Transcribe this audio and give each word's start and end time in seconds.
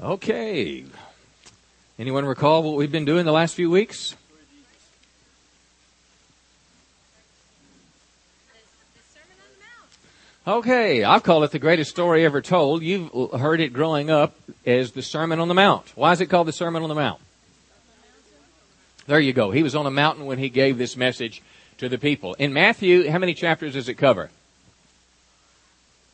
Okay. 0.00 0.84
Anyone 1.98 2.24
recall 2.24 2.62
what 2.62 2.76
we've 2.76 2.92
been 2.92 3.04
doing 3.04 3.24
the 3.24 3.32
last 3.32 3.54
few 3.54 3.68
weeks? 3.68 4.14
Okay, 10.46 11.04
I've 11.04 11.24
called 11.24 11.44
it 11.44 11.50
the 11.50 11.58
greatest 11.58 11.90
story 11.90 12.24
ever 12.24 12.40
told. 12.40 12.82
You've 12.82 13.32
heard 13.32 13.60
it 13.60 13.72
growing 13.72 14.08
up 14.08 14.34
as 14.64 14.92
the 14.92 15.02
Sermon 15.02 15.40
on 15.40 15.48
the 15.48 15.54
Mount. 15.54 15.92
Why 15.94 16.12
is 16.12 16.20
it 16.20 16.26
called 16.26 16.46
the 16.46 16.52
Sermon 16.52 16.82
on 16.82 16.88
the 16.88 16.94
Mount? 16.94 17.20
There 19.06 19.20
you 19.20 19.32
go. 19.32 19.50
He 19.50 19.62
was 19.62 19.74
on 19.74 19.84
a 19.84 19.90
mountain 19.90 20.26
when 20.26 20.38
he 20.38 20.48
gave 20.48 20.78
this 20.78 20.96
message 20.96 21.42
to 21.78 21.88
the 21.88 21.98
people. 21.98 22.34
In 22.34 22.52
Matthew, 22.52 23.10
how 23.10 23.18
many 23.18 23.34
chapters 23.34 23.74
does 23.74 23.88
it 23.88 23.94
cover? 23.94 24.30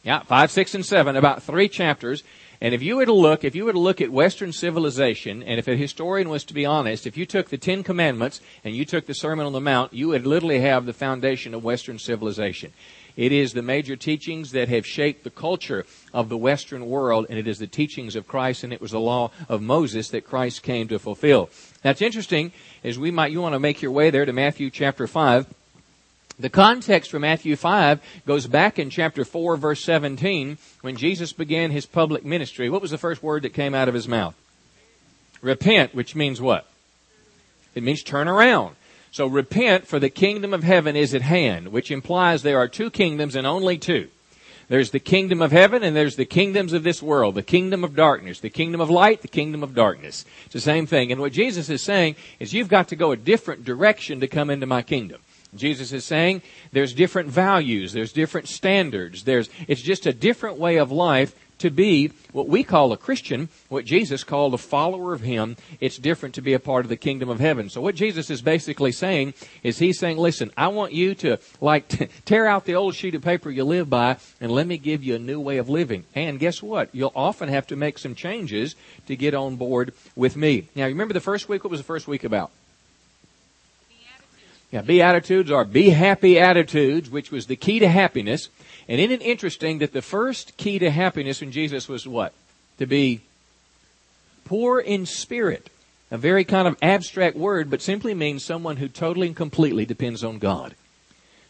Yeah, 0.02 0.20
five, 0.20 0.50
six, 0.50 0.74
and 0.74 0.84
seven, 0.84 1.16
about 1.16 1.42
three 1.42 1.68
chapters. 1.68 2.24
And 2.64 2.72
if 2.72 2.82
you 2.82 2.96
were 2.96 3.04
to 3.04 3.12
look, 3.12 3.44
if 3.44 3.54
you 3.54 3.66
were 3.66 3.74
to 3.74 3.78
look 3.78 4.00
at 4.00 4.08
Western 4.08 4.50
civilization, 4.50 5.42
and 5.42 5.58
if 5.58 5.68
a 5.68 5.76
historian 5.76 6.30
was 6.30 6.44
to 6.44 6.54
be 6.54 6.64
honest, 6.64 7.06
if 7.06 7.14
you 7.14 7.26
took 7.26 7.50
the 7.50 7.58
Ten 7.58 7.82
Commandments 7.82 8.40
and 8.64 8.74
you 8.74 8.86
took 8.86 9.04
the 9.04 9.12
Sermon 9.12 9.44
on 9.44 9.52
the 9.52 9.60
Mount, 9.60 9.92
you 9.92 10.08
would 10.08 10.26
literally 10.26 10.60
have 10.60 10.86
the 10.86 10.94
foundation 10.94 11.52
of 11.52 11.62
Western 11.62 11.98
civilization. 11.98 12.72
It 13.18 13.32
is 13.32 13.52
the 13.52 13.60
major 13.60 13.96
teachings 13.96 14.52
that 14.52 14.70
have 14.70 14.86
shaped 14.86 15.24
the 15.24 15.30
culture 15.30 15.84
of 16.14 16.30
the 16.30 16.38
Western 16.38 16.86
world, 16.86 17.26
and 17.28 17.38
it 17.38 17.46
is 17.46 17.58
the 17.58 17.66
teachings 17.66 18.16
of 18.16 18.26
Christ, 18.26 18.64
and 18.64 18.72
it 18.72 18.80
was 18.80 18.92
the 18.92 18.98
law 18.98 19.30
of 19.46 19.60
Moses 19.60 20.08
that 20.08 20.24
Christ 20.24 20.62
came 20.62 20.88
to 20.88 20.98
fulfill. 20.98 21.50
Now 21.84 21.90
That's 21.90 22.00
interesting, 22.00 22.50
as 22.82 22.98
we 22.98 23.10
might, 23.10 23.30
you 23.30 23.42
want 23.42 23.52
to 23.52 23.60
make 23.60 23.82
your 23.82 23.92
way 23.92 24.08
there 24.08 24.24
to 24.24 24.32
Matthew 24.32 24.70
chapter 24.70 25.06
5. 25.06 25.46
The 26.38 26.50
context 26.50 27.10
for 27.10 27.20
Matthew 27.20 27.54
5 27.54 28.00
goes 28.26 28.48
back 28.48 28.78
in 28.78 28.90
chapter 28.90 29.24
4 29.24 29.56
verse 29.56 29.84
17 29.84 30.58
when 30.80 30.96
Jesus 30.96 31.32
began 31.32 31.70
his 31.70 31.86
public 31.86 32.24
ministry. 32.24 32.68
What 32.68 32.82
was 32.82 32.90
the 32.90 32.98
first 32.98 33.22
word 33.22 33.42
that 33.42 33.50
came 33.50 33.74
out 33.74 33.88
of 33.88 33.94
his 33.94 34.08
mouth? 34.08 34.34
Repent, 35.42 35.94
which 35.94 36.16
means 36.16 36.40
what? 36.40 36.66
It 37.74 37.82
means 37.84 38.02
turn 38.02 38.26
around. 38.26 38.74
So 39.12 39.28
repent 39.28 39.86
for 39.86 40.00
the 40.00 40.10
kingdom 40.10 40.52
of 40.52 40.64
heaven 40.64 40.96
is 40.96 41.14
at 41.14 41.22
hand, 41.22 41.68
which 41.68 41.92
implies 41.92 42.42
there 42.42 42.58
are 42.58 42.66
two 42.66 42.90
kingdoms 42.90 43.36
and 43.36 43.46
only 43.46 43.78
two. 43.78 44.08
There's 44.66 44.90
the 44.90 44.98
kingdom 44.98 45.40
of 45.40 45.52
heaven 45.52 45.84
and 45.84 45.94
there's 45.94 46.16
the 46.16 46.24
kingdoms 46.24 46.72
of 46.72 46.82
this 46.82 47.00
world, 47.00 47.36
the 47.36 47.42
kingdom 47.42 47.84
of 47.84 47.94
darkness, 47.94 48.40
the 48.40 48.50
kingdom 48.50 48.80
of 48.80 48.90
light, 48.90 49.22
the 49.22 49.28
kingdom 49.28 49.62
of 49.62 49.74
darkness. 49.74 50.24
It's 50.46 50.54
the 50.54 50.60
same 50.60 50.86
thing. 50.86 51.12
And 51.12 51.20
what 51.20 51.32
Jesus 51.32 51.70
is 51.70 51.82
saying 51.82 52.16
is 52.40 52.52
you've 52.52 52.68
got 52.68 52.88
to 52.88 52.96
go 52.96 53.12
a 53.12 53.16
different 53.16 53.64
direction 53.64 54.18
to 54.18 54.26
come 54.26 54.50
into 54.50 54.66
my 54.66 54.82
kingdom. 54.82 55.20
Jesus 55.56 55.92
is 55.92 56.04
saying 56.04 56.42
there's 56.72 56.92
different 56.92 57.28
values, 57.28 57.92
there's 57.92 58.12
different 58.12 58.48
standards, 58.48 59.24
there's, 59.24 59.48
it's 59.68 59.82
just 59.82 60.06
a 60.06 60.12
different 60.12 60.58
way 60.58 60.76
of 60.76 60.90
life 60.90 61.34
to 61.58 61.70
be 61.70 62.08
what 62.32 62.48
we 62.48 62.64
call 62.64 62.92
a 62.92 62.96
Christian, 62.96 63.48
what 63.68 63.84
Jesus 63.84 64.24
called 64.24 64.54
a 64.54 64.58
follower 64.58 65.14
of 65.14 65.20
Him. 65.20 65.56
It's 65.80 65.98
different 65.98 66.34
to 66.34 66.42
be 66.42 66.52
a 66.52 66.58
part 66.58 66.84
of 66.84 66.88
the 66.88 66.96
kingdom 66.96 67.28
of 67.28 67.40
heaven. 67.40 67.70
So 67.70 67.80
what 67.80 67.94
Jesus 67.94 68.28
is 68.30 68.42
basically 68.42 68.92
saying 68.92 69.34
is 69.62 69.78
He's 69.78 69.98
saying, 69.98 70.18
listen, 70.18 70.50
I 70.56 70.68
want 70.68 70.92
you 70.92 71.14
to 71.16 71.38
like 71.60 71.88
tear 72.24 72.46
out 72.46 72.64
the 72.64 72.74
old 72.74 72.94
sheet 72.94 73.14
of 73.14 73.22
paper 73.22 73.50
you 73.50 73.64
live 73.64 73.88
by 73.88 74.16
and 74.40 74.50
let 74.50 74.66
me 74.66 74.78
give 74.78 75.04
you 75.04 75.14
a 75.14 75.18
new 75.18 75.40
way 75.40 75.58
of 75.58 75.68
living. 75.68 76.04
And 76.14 76.38
guess 76.38 76.62
what? 76.62 76.90
You'll 76.92 77.12
often 77.14 77.48
have 77.48 77.66
to 77.68 77.76
make 77.76 77.98
some 77.98 78.14
changes 78.14 78.74
to 79.06 79.16
get 79.16 79.34
on 79.34 79.56
board 79.56 79.94
with 80.16 80.36
me. 80.36 80.68
Now 80.74 80.86
remember 80.86 81.14
the 81.14 81.20
first 81.20 81.48
week? 81.48 81.64
What 81.64 81.70
was 81.70 81.80
the 81.80 81.84
first 81.84 82.08
week 82.08 82.24
about? 82.24 82.50
Yeah, 84.74 84.82
beatitudes 84.82 85.52
are 85.52 85.64
be 85.64 85.90
happy 85.90 86.36
attitudes, 86.36 87.08
which 87.08 87.30
was 87.30 87.46
the 87.46 87.54
key 87.54 87.78
to 87.78 87.86
happiness. 87.86 88.48
And 88.88 89.00
isn't 89.00 89.22
it 89.22 89.24
interesting 89.24 89.78
that 89.78 89.92
the 89.92 90.02
first 90.02 90.56
key 90.56 90.80
to 90.80 90.90
happiness 90.90 91.42
in 91.42 91.52
Jesus 91.52 91.88
was 91.88 92.08
what? 92.08 92.32
To 92.78 92.86
be 92.86 93.20
poor 94.44 94.80
in 94.80 95.06
spirit. 95.06 95.70
A 96.10 96.18
very 96.18 96.42
kind 96.42 96.66
of 96.66 96.76
abstract 96.82 97.36
word, 97.36 97.70
but 97.70 97.82
simply 97.82 98.14
means 98.14 98.44
someone 98.44 98.78
who 98.78 98.88
totally 98.88 99.28
and 99.28 99.36
completely 99.36 99.86
depends 99.86 100.24
on 100.24 100.40
God. 100.40 100.74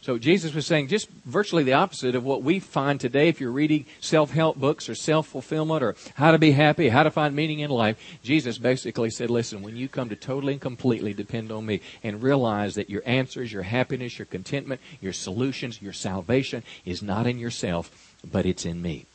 So 0.04 0.18
Jesus 0.18 0.52
was 0.52 0.66
saying 0.66 0.88
just 0.88 1.08
virtually 1.24 1.62
the 1.62 1.72
opposite 1.72 2.14
of 2.14 2.24
what 2.24 2.42
we 2.42 2.58
find 2.58 3.00
today 3.00 3.28
if 3.28 3.40
you're 3.40 3.50
reading 3.50 3.86
self-help 4.00 4.58
books 4.58 4.90
or 4.90 4.94
self-fulfillment 4.94 5.82
or 5.82 5.96
how 6.14 6.32
to 6.32 6.38
be 6.38 6.50
happy, 6.50 6.90
how 6.90 7.04
to 7.04 7.10
find 7.10 7.34
meaning 7.34 7.60
in 7.60 7.70
life. 7.70 7.96
Jesus 8.22 8.58
basically 8.58 9.08
said, 9.08 9.30
listen, 9.30 9.62
when 9.62 9.78
you 9.78 9.88
come 9.88 10.10
to 10.10 10.16
totally 10.16 10.52
and 10.52 10.60
completely 10.60 11.14
depend 11.14 11.50
on 11.50 11.64
me 11.64 11.80
and 12.02 12.22
realize 12.22 12.74
that 12.74 12.90
your 12.90 13.00
answers, 13.06 13.50
your 13.50 13.62
happiness, 13.62 14.18
your 14.18 14.26
contentment, 14.26 14.82
your 15.00 15.14
solutions, 15.14 15.80
your 15.80 15.94
salvation 15.94 16.64
is 16.84 17.02
not 17.02 17.26
in 17.26 17.38
yourself, 17.38 18.14
but 18.30 18.44
it's 18.44 18.66
in 18.66 18.82
me. 18.82 19.06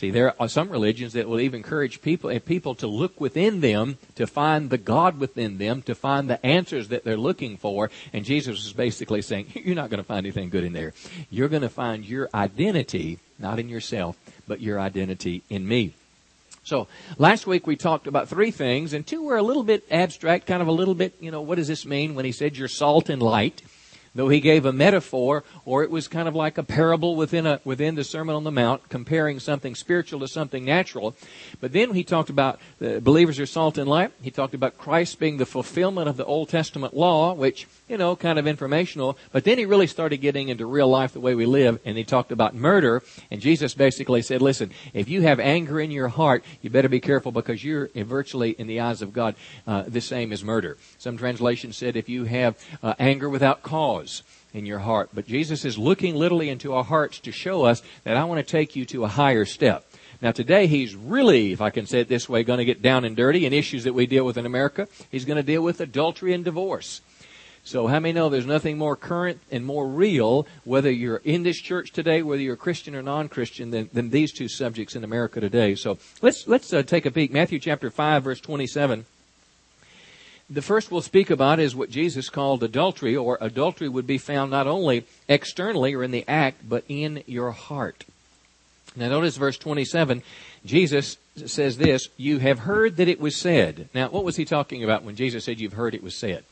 See, 0.00 0.08
there 0.08 0.34
are 0.40 0.48
some 0.48 0.70
religions 0.70 1.12
that 1.12 1.28
will 1.28 1.40
even 1.40 1.58
encourage 1.58 2.00
people 2.00 2.30
and 2.30 2.42
people 2.42 2.74
to 2.76 2.86
look 2.86 3.20
within 3.20 3.60
them 3.60 3.98
to 4.14 4.26
find 4.26 4.70
the 4.70 4.78
God 4.78 5.18
within 5.18 5.58
them, 5.58 5.82
to 5.82 5.94
find 5.94 6.30
the 6.30 6.44
answers 6.44 6.88
that 6.88 7.04
they're 7.04 7.18
looking 7.18 7.58
for. 7.58 7.90
And 8.14 8.24
Jesus 8.24 8.64
is 8.64 8.72
basically 8.72 9.20
saying, 9.20 9.48
you're 9.54 9.74
not 9.74 9.90
going 9.90 10.02
to 10.02 10.06
find 10.06 10.24
anything 10.24 10.48
good 10.48 10.64
in 10.64 10.72
there. 10.72 10.94
You're 11.28 11.50
going 11.50 11.60
to 11.60 11.68
find 11.68 12.02
your 12.02 12.30
identity 12.32 13.18
not 13.38 13.58
in 13.58 13.68
yourself, 13.68 14.16
but 14.48 14.62
your 14.62 14.80
identity 14.80 15.42
in 15.50 15.68
me. 15.68 15.92
So 16.64 16.88
last 17.18 17.46
week 17.46 17.66
we 17.66 17.76
talked 17.76 18.06
about 18.06 18.26
three 18.26 18.52
things, 18.52 18.94
and 18.94 19.06
two 19.06 19.22
were 19.22 19.36
a 19.36 19.42
little 19.42 19.64
bit 19.64 19.84
abstract, 19.90 20.46
kind 20.46 20.62
of 20.62 20.68
a 20.68 20.72
little 20.72 20.94
bit, 20.94 21.14
you 21.20 21.30
know, 21.30 21.42
what 21.42 21.56
does 21.56 21.68
this 21.68 21.84
mean 21.84 22.14
when 22.14 22.24
he 22.24 22.32
said 22.32 22.56
you're 22.56 22.68
salt 22.68 23.10
and 23.10 23.20
light? 23.20 23.60
Though 24.14 24.28
he 24.28 24.40
gave 24.40 24.64
a 24.64 24.72
metaphor 24.72 25.44
or 25.64 25.82
it 25.82 25.90
was 25.90 26.08
kind 26.08 26.26
of 26.26 26.34
like 26.34 26.58
a 26.58 26.62
parable 26.62 27.16
within 27.16 27.46
a 27.46 27.60
within 27.64 27.94
the 27.94 28.04
sermon 28.04 28.34
on 28.34 28.44
the 28.44 28.50
mount 28.50 28.88
comparing 28.88 29.38
something 29.38 29.74
spiritual 29.74 30.20
to 30.20 30.28
something 30.28 30.64
natural. 30.64 31.14
But 31.60 31.72
then 31.72 31.94
he 31.94 32.02
talked 32.02 32.30
about 32.30 32.60
the 32.78 33.00
believers 33.00 33.38
are 33.38 33.46
salt 33.46 33.78
and 33.78 33.88
light. 33.88 34.12
He 34.22 34.30
talked 34.30 34.54
about 34.54 34.78
christ 34.78 35.18
being 35.18 35.36
the 35.36 35.46
fulfillment 35.46 36.08
of 36.08 36.16
the 36.16 36.24
old 36.24 36.48
testament 36.48 36.94
law 36.94 37.34
which 37.34 37.66
you 37.88 37.96
know 37.96 38.16
kind 38.16 38.38
of 38.38 38.46
informational. 38.46 39.16
But 39.32 39.44
then 39.44 39.58
he 39.58 39.64
really 39.64 39.86
started 39.86 40.18
getting 40.18 40.48
into 40.48 40.66
real 40.66 40.88
life 40.88 41.12
the 41.12 41.20
way 41.20 41.34
we 41.34 41.46
live 41.46 41.80
and 41.84 41.96
he 41.96 42.04
talked 42.04 42.32
about 42.32 42.54
murder. 42.54 43.02
And 43.30 43.40
jesus 43.40 43.74
basically 43.74 44.22
said 44.22 44.42
listen 44.42 44.70
if 44.92 45.08
you 45.08 45.22
have 45.22 45.38
anger 45.38 45.80
in 45.80 45.90
your 45.90 46.08
heart 46.08 46.44
you 46.62 46.70
better 46.70 46.88
be 46.88 47.00
careful 47.00 47.32
because 47.32 47.62
you're 47.64 47.88
virtually 47.94 48.50
in 48.50 48.66
the 48.66 48.80
eyes 48.80 49.02
of 49.02 49.12
god 49.12 49.34
uh, 49.66 49.84
the 49.86 50.00
same 50.00 50.32
as 50.32 50.42
murder. 50.42 50.76
Some 50.98 51.16
translations 51.16 51.76
said 51.76 51.96
if 51.96 52.08
you 52.08 52.24
have 52.24 52.56
uh, 52.82 52.94
anger 52.98 53.28
without 53.28 53.62
cause 53.62 53.99
cause 54.00 54.22
in 54.52 54.66
your 54.66 54.80
heart. 54.80 55.10
But 55.14 55.26
Jesus 55.26 55.64
is 55.64 55.78
looking 55.78 56.16
literally 56.16 56.48
into 56.48 56.74
our 56.74 56.84
hearts 56.84 57.20
to 57.20 57.32
show 57.32 57.64
us 57.64 57.82
that 58.04 58.16
I 58.16 58.24
want 58.24 58.44
to 58.44 58.50
take 58.50 58.74
you 58.74 58.84
to 58.86 59.04
a 59.04 59.08
higher 59.08 59.44
step. 59.44 59.86
Now 60.20 60.32
today 60.32 60.66
he's 60.66 60.94
really, 60.94 61.52
if 61.52 61.60
I 61.60 61.70
can 61.70 61.86
say 61.86 62.00
it 62.00 62.08
this 62.08 62.28
way, 62.28 62.42
going 62.42 62.58
to 62.58 62.64
get 62.64 62.82
down 62.82 63.04
and 63.04 63.16
dirty 63.16 63.46
in 63.46 63.52
issues 63.52 63.84
that 63.84 63.94
we 63.94 64.06
deal 64.06 64.24
with 64.24 64.36
in 64.36 64.46
America. 64.46 64.88
He's 65.10 65.24
going 65.24 65.36
to 65.36 65.42
deal 65.42 65.62
with 65.62 65.80
adultery 65.80 66.34
and 66.34 66.44
divorce. 66.44 67.00
So 67.62 67.86
how 67.86 68.00
many 68.00 68.14
know 68.14 68.28
there's 68.28 68.46
nothing 68.46 68.78
more 68.78 68.96
current 68.96 69.40
and 69.50 69.64
more 69.64 69.86
real, 69.86 70.46
whether 70.64 70.90
you're 70.90 71.18
in 71.18 71.42
this 71.42 71.60
church 71.60 71.92
today, 71.92 72.22
whether 72.22 72.42
you're 72.42 72.56
Christian 72.56 72.96
or 72.96 73.02
non-Christian, 73.02 73.70
than, 73.70 73.90
than 73.92 74.10
these 74.10 74.32
two 74.32 74.48
subjects 74.48 74.96
in 74.96 75.04
America 75.04 75.40
today. 75.40 75.74
So 75.74 75.98
let's, 76.22 76.48
let's 76.48 76.72
uh, 76.72 76.82
take 76.82 77.06
a 77.06 77.10
peek. 77.10 77.30
Matthew 77.30 77.60
chapter 77.60 77.90
5 77.90 78.24
verse 78.24 78.40
27. 78.40 79.04
The 80.52 80.62
first 80.62 80.90
we'll 80.90 81.00
speak 81.00 81.30
about 81.30 81.60
is 81.60 81.76
what 81.76 81.90
Jesus 81.90 82.28
called 82.28 82.64
adultery, 82.64 83.16
or 83.16 83.38
adultery 83.40 83.88
would 83.88 84.06
be 84.06 84.18
found 84.18 84.50
not 84.50 84.66
only 84.66 85.04
externally 85.28 85.94
or 85.94 86.02
in 86.02 86.10
the 86.10 86.24
act, 86.26 86.68
but 86.68 86.82
in 86.88 87.22
your 87.26 87.52
heart. 87.52 88.04
Now 88.96 89.08
notice 89.08 89.36
verse 89.36 89.56
27. 89.56 90.22
Jesus 90.66 91.16
says 91.46 91.78
this, 91.78 92.08
you 92.16 92.38
have 92.38 92.60
heard 92.60 92.96
that 92.96 93.06
it 93.06 93.20
was 93.20 93.36
said. 93.36 93.88
Now 93.94 94.08
what 94.08 94.24
was 94.24 94.34
he 94.34 94.44
talking 94.44 94.82
about 94.82 95.04
when 95.04 95.14
Jesus 95.14 95.44
said 95.44 95.60
you've 95.60 95.74
heard 95.74 95.94
it 95.94 96.02
was 96.02 96.16
said? 96.16 96.42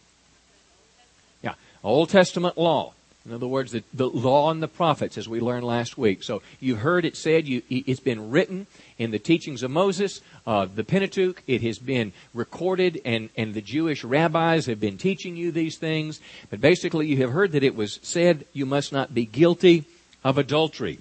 Yeah, 1.42 1.54
Old 1.82 2.10
Testament 2.10 2.56
law. 2.56 2.94
In 3.28 3.34
other 3.34 3.46
words, 3.46 3.72
the, 3.72 3.84
the 3.92 4.08
law 4.08 4.50
and 4.50 4.62
the 4.62 4.68
prophets, 4.68 5.18
as 5.18 5.28
we 5.28 5.38
learned 5.38 5.64
last 5.64 5.98
week. 5.98 6.22
So 6.22 6.40
you've 6.60 6.78
heard 6.78 7.04
it 7.04 7.14
said, 7.14 7.46
you, 7.46 7.60
it's 7.68 8.00
been 8.00 8.30
written 8.30 8.66
in 8.96 9.10
the 9.10 9.18
teachings 9.18 9.62
of 9.62 9.70
Moses, 9.70 10.22
uh, 10.46 10.64
the 10.64 10.82
Pentateuch. 10.82 11.42
It 11.46 11.60
has 11.60 11.78
been 11.78 12.14
recorded, 12.32 13.02
and, 13.04 13.28
and 13.36 13.52
the 13.52 13.60
Jewish 13.60 14.02
rabbis 14.02 14.64
have 14.64 14.80
been 14.80 14.96
teaching 14.96 15.36
you 15.36 15.52
these 15.52 15.76
things. 15.76 16.20
But 16.48 16.62
basically, 16.62 17.06
you 17.06 17.18
have 17.18 17.32
heard 17.32 17.52
that 17.52 17.62
it 17.62 17.76
was 17.76 18.00
said, 18.02 18.46
you 18.54 18.64
must 18.64 18.94
not 18.94 19.12
be 19.12 19.26
guilty 19.26 19.84
of 20.24 20.38
adultery. 20.38 20.98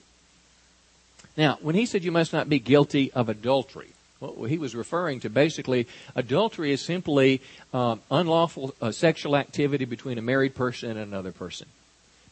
Now, 1.37 1.59
when 1.61 1.75
he 1.75 1.85
said 1.85 2.03
you 2.03 2.11
must 2.11 2.33
not 2.33 2.49
be 2.49 2.59
guilty 2.59 3.09
of 3.13 3.29
adultery, 3.29 3.87
well, 4.19 4.43
he 4.43 4.57
was 4.57 4.75
referring 4.75 5.21
to 5.21 5.29
basically 5.29 5.87
adultery 6.13 6.73
is 6.73 6.81
simply 6.81 7.41
um, 7.73 8.01
unlawful 8.11 8.75
uh, 8.81 8.91
sexual 8.91 9.37
activity 9.37 9.85
between 9.85 10.17
a 10.17 10.21
married 10.21 10.55
person 10.55 10.89
and 10.89 10.99
another 10.99 11.31
person. 11.31 11.67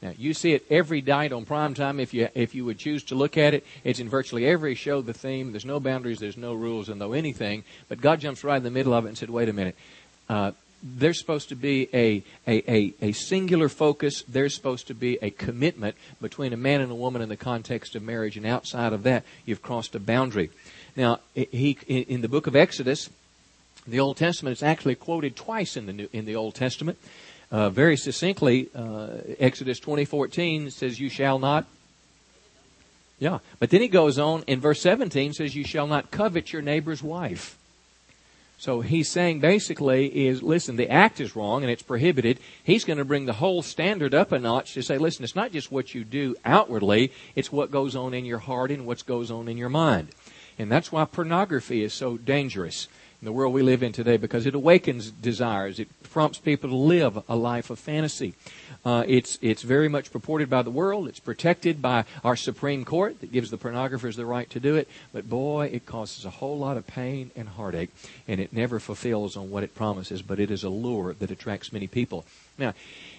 Now, 0.02 0.14
you 0.18 0.34
see 0.34 0.54
it 0.54 0.66
every 0.70 1.02
night 1.02 1.32
on 1.32 1.46
prime 1.46 1.74
time 1.74 2.00
if 2.00 2.14
you, 2.14 2.30
if 2.36 2.54
you 2.54 2.66
would 2.66 2.78
choose 2.78 3.04
to 3.06 3.16
look 3.16 3.38
at 3.38 3.54
it. 3.54 3.66
It's 3.84 4.00
in 4.00 4.10
virtually 4.10 4.46
every 4.46 4.76
show, 4.76 5.02
the 5.02 5.14
theme. 5.14 5.52
There's 5.52 5.66
no 5.66 5.80
boundaries, 5.80 6.20
there's 6.20 6.38
no 6.38 6.54
rules, 6.54 6.90
and 6.90 7.00
though 7.00 7.14
anything. 7.14 7.64
But 7.88 8.02
God 8.02 8.20
jumps 8.20 8.44
right 8.44 8.58
in 8.58 8.64
the 8.64 8.72
middle 8.72 8.94
of 8.94 9.06
it 9.06 9.10
and 9.10 9.18
said, 9.18 9.30
wait 9.30 9.50
a 9.50 9.54
minute. 9.54 9.76
Uh, 10.30 10.52
there's 10.84 11.18
supposed 11.18 11.50
to 11.50 11.56
be 11.56 11.90
a, 11.94 12.24
a, 12.48 12.72
a, 12.72 12.94
a, 13.02 13.12
singular 13.14 13.70
focus. 13.70 14.24
There's 14.28 14.54
supposed 14.54 14.88
to 14.88 14.94
be 14.94 15.18
a 15.22 15.32
commitment 15.32 15.96
between 16.22 16.54
a 16.54 16.58
man 16.58 16.82
and 16.82 16.92
a 16.92 16.96
woman 16.96 17.24
in 17.24 17.30
the 17.30 17.38
context 17.38 17.96
of 17.96 18.04
marriage. 18.04 18.38
And 18.38 18.46
outside 18.46 18.94
of 18.94 19.04
that, 19.04 19.24
you've 19.46 19.64
crossed 19.64 19.96
a 19.96 20.00
boundary. 20.00 20.52
Now, 20.96 21.22
he, 21.34 21.78
in 21.88 22.22
the 22.22 22.28
book 22.28 22.46
of 22.46 22.56
Exodus, 22.56 23.10
the 23.88 24.00
Old 24.00 24.18
Testament 24.18 24.58
is 24.58 24.64
actually 24.64 24.96
quoted 24.96 25.36
twice 25.36 25.76
in 25.76 25.88
the 25.88 25.94
New, 25.94 26.10
in 26.14 26.26
the 26.26 26.36
Old 26.36 26.54
Testament. 26.54 27.00
Uh, 27.56 27.70
very 27.70 27.96
succinctly, 27.96 28.68
uh, 28.76 29.12
Exodus 29.40 29.80
20:14 29.80 30.70
says, 30.70 31.00
"You 31.00 31.08
shall 31.08 31.40
not." 31.40 31.66
Yeah, 33.18 33.40
but 33.60 33.70
then 33.70 33.80
he 33.80 33.88
goes 33.88 34.20
on 34.20 34.44
in 34.46 34.60
verse 34.60 34.82
17 34.82 35.32
says, 35.32 35.56
"You 35.56 35.64
shall 35.64 35.88
not 35.88 36.12
covet 36.12 36.52
your 36.52 36.62
neighbor's 36.62 37.02
wife." 37.02 37.58
So 38.58 38.82
he's 38.82 39.10
saying 39.10 39.40
basically 39.40 40.28
is, 40.28 40.44
listen, 40.44 40.76
the 40.76 40.90
act 40.92 41.22
is 41.22 41.34
wrong 41.34 41.64
and 41.64 41.72
it's 41.72 41.82
prohibited. 41.82 42.40
He's 42.62 42.84
going 42.84 43.00
to 43.00 43.06
bring 43.06 43.26
the 43.26 43.40
whole 43.40 43.62
standard 43.62 44.14
up 44.14 44.34
a 44.34 44.40
notch 44.40 44.74
to 44.74 44.82
say, 44.82 44.98
listen, 44.98 45.24
it's 45.24 45.36
not 45.36 45.54
just 45.54 45.72
what 45.72 45.96
you 45.96 46.04
do 46.04 46.36
outwardly, 46.44 47.14
it's 47.36 47.54
what 47.54 47.72
goes 47.72 47.96
on 47.96 48.14
in 48.14 48.26
your 48.26 48.40
heart 48.40 48.70
and 48.70 48.86
what 48.86 49.06
goes 49.06 49.32
on 49.32 49.48
in 49.48 49.58
your 49.58 49.70
mind. 49.70 50.10
And 50.58 50.70
that's 50.70 50.92
why 50.92 51.06
pornography 51.06 51.84
is 51.84 51.94
so 51.94 52.18
dangerous 52.18 52.90
the 53.26 53.32
world 53.32 53.54
we 53.54 53.62
live 53.62 53.84
in 53.84 53.92
today 53.92 54.18
because 54.18 54.46
it 54.46 54.56
awakens 54.56 55.12
desires. 55.12 55.80
It 55.80 55.90
prompts 56.04 56.38
people 56.38 56.70
to 56.70 56.76
live 56.76 57.22
a 57.28 57.36
life 57.36 57.70
of 57.70 57.80
fantasy. 57.80 58.34
Uh, 58.86 59.04
it's 59.08 59.40
it's 59.42 59.64
very 59.64 59.90
much 59.90 60.12
purported 60.12 60.50
by 60.50 60.62
the 60.62 60.70
world. 60.70 61.08
It's 61.08 61.20
protected 61.20 61.82
by 61.82 62.06
our 62.24 62.36
Supreme 62.36 62.86
Court 62.86 63.20
that 63.22 63.32
gives 63.32 63.50
the 63.50 63.58
pornographers 63.58 64.16
the 64.16 64.26
right 64.26 64.50
to 64.52 64.60
do 64.60 64.76
it. 64.76 64.88
But 65.12 65.30
boy, 65.30 65.72
it 65.74 65.86
causes 65.86 66.24
a 66.24 66.30
whole 66.30 66.58
lot 66.58 66.78
of 66.78 66.86
pain 66.86 67.32
and 67.36 67.50
heartache, 67.50 67.90
and 68.28 68.40
it 68.40 68.54
never 68.54 68.80
fulfills 68.80 69.36
on 69.36 69.50
what 69.50 69.64
it 69.64 69.76
promises. 69.76 70.22
But 70.22 70.40
it 70.40 70.52
is 70.52 70.64
a 70.64 70.70
lure 70.70 71.14
that 71.16 71.32
attracts 71.32 71.74
many 71.74 71.88
people. 71.88 72.26
Now, 72.58 72.74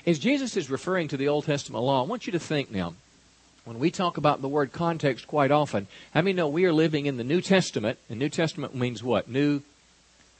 as 0.06 0.19
Jesus 0.19 0.56
is 0.56 0.70
referring 0.70 1.09
to 1.09 1.17
the 1.17 1.29
Old 1.29 1.44
Testament 1.44 1.85
law, 1.85 2.02
I 2.02 2.06
want 2.06 2.26
you 2.26 2.32
to 2.32 2.38
think 2.38 2.70
now. 2.70 2.94
When 3.64 3.81
we 3.81 3.91
talk 3.91 4.17
about 4.17 4.43
the 4.43 4.49
word 4.49 4.70
context 4.70 5.26
quite 5.26 5.50
often, 5.50 5.88
how 6.14 6.23
many 6.23 6.35
know 6.35 6.47
we 6.47 6.67
are 6.67 6.73
living 6.73 7.06
in 7.06 7.17
the 7.17 7.25
New 7.25 7.41
Testament? 7.41 7.99
And 8.09 8.17
New 8.20 8.29
Testament 8.29 8.76
means 8.76 9.02
what? 9.02 9.29
New 9.29 9.62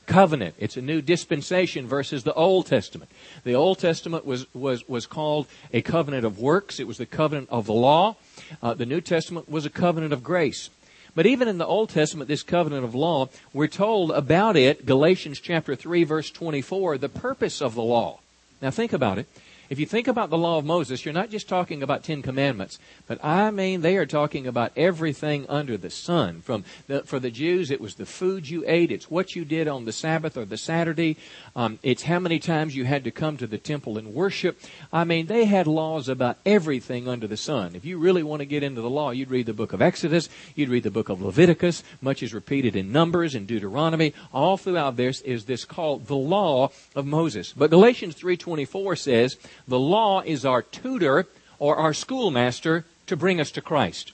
covenant. 0.07 0.55
It's 0.59 0.77
a 0.77 0.83
new 0.83 1.03
dispensation 1.03 1.87
versus 1.87 2.25
the 2.25 2.35
Old 2.35 2.67
Testament. 2.67 3.11
The 3.45 3.55
Old 3.55 3.79
Testament 3.79 4.25
was, 4.25 4.53
was, 4.55 4.89
was 4.89 5.07
called 5.07 5.47
a 5.73 5.83
covenant 5.83 6.25
of 6.25 6.39
works. 6.39 6.81
It 6.81 6.87
was 6.87 6.99
the 6.99 7.07
covenant 7.07 7.49
of 7.51 7.67
the 7.67 7.75
law. 7.75 8.17
Uh, 8.63 8.75
the 8.75 8.87
New 8.87 9.01
Testament 9.01 9.51
was 9.51 9.67
a 9.67 9.71
covenant 9.71 10.13
of 10.13 10.23
grace. 10.23 10.71
But 11.15 11.27
even 11.27 11.49
in 11.49 11.59
the 11.59 11.67
Old 11.67 11.89
Testament, 11.89 12.29
this 12.29 12.43
covenant 12.43 12.85
of 12.85 12.95
law, 12.95 13.29
we're 13.53 13.69
told 13.69 14.11
about 14.11 14.57
it, 14.57 14.85
Galatians 14.85 15.41
chapter 15.41 15.75
3 15.75 16.05
verse 16.05 16.31
24, 16.31 16.99
the 16.99 17.09
purpose 17.09 17.63
of 17.63 17.75
the 17.75 17.83
law. 17.83 18.21
Now 18.61 18.71
think 18.71 18.93
about 18.93 19.19
it. 19.19 19.27
If 19.69 19.79
you 19.81 19.87
think 19.87 20.09
about 20.09 20.31
the 20.31 20.39
law 20.39 20.59
of 20.59 20.65
Moses, 20.65 21.05
you're 21.05 21.15
not 21.15 21.31
just 21.31 21.49
talking 21.49 21.83
about 21.83 22.05
Ten 22.05 22.23
Commandments, 22.23 22.79
but 23.07 23.23
I 23.25 23.51
mean 23.51 23.81
they 23.81 23.97
are 23.97 24.07
talking 24.07 24.47
about 24.47 24.73
everything 24.77 25.47
under 25.49 25.77
the 25.77 25.91
sun. 25.91 26.41
From 26.41 26.65
the, 26.87 27.03
for 27.03 27.19
the 27.19 27.31
Jews, 27.31 27.71
it 27.71 27.81
was 27.81 27.97
the 27.97 28.07
food 28.07 28.49
you 28.49 28.65
ate, 28.67 28.93
it's 28.93 29.11
what 29.11 29.35
you 29.35 29.45
did 29.45 29.69
on 29.69 29.85
the 29.85 29.93
Sabbath 29.93 30.37
or 30.37 30.45
the 30.45 30.57
Saturday, 30.57 31.17
um, 31.55 31.79
it's 31.83 32.05
how 32.05 32.19
many 32.19 32.39
times 32.39 32.77
you 32.77 32.85
had 32.85 33.05
to 33.05 33.11
come 33.11 33.37
to 33.37 33.47
the 33.47 33.59
temple 33.59 33.99
and 33.99 34.15
worship. 34.15 34.59
I 34.93 35.05
mean, 35.05 35.27
they 35.27 35.45
had 35.45 35.67
laws 35.67 36.09
about 36.09 36.39
everything 36.47 37.09
under 37.09 37.27
the 37.27 37.37
sun. 37.37 37.75
If 37.75 37.85
you 37.85 37.99
really 37.99 38.23
want 38.23 38.41
to 38.41 38.47
get 38.47 38.63
into 38.63 38.81
the 38.81 38.91
law, 38.91 39.11
you'd 39.11 39.31
read 39.31 39.47
the 39.47 39.53
book 39.53 39.73
of 39.73 39.83
Exodus, 39.83 40.29
you'd 40.55 40.69
read 40.69 40.85
the 40.85 40.91
book 40.91 41.09
of 41.09 41.21
Leviticus, 41.21 41.83
much 42.01 42.23
is 42.23 42.35
repeated 42.35 42.77
in 42.77 42.93
Numbers 42.93 43.35
and 43.35 43.47
Deuteronomy. 43.47 44.15
All 44.33 44.57
throughout 44.57 44.97
this 44.97 45.21
is 45.23 45.45
this 45.45 45.65
called 45.65 46.07
the 46.07 46.17
law 46.17 46.71
of 46.95 47.07
Moses. 47.07 47.53
But 47.53 47.71
Galatians 47.71 48.15
3:24 48.15 48.97
says 48.97 49.37
the 49.69 49.79
law 49.79 50.21
is 50.21 50.45
our 50.45 50.63
tutor 50.63 51.27
or 51.59 51.77
our 51.77 51.95
schoolmaster 51.95 52.85
to 53.07 53.17
bring 53.17 53.41
us 53.41 53.51
to 53.53 53.61
Christ. 53.61 54.13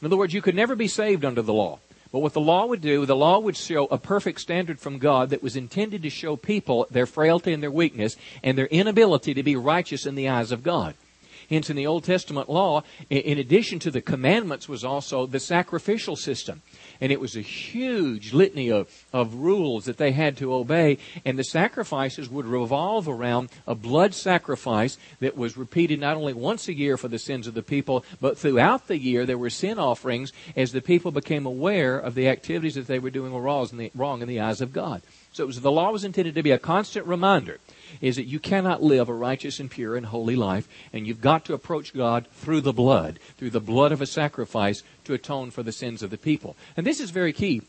In 0.00 0.06
other 0.06 0.16
words, 0.16 0.34
you 0.34 0.42
could 0.42 0.54
never 0.54 0.74
be 0.74 0.88
saved 0.88 1.24
under 1.24 1.42
the 1.42 1.52
law. 1.52 1.78
But 2.10 2.18
what 2.18 2.34
the 2.34 2.40
law 2.40 2.66
would 2.66 2.82
do, 2.82 3.06
the 3.06 3.16
law 3.16 3.38
would 3.38 3.56
show 3.56 3.86
a 3.86 3.96
perfect 3.96 4.40
standard 4.40 4.78
from 4.78 4.98
God 4.98 5.30
that 5.30 5.42
was 5.42 5.56
intended 5.56 6.02
to 6.02 6.10
show 6.10 6.36
people 6.36 6.86
their 6.90 7.06
frailty 7.06 7.52
and 7.52 7.62
their 7.62 7.70
weakness 7.70 8.16
and 8.42 8.58
their 8.58 8.66
inability 8.66 9.32
to 9.32 9.42
be 9.42 9.56
righteous 9.56 10.04
in 10.04 10.14
the 10.14 10.28
eyes 10.28 10.52
of 10.52 10.62
God. 10.62 10.94
Hence, 11.48 11.70
in 11.70 11.76
the 11.76 11.86
Old 11.86 12.04
Testament 12.04 12.50
law, 12.50 12.82
in 13.08 13.38
addition 13.38 13.78
to 13.80 13.90
the 13.90 14.02
commandments, 14.02 14.68
was 14.68 14.84
also 14.84 15.26
the 15.26 15.40
sacrificial 15.40 16.16
system 16.16 16.62
and 17.02 17.10
it 17.10 17.20
was 17.20 17.36
a 17.36 17.40
huge 17.40 18.32
litany 18.32 18.70
of, 18.70 18.88
of 19.12 19.34
rules 19.34 19.86
that 19.86 19.96
they 19.96 20.12
had 20.12 20.36
to 20.36 20.54
obey, 20.54 20.98
and 21.24 21.36
the 21.36 21.42
sacrifices 21.42 22.30
would 22.30 22.46
revolve 22.46 23.08
around 23.08 23.50
a 23.66 23.74
blood 23.74 24.14
sacrifice 24.14 24.96
that 25.18 25.36
was 25.36 25.56
repeated 25.56 25.98
not 25.98 26.16
only 26.16 26.32
once 26.32 26.68
a 26.68 26.72
year 26.72 26.96
for 26.96 27.08
the 27.08 27.18
sins 27.18 27.48
of 27.48 27.54
the 27.54 27.62
people, 27.62 28.04
but 28.20 28.38
throughout 28.38 28.86
the 28.86 28.98
year 28.98 29.26
there 29.26 29.36
were 29.36 29.50
sin 29.50 29.80
offerings 29.80 30.32
as 30.54 30.70
the 30.70 30.80
people 30.80 31.10
became 31.10 31.44
aware 31.44 31.98
of 31.98 32.14
the 32.14 32.28
activities 32.28 32.76
that 32.76 32.86
they 32.86 33.00
were 33.00 33.10
doing 33.10 33.34
wrong 33.34 33.68
in 33.72 33.78
the, 33.78 33.90
wrong 33.96 34.22
in 34.22 34.28
the 34.28 34.38
eyes 34.38 34.60
of 34.60 34.72
God. 34.72 35.02
So 35.32 35.46
was, 35.46 35.60
the 35.60 35.72
law 35.72 35.90
was 35.90 36.04
intended 36.04 36.34
to 36.34 36.42
be 36.42 36.50
a 36.50 36.58
constant 36.58 37.06
reminder 37.06 37.58
is 38.00 38.16
that 38.16 38.26
you 38.26 38.38
cannot 38.38 38.82
live 38.82 39.08
a 39.08 39.14
righteous 39.14 39.60
and 39.60 39.70
pure 39.70 39.96
and 39.96 40.06
holy 40.06 40.36
life, 40.36 40.68
and 40.92 41.06
you've 41.06 41.20
got 41.20 41.44
to 41.46 41.54
approach 41.54 41.94
God 41.94 42.26
through 42.32 42.60
the 42.60 42.72
blood, 42.72 43.18
through 43.38 43.50
the 43.50 43.60
blood 43.60 43.92
of 43.92 44.00
a 44.00 44.06
sacrifice 44.06 44.82
to 45.04 45.14
atone 45.14 45.50
for 45.50 45.62
the 45.62 45.72
sins 45.72 46.02
of 46.02 46.10
the 46.10 46.18
people. 46.18 46.56
And 46.76 46.86
this 46.86 47.00
is 47.00 47.10
very 47.10 47.32
key 47.32 47.62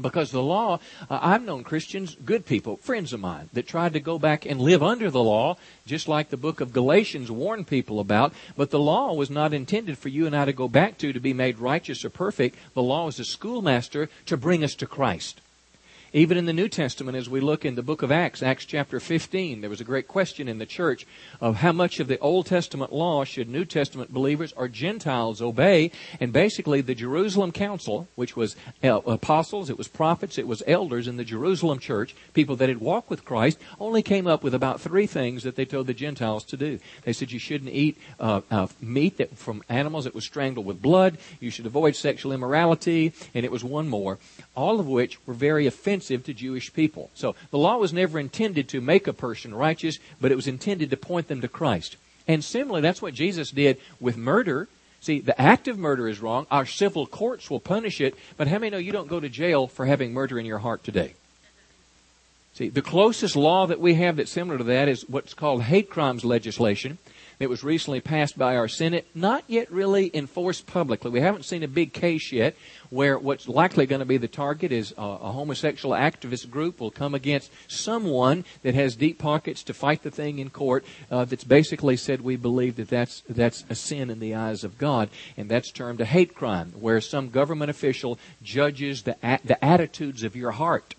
because 0.00 0.30
the 0.30 0.42
law, 0.42 0.78
uh, 1.10 1.18
I've 1.20 1.44
known 1.44 1.64
Christians, 1.64 2.16
good 2.24 2.46
people, 2.46 2.76
friends 2.76 3.12
of 3.12 3.20
mine, 3.20 3.50
that 3.52 3.66
tried 3.66 3.92
to 3.92 4.00
go 4.00 4.18
back 4.18 4.46
and 4.46 4.60
live 4.60 4.82
under 4.82 5.10
the 5.10 5.22
law, 5.22 5.58
just 5.84 6.08
like 6.08 6.30
the 6.30 6.36
book 6.36 6.60
of 6.60 6.72
Galatians 6.72 7.30
warned 7.30 7.66
people 7.66 8.00
about. 8.00 8.32
But 8.56 8.70
the 8.70 8.78
law 8.78 9.12
was 9.12 9.28
not 9.28 9.52
intended 9.52 9.98
for 9.98 10.08
you 10.08 10.26
and 10.26 10.34
I 10.34 10.46
to 10.46 10.52
go 10.52 10.68
back 10.68 10.96
to 10.98 11.12
to 11.12 11.20
be 11.20 11.34
made 11.34 11.58
righteous 11.58 12.04
or 12.04 12.10
perfect. 12.10 12.56
The 12.74 12.82
law 12.82 13.08
is 13.08 13.20
a 13.20 13.24
schoolmaster 13.24 14.08
to 14.26 14.36
bring 14.36 14.64
us 14.64 14.74
to 14.76 14.86
Christ. 14.86 15.41
Even 16.14 16.36
in 16.36 16.44
the 16.44 16.52
New 16.52 16.68
Testament, 16.68 17.16
as 17.16 17.30
we 17.30 17.40
look 17.40 17.64
in 17.64 17.74
the 17.74 17.82
book 17.82 18.02
of 18.02 18.12
Acts, 18.12 18.42
Acts 18.42 18.66
chapter 18.66 19.00
15, 19.00 19.62
there 19.62 19.70
was 19.70 19.80
a 19.80 19.84
great 19.84 20.06
question 20.06 20.46
in 20.46 20.58
the 20.58 20.66
church 20.66 21.06
of 21.40 21.56
how 21.56 21.72
much 21.72 22.00
of 22.00 22.06
the 22.06 22.18
Old 22.18 22.44
Testament 22.44 22.92
law 22.92 23.24
should 23.24 23.48
New 23.48 23.64
Testament 23.64 24.12
believers 24.12 24.52
or 24.52 24.68
Gentiles 24.68 25.40
obey. 25.40 25.90
And 26.20 26.30
basically, 26.30 26.82
the 26.82 26.94
Jerusalem 26.94 27.50
Council, 27.50 28.08
which 28.14 28.36
was 28.36 28.56
apostles, 28.82 29.70
it 29.70 29.78
was 29.78 29.88
prophets, 29.88 30.36
it 30.36 30.46
was 30.46 30.62
elders 30.66 31.08
in 31.08 31.16
the 31.16 31.24
Jerusalem 31.24 31.78
church, 31.78 32.14
people 32.34 32.56
that 32.56 32.68
had 32.68 32.82
walked 32.82 33.08
with 33.08 33.24
Christ, 33.24 33.58
only 33.80 34.02
came 34.02 34.26
up 34.26 34.44
with 34.44 34.52
about 34.52 34.82
three 34.82 35.06
things 35.06 35.44
that 35.44 35.56
they 35.56 35.64
told 35.64 35.86
the 35.86 35.94
Gentiles 35.94 36.44
to 36.44 36.58
do. 36.58 36.78
They 37.04 37.14
said 37.14 37.32
you 37.32 37.38
shouldn't 37.38 37.72
eat 37.72 37.96
uh, 38.20 38.42
uh, 38.50 38.66
meat 38.82 39.16
that, 39.16 39.38
from 39.38 39.62
animals 39.70 40.04
that 40.04 40.14
was 40.14 40.24
strangled 40.24 40.66
with 40.66 40.82
blood, 40.82 41.16
you 41.40 41.48
should 41.48 41.64
avoid 41.64 41.96
sexual 41.96 42.32
immorality, 42.34 43.14
and 43.32 43.46
it 43.46 43.50
was 43.50 43.64
one 43.64 43.88
more, 43.88 44.18
all 44.54 44.78
of 44.78 44.86
which 44.86 45.18
were 45.26 45.32
very 45.32 45.66
offensive 45.66 46.01
offensive 46.02 46.26
to 46.26 46.34
Jewish 46.34 46.72
people. 46.72 47.10
So 47.14 47.34
the 47.50 47.58
law 47.58 47.76
was 47.76 47.92
never 47.92 48.18
intended 48.18 48.68
to 48.70 48.80
make 48.80 49.06
a 49.06 49.12
person 49.12 49.54
righteous, 49.54 49.98
but 50.20 50.32
it 50.32 50.36
was 50.36 50.48
intended 50.48 50.90
to 50.90 50.96
point 50.96 51.28
them 51.28 51.40
to 51.40 51.48
Christ. 51.48 51.96
And 52.26 52.44
similarly, 52.44 52.82
that's 52.82 53.02
what 53.02 53.14
Jesus 53.14 53.50
did 53.50 53.78
with 54.00 54.16
murder. 54.16 54.68
See, 55.00 55.20
the 55.20 55.40
act 55.40 55.68
of 55.68 55.78
murder 55.78 56.08
is 56.08 56.20
wrong. 56.20 56.46
Our 56.50 56.66
civil 56.66 57.06
courts 57.06 57.50
will 57.50 57.60
punish 57.60 58.00
it, 58.00 58.14
but 58.36 58.48
how 58.48 58.58
many 58.58 58.70
know 58.70 58.78
you 58.78 58.92
don't 58.92 59.08
go 59.08 59.20
to 59.20 59.28
jail 59.28 59.66
for 59.66 59.86
having 59.86 60.12
murder 60.12 60.38
in 60.38 60.46
your 60.46 60.58
heart 60.58 60.84
today? 60.84 61.14
See, 62.54 62.68
the 62.68 62.82
closest 62.82 63.34
law 63.34 63.66
that 63.66 63.80
we 63.80 63.94
have 63.94 64.16
that's 64.16 64.30
similar 64.30 64.58
to 64.58 64.64
that 64.64 64.88
is 64.88 65.08
what's 65.08 65.34
called 65.34 65.62
hate 65.62 65.88
crimes 65.88 66.24
legislation 66.24 66.98
that 67.42 67.48
was 67.48 67.64
recently 67.64 68.00
passed 68.00 68.38
by 68.38 68.54
our 68.54 68.68
Senate, 68.68 69.04
not 69.16 69.42
yet 69.48 69.68
really 69.72 70.08
enforced 70.14 70.64
publicly. 70.64 71.10
We 71.10 71.18
haven't 71.18 71.44
seen 71.44 71.64
a 71.64 71.68
big 71.68 71.92
case 71.92 72.30
yet 72.30 72.54
where 72.88 73.18
what's 73.18 73.48
likely 73.48 73.84
going 73.84 73.98
to 73.98 74.06
be 74.06 74.16
the 74.16 74.28
target 74.28 74.70
is 74.70 74.94
a, 74.96 75.02
a 75.02 75.32
homosexual 75.32 75.92
activist 75.92 76.48
group 76.50 76.78
will 76.78 76.92
come 76.92 77.16
against 77.16 77.50
someone 77.66 78.44
that 78.62 78.76
has 78.76 78.94
deep 78.94 79.18
pockets 79.18 79.64
to 79.64 79.74
fight 79.74 80.04
the 80.04 80.10
thing 80.12 80.38
in 80.38 80.50
court 80.50 80.84
uh, 81.10 81.24
that's 81.24 81.42
basically 81.42 81.96
said 81.96 82.20
we 82.20 82.36
believe 82.36 82.76
that 82.76 82.88
that's, 82.88 83.24
that's 83.28 83.64
a 83.68 83.74
sin 83.74 84.08
in 84.08 84.20
the 84.20 84.36
eyes 84.36 84.62
of 84.62 84.78
God, 84.78 85.10
and 85.36 85.48
that's 85.48 85.72
termed 85.72 86.00
a 86.00 86.04
hate 86.04 86.36
crime, 86.36 86.72
where 86.78 87.00
some 87.00 87.28
government 87.28 87.72
official 87.72 88.20
judges 88.44 89.02
the, 89.02 89.16
the 89.42 89.58
attitudes 89.64 90.22
of 90.22 90.36
your 90.36 90.52
heart 90.52 90.94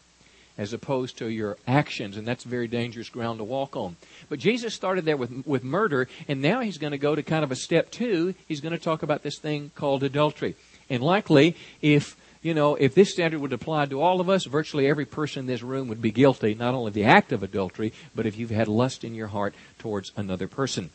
as 0.58 0.74
opposed 0.74 1.18
to 1.18 1.28
your 1.28 1.58
actions, 1.68 2.18
and 2.18 2.28
that's 2.28 2.44
very 2.44 2.68
dangerous 2.68 3.10
ground 3.10 3.40
to 3.40 3.44
walk 3.44 3.76
on. 3.76 3.96
But 4.30 4.40
Jesus 4.40 4.74
started 4.74 5.06
there 5.06 5.18
with, 5.18 5.46
with 5.46 5.64
murder, 5.64 6.08
and 6.28 6.42
now 6.42 6.62
he's 6.62 6.78
going 6.78 6.92
to 6.92 6.98
go 6.98 7.16
to 7.16 7.24
kind 7.24 7.44
of 7.44 7.52
a 7.52 7.56
step 7.56 7.92
two. 7.92 8.36
He's 8.48 8.62
going 8.62 8.74
to 8.74 8.84
talk 8.84 9.04
about 9.04 9.24
this 9.24 9.40
thing 9.40 9.72
called 9.76 10.04
adultery. 10.04 10.56
And 10.90 11.02
likely, 11.02 11.56
if 11.82 12.16
you 12.44 12.54
know, 12.54 12.76
if 12.76 12.94
this 12.94 13.12
standard 13.12 13.40
would 13.40 13.54
apply 13.54 13.86
to 13.86 14.02
all 14.02 14.20
of 14.20 14.30
us, 14.30 14.44
virtually 14.46 14.86
every 14.86 15.06
person 15.06 15.42
in 15.42 15.46
this 15.48 15.64
room 15.64 15.88
would 15.88 16.02
be 16.02 16.12
guilty, 16.12 16.54
not 16.54 16.74
only 16.74 16.90
of 16.90 16.94
the 16.94 17.06
act 17.06 17.32
of 17.32 17.42
adultery, 17.42 17.94
but 18.14 18.26
if 18.26 18.38
you've 18.38 18.50
had 18.50 18.68
lust 18.68 19.06
in 19.06 19.16
your 19.16 19.28
heart 19.28 19.56
towards 19.80 20.12
another 20.18 20.50
person. 20.50 20.90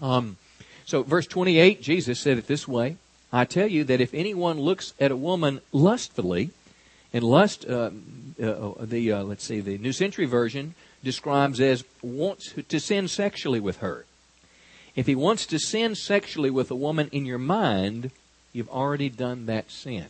Um, 0.00 0.36
so, 0.84 1.02
verse 1.02 1.26
28, 1.26 1.80
Jesus 1.80 2.20
said 2.20 2.36
it 2.36 2.46
this 2.46 2.68
way 2.68 2.98
I 3.32 3.46
tell 3.46 3.66
you 3.66 3.84
that 3.84 4.00
if 4.00 4.12
anyone 4.14 4.60
looks 4.60 4.92
at 5.00 5.10
a 5.10 5.16
woman 5.16 5.60
lustfully, 5.72 6.50
and 7.12 7.22
lust, 7.24 7.64
uh, 7.68 7.90
uh, 8.42 8.72
the 8.80 9.12
uh, 9.12 9.22
let's 9.22 9.44
see, 9.44 9.60
the 9.60 9.78
New 9.78 9.92
Century 9.92 10.26
Version 10.26 10.74
describes 11.02 11.60
as 11.60 11.84
wants 12.02 12.52
to 12.68 12.80
sin 12.80 13.08
sexually 13.08 13.60
with 13.60 13.78
her. 13.78 14.04
If 14.94 15.06
he 15.06 15.14
wants 15.14 15.46
to 15.46 15.58
sin 15.58 15.94
sexually 15.94 16.50
with 16.50 16.70
a 16.70 16.74
woman 16.74 17.08
in 17.12 17.26
your 17.26 17.38
mind, 17.38 18.10
you've 18.52 18.70
already 18.70 19.08
done 19.08 19.46
that 19.46 19.70
sin. 19.70 20.06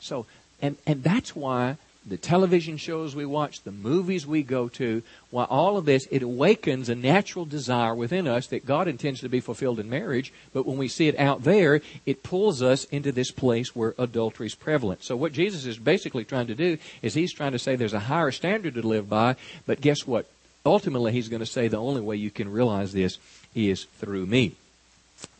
So, 0.00 0.26
and, 0.60 0.76
and 0.86 1.02
that's 1.02 1.34
why 1.34 1.76
the 2.04 2.16
television 2.16 2.76
shows 2.76 3.14
we 3.14 3.24
watch, 3.24 3.62
the 3.62 3.70
movies 3.70 4.26
we 4.26 4.42
go 4.42 4.68
to, 4.68 5.02
why 5.30 5.44
all 5.44 5.76
of 5.76 5.84
this, 5.84 6.06
it 6.10 6.22
awakens 6.22 6.88
a 6.88 6.94
natural 6.94 7.44
desire 7.44 7.94
within 7.94 8.26
us 8.26 8.48
that 8.48 8.66
God 8.66 8.88
intends 8.88 9.20
to 9.20 9.28
be 9.28 9.40
fulfilled 9.40 9.78
in 9.78 9.88
marriage, 9.88 10.32
but 10.52 10.66
when 10.66 10.78
we 10.78 10.88
see 10.88 11.06
it 11.08 11.18
out 11.18 11.44
there, 11.44 11.80
it 12.04 12.22
pulls 12.22 12.60
us 12.60 12.84
into 12.84 13.12
this 13.12 13.30
place 13.30 13.76
where 13.76 13.94
adultery 13.98 14.46
is 14.46 14.54
prevalent. 14.54 15.04
So 15.04 15.16
what 15.16 15.32
Jesus 15.32 15.64
is 15.64 15.78
basically 15.78 16.24
trying 16.24 16.48
to 16.48 16.54
do 16.54 16.78
is 17.02 17.14
he's 17.14 17.32
trying 17.32 17.52
to 17.52 17.58
say 17.58 17.76
there's 17.76 17.92
a 17.92 18.00
higher 18.00 18.32
standard 18.32 18.74
to 18.74 18.86
live 18.86 19.08
by, 19.08 19.36
but 19.66 19.80
guess 19.80 20.06
what? 20.06 20.26
Ultimately, 20.64 21.12
he's 21.12 21.28
going 21.28 21.40
to 21.40 21.46
say 21.46 21.68
the 21.68 21.76
only 21.76 22.00
way 22.00 22.16
you 22.16 22.30
can 22.30 22.50
realize 22.50 22.92
this 22.92 23.18
is 23.54 23.84
through 23.98 24.26
me. 24.26 24.52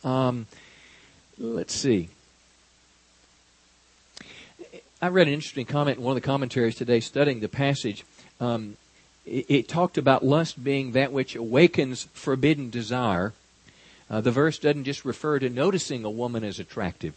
Um, 0.03 0.47
let's 1.37 1.73
see. 1.73 2.09
I 5.03 5.09
read 5.09 5.27
an 5.27 5.33
interesting 5.33 5.65
comment 5.65 5.97
in 5.97 6.03
one 6.05 6.15
of 6.15 6.23
the 6.23 6.25
commentaries 6.25 6.75
today 6.75 7.01
studying 7.01 7.41
the 7.41 7.49
passage. 7.49 8.05
Um, 8.39 8.77
it, 9.25 9.45
it, 9.49 9.67
talked 9.67 9.97
about 9.97 10.23
lust 10.23 10.63
being 10.63 10.93
that 10.93 11.11
which 11.11 11.35
awakens 11.35 12.07
forbidden 12.13 12.69
desire. 12.69 13.33
Uh, 14.09 14.21
the 14.21 14.31
verse 14.31 14.57
doesn't 14.59 14.85
just 14.85 15.03
refer 15.03 15.39
to 15.39 15.49
noticing 15.49 16.05
a 16.05 16.09
woman 16.09 16.45
as 16.45 16.57
attractive, 16.57 17.15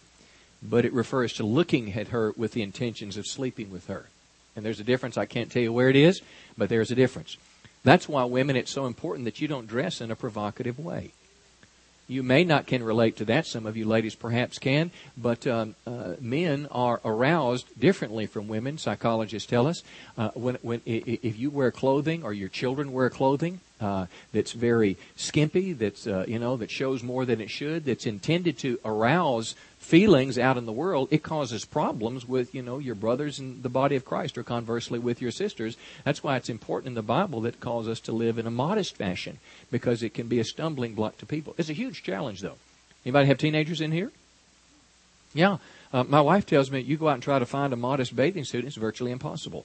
but 0.61 0.85
it 0.85 0.93
refers 0.93 1.35
to 1.35 1.45
looking 1.45 1.93
at 1.93 2.09
her 2.09 2.33
with 2.37 2.55
the 2.55 2.63
intentions 2.63 3.17
of 3.17 3.25
sleeping 3.25 3.71
with 3.71 3.87
her. 3.87 4.07
And 4.57 4.67
there's 4.67 4.81
a 4.81 4.85
difference. 4.85 5.17
I 5.17 5.27
can't 5.27 5.53
tell 5.53 5.63
you 5.63 5.73
where 5.73 5.89
it 5.89 5.95
is, 5.95 6.23
but 6.59 6.69
there's 6.69 6.91
a 6.91 6.97
difference. 6.97 7.37
That's 7.85 8.09
why 8.09 8.25
women, 8.25 8.57
it's 8.57 8.73
so 8.73 8.87
important 8.87 9.27
that 9.27 9.41
you 9.41 9.47
don't 9.47 9.69
dress 9.69 10.01
in 10.01 10.11
a 10.11 10.17
provocative 10.17 10.81
way. 10.81 11.13
You 12.09 12.23
may 12.23 12.45
not 12.45 12.67
can 12.67 12.83
relate 12.83 13.17
to 13.17 13.25
that. 13.27 13.47
Some 13.47 13.67
of 13.67 13.77
you 13.77 13.85
ladies 13.85 14.15
perhaps 14.15 14.59
can, 14.59 14.93
but 15.17 15.47
um, 15.47 15.75
uh, 15.87 16.15
men 16.21 16.69
are 16.71 17.01
aroused 17.05 17.67
differently 17.79 18.27
from 18.27 18.47
women. 18.47 18.79
Psychologists 18.79 19.49
tell 19.49 19.67
us 19.67 19.83
uh, 20.17 20.31
when, 20.35 20.57
when 20.63 20.83
if 20.85 21.39
you 21.39 21.51
wear 21.51 21.73
clothing 21.73 22.23
or 22.23 22.33
your 22.33 22.49
children 22.49 22.93
wear 22.93 23.11
clothing 23.11 23.61
uh, 23.81 24.07
that's 24.33 24.53
very 24.53 24.97
skimpy, 25.17 25.73
that's 25.73 26.07
uh, 26.07 26.25
you 26.27 26.39
know 26.39 26.57
that 26.57 26.71
shows 26.71 27.03
more 27.03 27.25
than 27.25 27.41
it 27.41 27.51
should, 27.51 27.85
that's 27.85 28.07
intended 28.07 28.59
to 28.59 28.79
arouse 28.85 29.55
feelings 29.87 30.37
out 30.37 30.57
in 30.57 30.67
the 30.67 30.73
world, 30.73 31.07
it 31.13 31.23
causes 31.23 31.65
problems 31.65 32.27
with, 32.27 32.53
you 32.53 32.61
know, 32.61 32.79
your 32.79 32.97
brothers 32.97 33.39
in 33.39 33.63
the 33.63 33.69
body 33.69 33.95
of 33.95 34.05
Christ 34.05 34.37
or 34.37 34.43
conversely 34.43 34.99
with 34.99 35.23
your 35.23 35.31
sisters. 35.31 35.77
That's 36.03 36.25
why 36.25 36.37
it's 36.37 36.49
important 36.49 36.89
in 36.89 36.95
the 36.95 37.03
Bible 37.03 37.41
that 37.43 37.61
calls 37.61 37.87
us 37.87 38.01
to 38.01 38.13
live 38.13 38.37
in 38.37 38.49
a 38.49 38.51
modest 38.51 38.97
fashion 38.97 39.39
because 39.71 40.03
it 40.03 40.13
can 40.13 40.27
be 40.27 40.41
a 40.41 40.45
stumbling 40.45 40.95
block 40.95 41.19
to 41.19 41.27
people. 41.27 41.55
It's 41.57 41.71
a 41.71 41.73
huge 41.73 42.03
challenge 42.03 42.41
though. 42.41 42.57
Anybody 43.05 43.29
have 43.29 43.39
teenagers 43.39 43.81
in 43.81 43.93
here? 43.93 44.11
Yeah. 45.35 45.59
Uh, 45.93 46.03
my 46.03 46.21
wife 46.21 46.47
tells 46.47 46.69
me 46.69 46.81
you 46.81 46.97
go 46.97 47.09
out 47.09 47.15
and 47.15 47.23
try 47.23 47.39
to 47.39 47.47
find 47.47 47.73
a 47.73 47.77
modest 47.77 48.17
bathing 48.17 48.45
suit, 48.45 48.65
it's 48.65 48.75
virtually 48.75 49.13
impossible. 49.13 49.65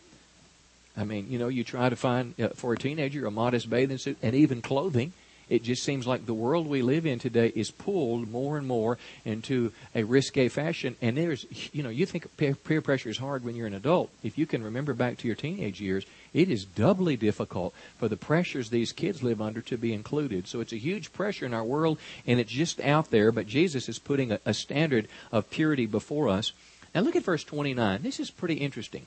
I 0.97 1.03
mean, 1.03 1.27
you 1.29 1.39
know, 1.39 1.47
you 1.47 1.63
try 1.63 1.89
to 1.89 1.95
find 1.95 2.39
uh, 2.39 2.49
for 2.49 2.73
a 2.73 2.77
teenager 2.77 3.25
a 3.25 3.31
modest 3.31 3.69
bathing 3.69 3.97
suit 3.97 4.17
and 4.21 4.35
even 4.35 4.61
clothing 4.61 5.13
it 5.51 5.63
just 5.63 5.83
seems 5.83 6.07
like 6.07 6.25
the 6.25 6.33
world 6.33 6.65
we 6.65 6.81
live 6.81 7.05
in 7.05 7.19
today 7.19 7.51
is 7.53 7.71
pulled 7.71 8.31
more 8.31 8.57
and 8.57 8.65
more 8.65 8.97
into 9.25 9.73
a 9.93 10.03
risque 10.03 10.47
fashion. 10.47 10.95
And 11.01 11.17
there's, 11.17 11.45
you 11.73 11.83
know, 11.83 11.89
you 11.89 12.05
think 12.05 12.37
peer 12.37 12.81
pressure 12.81 13.09
is 13.09 13.17
hard 13.17 13.43
when 13.43 13.57
you're 13.57 13.67
an 13.67 13.73
adult. 13.73 14.11
If 14.23 14.37
you 14.37 14.45
can 14.45 14.63
remember 14.63 14.93
back 14.93 15.17
to 15.17 15.27
your 15.27 15.35
teenage 15.35 15.81
years, 15.81 16.05
it 16.33 16.49
is 16.49 16.63
doubly 16.63 17.17
difficult 17.17 17.73
for 17.97 18.07
the 18.07 18.15
pressures 18.15 18.69
these 18.69 18.93
kids 18.93 19.23
live 19.23 19.41
under 19.41 19.59
to 19.63 19.77
be 19.77 19.93
included. 19.93 20.47
So 20.47 20.61
it's 20.61 20.71
a 20.71 20.77
huge 20.77 21.11
pressure 21.11 21.45
in 21.45 21.53
our 21.53 21.65
world, 21.65 21.99
and 22.25 22.39
it's 22.39 22.49
just 22.49 22.79
out 22.79 23.11
there. 23.11 23.33
But 23.33 23.45
Jesus 23.45 23.89
is 23.89 23.99
putting 23.99 24.31
a, 24.31 24.39
a 24.45 24.53
standard 24.53 25.09
of 25.33 25.49
purity 25.49 25.85
before 25.85 26.29
us. 26.29 26.53
Now 26.95 27.01
look 27.01 27.17
at 27.17 27.23
verse 27.23 27.43
29. 27.43 28.03
This 28.03 28.21
is 28.21 28.31
pretty 28.31 28.55
interesting. 28.55 29.05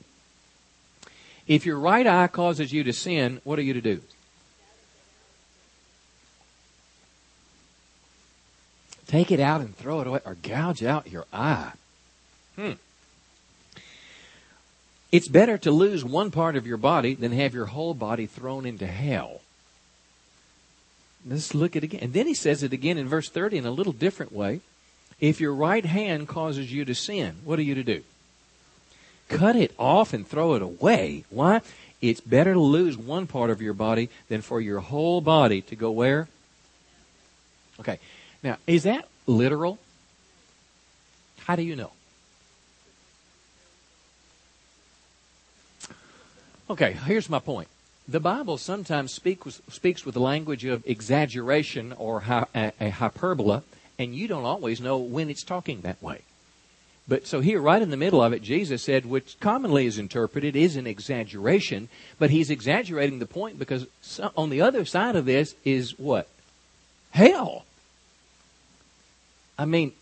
If 1.47 1.65
your 1.65 1.79
right 1.79 2.07
eye 2.07 2.27
causes 2.27 2.73
you 2.73 2.83
to 2.83 2.93
sin, 2.93 3.39
what 3.43 3.59
are 3.59 3.63
you 3.63 3.73
to 3.73 3.81
do? 3.81 4.01
Take 9.07 9.31
it 9.31 9.39
out 9.39 9.61
and 9.61 9.75
throw 9.75 10.01
it 10.01 10.07
away 10.07 10.19
or 10.25 10.35
gouge 10.35 10.83
out 10.83 11.11
your 11.11 11.25
eye. 11.31 11.73
Hmm. 12.55 12.73
It's 15.11 15.27
better 15.27 15.57
to 15.59 15.71
lose 15.71 16.03
one 16.03 16.31
part 16.31 16.55
of 16.55 16.65
your 16.65 16.77
body 16.77 17.13
than 17.13 17.31
have 17.31 17.53
your 17.53 17.67
whole 17.67 17.93
body 17.93 18.25
thrown 18.25 18.65
into 18.65 18.87
hell. 18.87 19.41
Let's 21.25 21.55
look 21.55 21.75
at 21.75 21.83
it 21.83 21.87
again. 21.87 22.03
And 22.03 22.13
then 22.13 22.27
he 22.27 22.33
says 22.33 22.63
it 22.63 22.73
again 22.73 22.97
in 22.97 23.07
verse 23.07 23.29
30 23.29 23.59
in 23.59 23.65
a 23.65 23.71
little 23.71 23.93
different 23.93 24.31
way. 24.31 24.61
If 25.19 25.39
your 25.39 25.53
right 25.53 25.85
hand 25.85 26.27
causes 26.27 26.71
you 26.71 26.83
to 26.85 26.95
sin, 26.95 27.37
what 27.45 27.59
are 27.59 27.63
you 27.63 27.75
to 27.75 27.83
do? 27.83 28.03
Cut 29.27 29.55
it 29.55 29.73
off 29.77 30.13
and 30.13 30.27
throw 30.27 30.53
it 30.53 30.61
away. 30.61 31.25
Why? 31.29 31.61
It's 32.01 32.21
better 32.21 32.53
to 32.53 32.59
lose 32.59 32.97
one 32.97 33.25
part 33.25 33.49
of 33.49 33.61
your 33.61 33.73
body 33.73 34.09
than 34.29 34.41
for 34.41 34.61
your 34.61 34.79
whole 34.79 35.21
body 35.21 35.61
to 35.61 35.75
go 35.75 35.89
where? 35.91 36.27
Okay. 37.79 37.99
Now, 38.43 38.57
is 38.67 38.83
that 38.83 39.07
literal? 39.25 39.79
How 41.39 41.55
do 41.55 41.63
you 41.63 41.75
know? 41.75 41.91
Okay, 46.69 46.93
here's 46.93 47.29
my 47.29 47.39
point. 47.39 47.67
The 48.07 48.19
Bible 48.19 48.57
sometimes 48.57 49.11
speak 49.11 49.41
speaks 49.69 50.05
with 50.05 50.13
the 50.13 50.21
language 50.21 50.65
of 50.65 50.83
exaggeration 50.85 51.93
or 51.93 52.23
a, 52.53 52.71
a 52.79 52.89
hyperbola, 52.89 53.63
and 53.97 54.15
you 54.15 54.27
don't 54.27 54.45
always 54.45 54.79
know 54.79 54.97
when 54.97 55.29
it's 55.29 55.43
talking 55.43 55.81
that 55.81 56.01
way. 56.01 56.21
But 57.07 57.27
so 57.27 57.39
here, 57.39 57.61
right 57.61 57.81
in 57.81 57.91
the 57.91 57.97
middle 57.97 58.23
of 58.23 58.33
it, 58.33 58.41
Jesus 58.41 58.81
said, 58.81 59.05
which 59.05 59.39
commonly 59.39 59.85
is 59.85 59.99
interpreted 59.99 60.55
is 60.55 60.75
an 60.75 60.87
exaggeration, 60.87 61.87
but 62.17 62.31
he's 62.31 62.49
exaggerating 62.49 63.19
the 63.19 63.27
point 63.27 63.59
because 63.59 63.85
on 64.35 64.49
the 64.49 64.61
other 64.61 64.85
side 64.85 65.15
of 65.15 65.25
this 65.25 65.55
is 65.63 65.97
what? 65.99 66.27
Hell. 67.11 67.65
I 69.57 69.65
mean, 69.65 69.93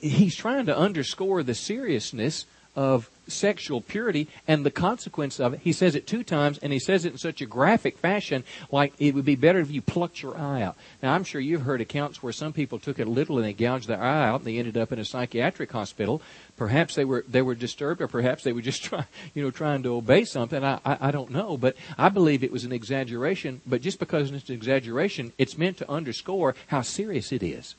he's 0.00 0.36
trying 0.36 0.66
to 0.66 0.76
underscore 0.76 1.42
the 1.42 1.54
seriousness 1.54 2.46
of 2.78 3.10
sexual 3.26 3.80
purity 3.80 4.28
and 4.46 4.64
the 4.64 4.70
consequence 4.70 5.40
of 5.40 5.52
it. 5.52 5.60
He 5.64 5.72
says 5.72 5.96
it 5.96 6.06
two 6.06 6.22
times, 6.22 6.58
and 6.58 6.72
he 6.72 6.78
says 6.78 7.04
it 7.04 7.10
in 7.10 7.18
such 7.18 7.40
a 7.40 7.46
graphic 7.46 7.98
fashion, 7.98 8.44
like 8.70 8.94
it 9.00 9.16
would 9.16 9.24
be 9.24 9.34
better 9.34 9.58
if 9.58 9.68
you 9.68 9.82
plucked 9.82 10.22
your 10.22 10.38
eye 10.38 10.62
out. 10.62 10.76
Now, 11.02 11.12
I'm 11.14 11.24
sure 11.24 11.40
you've 11.40 11.62
heard 11.62 11.80
accounts 11.80 12.22
where 12.22 12.32
some 12.32 12.52
people 12.52 12.78
took 12.78 13.00
it 13.00 13.08
little 13.08 13.36
and 13.36 13.44
they 13.44 13.52
gouged 13.52 13.88
their 13.88 14.00
eye 14.00 14.28
out, 14.28 14.40
and 14.40 14.44
they 14.44 14.58
ended 14.58 14.76
up 14.76 14.92
in 14.92 15.00
a 15.00 15.04
psychiatric 15.04 15.72
hospital. 15.72 16.22
Perhaps 16.56 16.94
they 16.94 17.04
were 17.04 17.24
they 17.28 17.42
were 17.42 17.56
disturbed, 17.56 18.00
or 18.00 18.06
perhaps 18.06 18.44
they 18.44 18.52
were 18.52 18.62
just 18.62 18.84
trying, 18.84 19.06
you 19.34 19.42
know, 19.42 19.50
trying 19.50 19.82
to 19.82 19.96
obey 19.96 20.24
something. 20.24 20.62
I, 20.62 20.78
I 20.84 21.08
I 21.08 21.10
don't 21.10 21.30
know, 21.30 21.56
but 21.56 21.74
I 21.98 22.10
believe 22.10 22.44
it 22.44 22.52
was 22.52 22.62
an 22.62 22.70
exaggeration. 22.70 23.60
But 23.66 23.82
just 23.82 23.98
because 23.98 24.30
it's 24.30 24.50
an 24.50 24.54
exaggeration, 24.54 25.32
it's 25.36 25.58
meant 25.58 25.78
to 25.78 25.90
underscore 25.90 26.54
how 26.68 26.82
serious 26.82 27.32
it 27.32 27.42
is. 27.42 27.74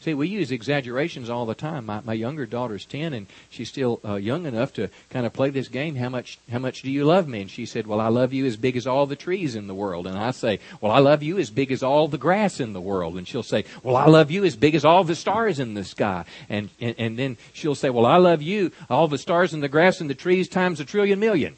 See, 0.00 0.14
we 0.14 0.28
use 0.28 0.50
exaggerations 0.50 1.28
all 1.28 1.44
the 1.44 1.54
time. 1.54 1.84
My, 1.84 2.00
my 2.02 2.14
younger 2.14 2.46
daughter's 2.46 2.86
10 2.86 3.12
and 3.12 3.26
she's 3.50 3.68
still 3.68 4.00
uh, 4.02 4.14
young 4.14 4.46
enough 4.46 4.72
to 4.74 4.88
kind 5.10 5.26
of 5.26 5.34
play 5.34 5.50
this 5.50 5.68
game. 5.68 5.96
How 5.96 6.08
much, 6.08 6.38
how 6.50 6.58
much 6.58 6.80
do 6.80 6.90
you 6.90 7.04
love 7.04 7.28
me? 7.28 7.42
And 7.42 7.50
she 7.50 7.66
said, 7.66 7.86
well, 7.86 8.00
I 8.00 8.08
love 8.08 8.32
you 8.32 8.46
as 8.46 8.56
big 8.56 8.78
as 8.78 8.86
all 8.86 9.04
the 9.04 9.14
trees 9.14 9.54
in 9.54 9.66
the 9.66 9.74
world. 9.74 10.06
And 10.06 10.16
I 10.16 10.30
say, 10.30 10.58
well, 10.80 10.90
I 10.90 11.00
love 11.00 11.22
you 11.22 11.38
as 11.38 11.50
big 11.50 11.70
as 11.70 11.82
all 11.82 12.08
the 12.08 12.16
grass 12.16 12.60
in 12.60 12.72
the 12.72 12.80
world. 12.80 13.18
And 13.18 13.28
she'll 13.28 13.42
say, 13.42 13.66
well, 13.82 13.94
I 13.94 14.06
love 14.06 14.30
you 14.30 14.42
as 14.46 14.56
big 14.56 14.74
as 14.74 14.86
all 14.86 15.04
the 15.04 15.14
stars 15.14 15.60
in 15.60 15.74
the 15.74 15.84
sky. 15.84 16.24
And, 16.48 16.70
and, 16.80 16.94
and 16.96 17.18
then 17.18 17.36
she'll 17.52 17.74
say, 17.74 17.90
well, 17.90 18.06
I 18.06 18.16
love 18.16 18.40
you, 18.40 18.72
all 18.88 19.06
the 19.06 19.18
stars 19.18 19.52
and 19.52 19.62
the 19.62 19.68
grass 19.68 20.00
and 20.00 20.08
the 20.08 20.14
trees 20.14 20.48
times 20.48 20.80
a 20.80 20.86
trillion 20.86 21.20
million 21.20 21.56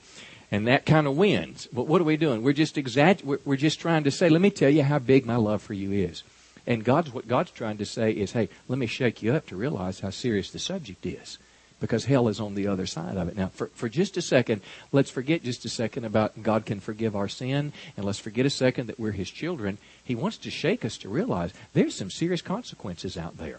and 0.51 0.67
that 0.67 0.85
kind 0.85 1.07
of 1.07 1.17
wins. 1.17 1.69
But 1.73 1.87
what 1.87 2.01
are 2.01 2.05
we 2.05 2.17
doing? 2.17 2.43
We're 2.43 2.53
just 2.53 2.75
exag- 2.75 3.25
we're 3.45 3.57
just 3.57 3.79
trying 3.79 4.03
to 4.05 4.11
say, 4.11 4.29
let 4.29 4.43
me 4.43 4.51
tell 4.51 4.69
you 4.69 4.83
how 4.83 4.99
big 4.99 5.25
my 5.25 5.37
love 5.37 5.63
for 5.63 5.75
you 5.75 5.93
is. 5.93 6.25
And 6.67 6.85
God's 6.85 7.13
what 7.13 7.29
God's 7.29 7.51
trying 7.51 7.79
to 7.79 7.87
say 7.87 8.13
is, 8.13 8.33
hey, 8.33 8.49
let 8.69 8.79
me 8.79 8.87
shake 8.87 9.23
you 9.23 9.33
up 9.33 9.47
to 9.47 9.57
realize 9.57 10.01
how 10.01 10.11
serious 10.11 10.51
the 10.51 10.59
subject 10.59 11.05
is. 11.05 11.39
Because 11.81 12.05
hell 12.05 12.29
is 12.29 12.39
on 12.39 12.55
the 12.55 12.69
other 12.69 12.87
side 12.87 13.17
of 13.17 13.27
it. 13.27 13.37
Now, 13.37 13.49
for, 13.49 13.67
for 13.75 13.89
just 13.89 14.17
a 14.17 14.23
second, 14.23 14.61
let's 14.93 15.11
forget 15.11 15.43
just 15.43 15.65
a 15.65 15.69
second 15.69 16.05
about 16.05 16.41
God 16.41 16.65
can 16.65 16.79
forgive 16.79 17.17
our 17.17 17.27
sin, 17.27 17.73
and 17.97 18.07
let's 18.07 18.21
forget 18.21 18.47
a 18.47 18.51
second 18.51 18.87
that 18.87 19.01
we're 19.01 19.11
His 19.11 19.29
children. 19.29 19.79
He 20.05 20.15
wants 20.15 20.37
to 20.39 20.51
shake 20.51 20.85
us 20.85 20.97
to 20.99 21.09
realize 21.09 21.53
there's 21.73 21.97
some 21.97 22.09
serious 22.09 22.41
consequences 22.41 23.17
out 23.17 23.37
there. 23.37 23.59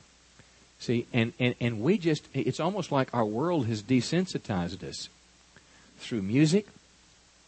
See, 0.80 1.06
and, 1.12 1.34
and, 1.38 1.56
and 1.60 1.82
we 1.82 1.98
just, 1.98 2.28
it's 2.34 2.62
almost 2.62 2.94
like 2.94 3.14
our 3.14 3.26
world 3.26 3.68
has 3.68 3.84
desensitized 3.84 4.88
us 4.88 5.10
through 5.98 6.22
music, 6.22 6.68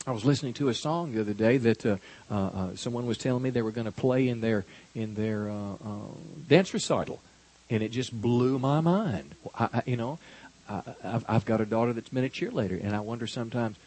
I 0.08 0.12
was 0.12 0.24
listening 0.24 0.54
to 0.56 0.70
a 0.70 0.74
song 0.76 1.14
the 1.14 1.22
other 1.22 1.34
day 1.34 1.58
that 1.58 1.84
uh, 1.84 1.98
uh, 2.30 2.36
uh, 2.36 2.76
someone 2.76 3.08
was 3.08 3.18
telling 3.18 3.42
me 3.42 3.50
they 3.50 3.64
were 3.64 3.72
going 3.72 3.86
to 3.86 3.92
play 3.92 4.28
in 4.28 4.40
their 4.40 4.64
in 4.94 5.16
their 5.16 5.50
uh, 5.50 5.74
uh, 5.74 6.08
dance 6.48 6.74
recital, 6.76 7.20
and 7.72 7.82
it 7.82 7.90
just 7.90 8.14
blew 8.14 8.60
my 8.60 8.82
mind. 8.82 9.34
I, 9.58 9.70
I, 9.74 9.82
you 9.88 9.98
know, 9.98 10.20
I, 10.70 10.82
I've, 11.04 11.26
I've 11.28 11.46
got 11.46 11.60
a 11.60 11.66
daughter 11.66 11.92
that's 11.92 12.10
been 12.10 12.24
a 12.24 12.30
cheerleader, 12.30 12.84
and 12.84 12.96
I 12.96 13.00
wonder 13.00 13.26
sometimes, 13.26 13.78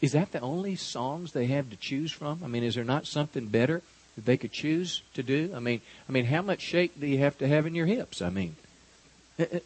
is 0.00 0.12
that 0.12 0.32
the 0.32 0.40
only 0.40 0.74
songs 0.74 1.32
they 1.32 1.46
have 1.46 1.68
to 1.68 1.76
choose 1.76 2.12
from? 2.12 2.40
I 2.42 2.46
mean, 2.46 2.64
is 2.64 2.74
there 2.74 2.84
not 2.84 3.06
something 3.06 3.46
better 3.46 3.82
that 4.16 4.24
they 4.24 4.38
could 4.38 4.52
choose 4.52 5.02
to 5.12 5.22
do? 5.22 5.52
I 5.54 5.60
mean, 5.60 5.82
I 6.08 6.12
mean, 6.12 6.24
how 6.24 6.40
much 6.40 6.62
shake 6.62 6.98
do 6.98 7.06
you 7.06 7.18
have 7.18 7.36
to 7.38 7.46
have 7.46 7.66
in 7.66 7.74
your 7.74 7.86
hips? 7.86 8.22
I 8.22 8.30
mean, 8.30 8.56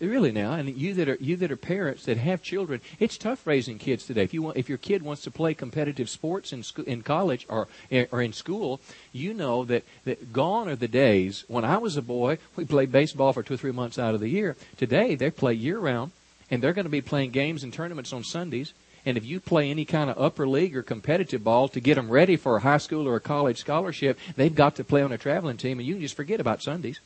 really 0.01 0.33
now, 0.33 0.53
and 0.53 0.69
you 0.77 0.95
that 0.95 1.09
are 1.09 1.17
you 1.21 1.37
that 1.37 1.51
are 1.51 1.57
parents 1.57 2.05
that 2.05 2.17
have 2.17 2.43
children, 2.43 2.81
it's 3.01 3.19
tough 3.19 3.47
raising 3.47 3.79
kids 3.79 4.07
today. 4.07 4.23
If 4.23 4.33
you 4.33 4.43
want, 4.43 4.57
if 4.57 4.69
your 4.69 4.79
kid 4.79 5.03
wants 5.03 5.23
to 5.23 5.31
play 5.31 5.55
competitive 5.55 6.09
sports 6.09 6.53
in 6.53 6.63
school, 6.63 6.85
in 6.85 7.03
college 7.03 7.47
or 7.49 7.69
eh, 7.91 8.07
or 8.13 8.23
in 8.23 8.33
school, 8.33 8.81
you 9.13 9.35
know 9.35 9.65
that 9.65 9.85
that 10.05 10.33
gone 10.33 10.69
are 10.69 10.77
the 10.77 10.89
days 10.89 11.45
when 11.49 11.65
I 11.65 11.79
was 11.79 11.97
a 11.97 12.03
boy. 12.03 12.39
We 12.55 12.65
played 12.65 12.93
baseball 12.93 13.33
for 13.33 13.43
two 13.43 13.55
or 13.55 13.59
three 13.59 13.73
months 13.73 13.99
out 13.99 14.15
of 14.15 14.21
the 14.21 14.29
year. 14.29 14.57
Today 14.77 15.15
they 15.15 15.31
play 15.31 15.55
year 15.55 15.79
round, 15.79 16.13
and 16.51 16.63
they're 16.63 16.73
going 16.73 16.85
to 16.85 16.91
be 16.91 17.01
playing 17.01 17.31
games 17.31 17.65
and 17.65 17.73
tournaments 17.73 18.13
on 18.13 18.23
Sundays. 18.23 18.73
And 19.05 19.17
if 19.17 19.25
you 19.25 19.39
play 19.39 19.71
any 19.71 19.85
kind 19.85 20.11
of 20.11 20.19
upper 20.19 20.49
league 20.49 20.77
or 20.77 20.83
competitive 20.83 21.45
ball 21.45 21.69
to 21.69 21.81
get 21.81 21.95
them 21.95 22.11
ready 22.11 22.35
for 22.35 22.57
a 22.57 22.61
high 22.61 22.79
school 22.79 23.07
or 23.07 23.15
a 23.15 23.21
college 23.21 23.59
scholarship, 23.59 24.19
they've 24.35 24.55
got 24.55 24.75
to 24.77 24.85
play 24.85 25.01
on 25.03 25.13
a 25.13 25.19
traveling 25.19 25.57
team, 25.57 25.79
and 25.79 25.87
you 25.87 25.95
can 25.95 26.03
just 26.03 26.17
forget 26.17 26.41
about 26.41 26.61
Sundays. 26.61 26.99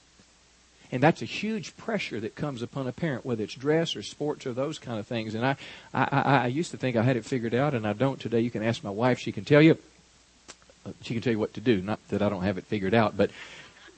And 0.92 1.02
that's 1.02 1.23
a 1.23 1.26
huge 1.26 1.76
pressure 1.76 2.18
that 2.20 2.35
comes 2.35 2.62
upon 2.62 2.88
a 2.88 2.92
parent, 2.92 3.25
whether 3.25 3.44
it's 3.44 3.54
dress 3.54 3.94
or 3.94 4.02
sports 4.02 4.44
or 4.44 4.52
those 4.52 4.78
kind 4.78 4.99
of 4.99 5.06
things. 5.06 5.35
And 5.35 5.47
I, 5.47 5.56
I, 5.94 6.20
I, 6.23 6.47
used 6.49 6.73
to 6.73 6.76
think 6.76 6.97
I 6.97 7.02
had 7.02 7.16
it 7.16 7.25
figured 7.25 7.54
out, 7.54 7.75
and 7.75 7.87
I 7.87 7.92
don't 7.92 8.18
today. 8.18 8.40
You 8.40 8.50
can 8.50 8.64
ask 8.64 8.82
my 8.82 8.90
wife; 8.90 9.18
she 9.18 9.30
can 9.30 9.44
tell 9.44 9.62
you. 9.62 9.78
She 11.02 11.14
can 11.14 11.23
tell 11.23 11.32
you 11.32 11.38
what 11.38 11.54
to 11.54 11.61
do. 11.61 11.80
Not 11.80 12.00
that 12.09 12.23
I 12.23 12.28
don't 12.28 12.42
have 12.42 12.59
it 12.59 12.64
figured 12.64 12.94
out, 12.94 13.16
but 13.16 13.30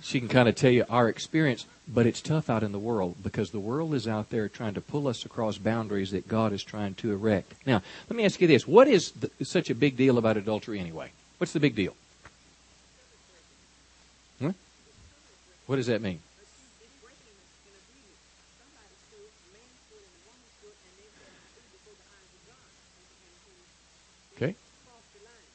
she 0.02 0.18
can 0.18 0.28
kind 0.28 0.48
of 0.48 0.54
tell 0.54 0.70
you 0.70 0.84
our 0.90 1.08
experience. 1.08 1.64
But 1.88 2.06
it's 2.06 2.20
tough 2.20 2.50
out 2.50 2.62
in 2.62 2.72
the 2.72 2.78
world 2.78 3.16
because 3.22 3.50
the 3.50 3.58
world 3.58 3.94
is 3.94 4.06
out 4.06 4.30
there 4.30 4.48
trying 4.48 4.74
to 4.74 4.80
pull 4.80 5.08
us 5.08 5.24
across 5.24 5.56
boundaries 5.56 6.10
that 6.10 6.28
God 6.28 6.52
is 6.52 6.62
trying 6.62 6.94
to 6.96 7.12
erect. 7.12 7.54
Now, 7.66 7.82
let 8.10 8.16
me 8.16 8.24
ask 8.26 8.40
you 8.40 8.46
this: 8.46 8.68
What 8.68 8.86
is 8.86 9.12
the, 9.12 9.30
such 9.44 9.70
a 9.70 9.74
big 9.74 9.96
deal 9.96 10.18
about 10.18 10.36
adultery 10.36 10.78
anyway? 10.78 11.12
What's 11.38 11.54
the 11.54 11.60
big 11.60 11.74
deal? 11.74 11.96
Huh? 14.42 14.52
What 15.66 15.76
does 15.76 15.86
that 15.86 16.02
mean? 16.02 16.20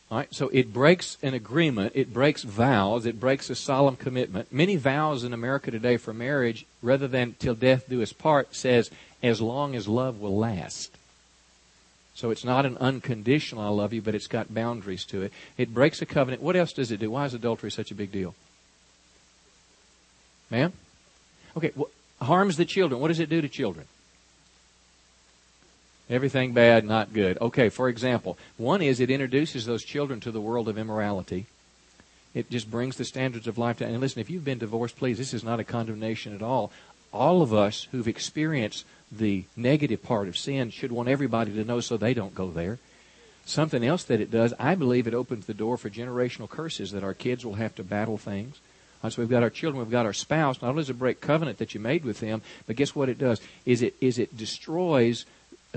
Right, 0.10 0.34
so 0.34 0.48
it 0.54 0.72
breaks 0.72 1.18
an 1.22 1.34
agreement, 1.34 1.92
it 1.94 2.14
breaks 2.14 2.44
vows, 2.44 3.06
it 3.06 3.20
breaks 3.20 3.50
a 3.50 3.56
solemn 3.56 3.98
commitment. 3.98 4.54
Many 4.54 4.78
vows 4.78 5.26
in 5.26 5.34
America 5.34 5.70
today 5.70 5.98
for 5.98 6.14
marriage, 6.14 6.66
rather 6.82 7.10
than 7.10 7.36
till 7.40 7.56
death 7.56 7.90
do 7.90 8.02
us 8.02 8.14
part, 8.14 8.56
says 8.56 8.90
as 9.22 9.42
long 9.42 9.76
as 9.76 9.86
love 9.86 10.22
will 10.22 10.38
last. 10.38 10.96
So 12.16 12.32
it's 12.32 12.46
not 12.46 12.66
an 12.66 12.78
unconditional 12.78 13.62
I 13.62 13.68
love 13.68 13.92
you, 13.92 14.02
but 14.02 14.16
it's 14.16 14.28
got 14.28 14.54
boundaries 14.54 15.04
to 15.06 15.24
it. 15.24 15.34
It 15.58 15.74
breaks 15.74 16.02
a 16.02 16.06
covenant. 16.06 16.42
What 16.42 16.56
else 16.56 16.72
does 16.72 16.90
it 16.90 17.02
do? 17.02 17.12
Why 17.12 17.26
is 17.26 17.34
adultery 17.34 17.70
such 17.70 17.92
a 17.92 17.96
big 17.96 18.12
deal? 18.12 18.34
Ma'am? 20.50 20.72
Okay, 21.58 21.74
well, 21.76 21.90
harms 22.22 22.56
the 22.56 22.66
children. 22.66 23.02
What 23.02 23.10
does 23.10 23.20
it 23.20 23.30
do 23.30 23.42
to 23.42 23.50
children? 23.50 23.88
Everything 26.10 26.54
bad, 26.54 26.86
not 26.86 27.14
good. 27.14 27.38
Okay, 27.42 27.70
for 27.70 27.90
example, 27.90 28.38
one 28.58 28.82
is 28.82 29.00
it 29.00 29.12
introduces 29.12 29.66
those 29.66 29.84
children 29.84 30.20
to 30.22 30.32
the 30.32 30.42
world 30.42 30.70
of 30.70 30.78
immorality. 30.78 31.46
It 32.34 32.50
just 32.50 32.72
brings 32.72 32.96
the 32.98 33.04
standards 33.06 33.48
of 33.48 33.58
life 33.58 33.80
down. 33.80 33.90
And 33.90 34.00
listen, 34.00 34.22
if 34.22 34.30
you've 34.30 34.46
been 34.46 34.60
divorced, 34.60 34.96
please, 34.96 35.18
this 35.18 35.34
is 35.34 35.44
not 35.44 35.60
a 35.60 35.66
condemnation 35.66 36.34
at 36.34 36.42
all. 36.42 36.72
All 37.12 37.42
of 37.42 37.54
us 37.54 37.88
who've 37.92 38.08
experienced 38.08 38.86
the 39.12 39.46
negative 39.56 40.04
part 40.04 40.28
of 40.28 40.38
sin 40.38 40.70
should 40.70 40.92
want 40.92 41.10
everybody 41.10 41.52
to 41.54 41.64
know 41.64 41.80
so 41.80 41.98
they 41.98 42.14
don't 42.14 42.36
go 42.36 42.52
there. 42.52 42.80
Something 43.46 43.84
else 43.84 44.04
that 44.04 44.22
it 44.22 44.30
does, 44.30 44.54
I 44.60 44.76
believe 44.76 45.08
it 45.08 45.14
opens 45.14 45.46
the 45.46 45.54
door 45.54 45.78
for 45.78 45.90
generational 45.90 46.50
curses 46.50 46.92
that 46.92 47.04
our 47.04 47.14
kids 47.14 47.46
will 47.46 47.56
have 47.56 47.76
to 47.76 47.84
battle 47.84 48.18
things. 48.18 48.60
So 49.10 49.22
we've 49.22 49.30
got 49.30 49.44
our 49.44 49.50
children, 49.50 49.82
we've 49.82 49.92
got 49.92 50.06
our 50.06 50.14
spouse. 50.14 50.62
Not 50.62 50.70
only 50.70 50.82
does 50.82 50.90
it 50.90 51.00
break 51.00 51.22
covenant 51.22 51.60
that 51.60 51.74
you 51.74 51.80
made 51.80 52.04
with 52.04 52.20
them, 52.20 52.42
but 52.66 52.76
guess 52.76 52.94
what 52.94 53.08
it 53.08 53.18
does? 53.18 53.40
Is 53.66 53.82
it 53.82 53.96
is 54.02 54.20
it 54.20 54.36
destroys 54.36 55.26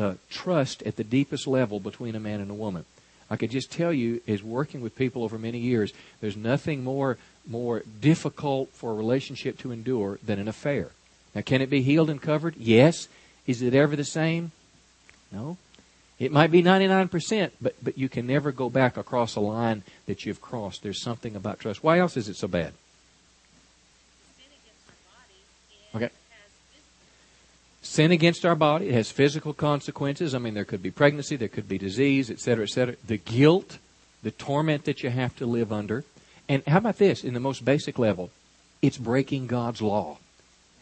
uh, 0.00 0.14
trust 0.30 0.82
at 0.84 0.96
the 0.96 1.04
deepest 1.04 1.46
level 1.46 1.78
between 1.78 2.14
a 2.14 2.20
man 2.20 2.40
and 2.40 2.50
a 2.50 2.54
woman. 2.54 2.84
I 3.28 3.36
could 3.36 3.50
just 3.50 3.70
tell 3.70 3.92
you, 3.92 4.20
as 4.26 4.42
working 4.42 4.80
with 4.80 4.96
people 4.96 5.22
over 5.22 5.38
many 5.38 5.58
years, 5.58 5.92
there's 6.20 6.36
nothing 6.36 6.82
more 6.82 7.18
more 7.46 7.82
difficult 8.00 8.70
for 8.72 8.90
a 8.90 8.94
relationship 8.94 9.58
to 9.58 9.72
endure 9.72 10.18
than 10.22 10.38
an 10.38 10.48
affair. 10.48 10.90
Now, 11.34 11.40
can 11.40 11.62
it 11.62 11.70
be 11.70 11.82
healed 11.82 12.10
and 12.10 12.20
covered? 12.20 12.56
Yes. 12.56 13.08
Is 13.46 13.62
it 13.62 13.74
ever 13.74 13.96
the 13.96 14.04
same? 14.04 14.52
No. 15.32 15.56
It 16.18 16.32
might 16.32 16.50
be 16.50 16.62
99%, 16.62 17.50
but, 17.60 17.74
but 17.82 17.96
you 17.96 18.08
can 18.08 18.26
never 18.26 18.52
go 18.52 18.68
back 18.68 18.96
across 18.96 19.36
a 19.36 19.40
line 19.40 19.82
that 20.06 20.26
you've 20.26 20.42
crossed. 20.42 20.82
There's 20.82 21.02
something 21.02 21.34
about 21.34 21.60
trust. 21.60 21.82
Why 21.82 21.98
else 21.98 22.16
is 22.16 22.28
it 22.28 22.36
so 22.36 22.46
bad? 22.46 22.74
Sin 27.82 28.12
against 28.12 28.44
our 28.44 28.54
body. 28.54 28.88
It 28.88 28.94
has 28.94 29.10
physical 29.10 29.54
consequences. 29.54 30.34
I 30.34 30.38
mean, 30.38 30.54
there 30.54 30.64
could 30.64 30.82
be 30.82 30.90
pregnancy, 30.90 31.36
there 31.36 31.48
could 31.48 31.68
be 31.68 31.78
disease, 31.78 32.30
et 32.30 32.40
cetera, 32.40 32.64
et 32.64 32.70
cetera. 32.70 32.96
The 33.06 33.18
guilt, 33.18 33.78
the 34.22 34.30
torment 34.30 34.84
that 34.84 35.02
you 35.02 35.10
have 35.10 35.36
to 35.36 35.46
live 35.46 35.72
under. 35.72 36.04
And 36.48 36.62
how 36.66 36.78
about 36.78 36.98
this? 36.98 37.24
In 37.24 37.34
the 37.34 37.40
most 37.40 37.64
basic 37.64 37.98
level, 37.98 38.30
it's 38.82 38.98
breaking 38.98 39.46
God's 39.46 39.80
law. 39.80 40.18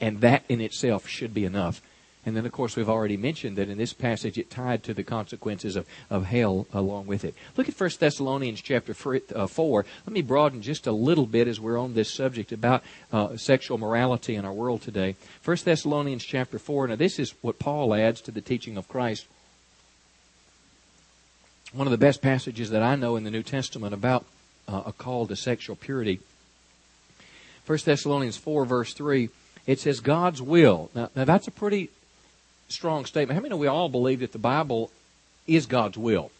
And 0.01 0.21
that 0.21 0.45
in 0.49 0.61
itself 0.61 1.09
should 1.09 1.35
be 1.35 1.45
enough. 1.45 1.83
And 2.29 2.37
then, 2.37 2.45
of 2.45 2.53
course, 2.53 2.77
we've 2.77 2.91
already 2.91 3.17
mentioned 3.17 3.57
that 3.57 3.71
in 3.71 3.79
this 3.79 3.95
passage 3.95 4.37
it 4.37 4.51
tied 4.51 4.83
to 4.83 4.93
the 4.93 5.03
consequences 5.03 5.77
of, 5.77 5.87
of 6.11 6.27
hell 6.27 6.67
along 6.75 7.07
with 7.07 7.25
it. 7.25 7.35
Look 7.57 7.71
at 7.71 7.81
1 7.81 7.91
Thessalonians 7.99 8.61
chapter 8.61 8.95
uh, 9.35 9.47
4. 9.47 9.87
Let 10.07 10.13
me 10.13 10.21
broaden 10.21 10.61
just 10.61 10.87
a 10.87 10.93
little 10.93 11.25
bit 11.25 11.49
as 11.49 11.59
we're 11.59 11.79
on 11.79 11.95
this 11.95 12.13
subject 12.13 12.53
about 12.53 12.85
uh, 13.15 13.39
sexual 13.39 13.79
morality 13.79 14.35
in 14.35 14.45
our 14.45 14.53
world 14.53 14.83
today. 14.83 15.17
1 15.43 15.57
Thessalonians 15.65 16.23
chapter 16.23 16.59
4. 16.59 16.89
Now, 16.89 16.97
this 16.97 17.19
is 17.19 17.33
what 17.41 17.59
Paul 17.59 17.95
adds 17.95 18.21
to 18.21 18.31
the 18.31 18.43
teaching 18.43 18.77
of 18.77 18.89
Christ. 18.89 19.25
One 21.73 21.87
of 21.87 21.93
the 21.93 21.97
best 21.97 22.21
passages 22.21 22.69
that 22.69 22.83
I 22.83 22.95
know 22.95 23.17
in 23.17 23.25
the 23.25 23.31
New 23.31 23.43
Testament 23.43 23.95
about 23.95 24.27
uh, 24.69 24.83
a 24.85 24.93
call 24.93 25.27
to 25.29 25.35
sexual 25.35 25.77
purity. 25.77 26.21
1 27.65 27.79
Thessalonians 27.87 28.37
4, 28.37 28.67
verse 28.67 28.93
3, 28.93 29.31
it 29.67 29.81
says, 29.81 30.01
God's 30.01 30.43
will. 30.43 30.91
Now, 30.95 31.09
now 31.17 31.25
that's 31.25 31.49
a 31.49 31.51
pretty 31.51 31.89
strong 32.69 33.05
statement. 33.05 33.35
How 33.37 33.41
many 33.41 33.51
know 33.51 33.57
we 33.57 33.67
all 33.67 33.89
believe 33.89 34.21
that 34.21 34.33
the 34.33 34.39
Bible 34.39 34.91
is 35.47 35.67
God's 35.67 35.99
will? 35.99 36.31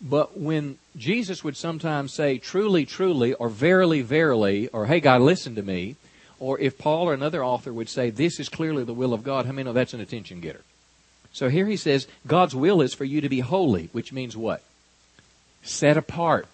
But 0.00 0.38
when 0.38 0.78
Jesus 0.96 1.44
would 1.44 1.56
sometimes 1.56 2.12
say, 2.14 2.38
truly, 2.38 2.86
truly, 2.86 3.34
or 3.34 3.48
verily, 3.48 4.00
verily, 4.00 4.68
or 4.68 4.86
hey, 4.86 5.00
God, 5.00 5.20
listen 5.20 5.54
to 5.56 5.62
me, 5.62 5.96
or 6.38 6.58
if 6.58 6.78
Paul 6.78 7.08
or 7.08 7.14
another 7.14 7.44
author 7.44 7.72
would 7.72 7.88
say, 7.88 8.08
this 8.08 8.40
is 8.40 8.48
clearly 8.48 8.82
the 8.84 8.94
will 8.94 9.12
of 9.12 9.22
God, 9.22 9.44
how 9.44 9.52
many 9.52 9.64
know 9.64 9.74
that's 9.74 9.92
an 9.92 10.00
attention 10.00 10.40
getter? 10.40 10.62
So 11.32 11.48
here 11.48 11.66
he 11.66 11.76
says, 11.76 12.08
God's 12.26 12.54
will 12.54 12.80
is 12.80 12.94
for 12.94 13.04
you 13.04 13.20
to 13.20 13.28
be 13.28 13.40
holy, 13.40 13.90
which 13.92 14.12
means 14.12 14.36
what? 14.36 14.62
Set 15.62 15.98
apart. 15.98 16.48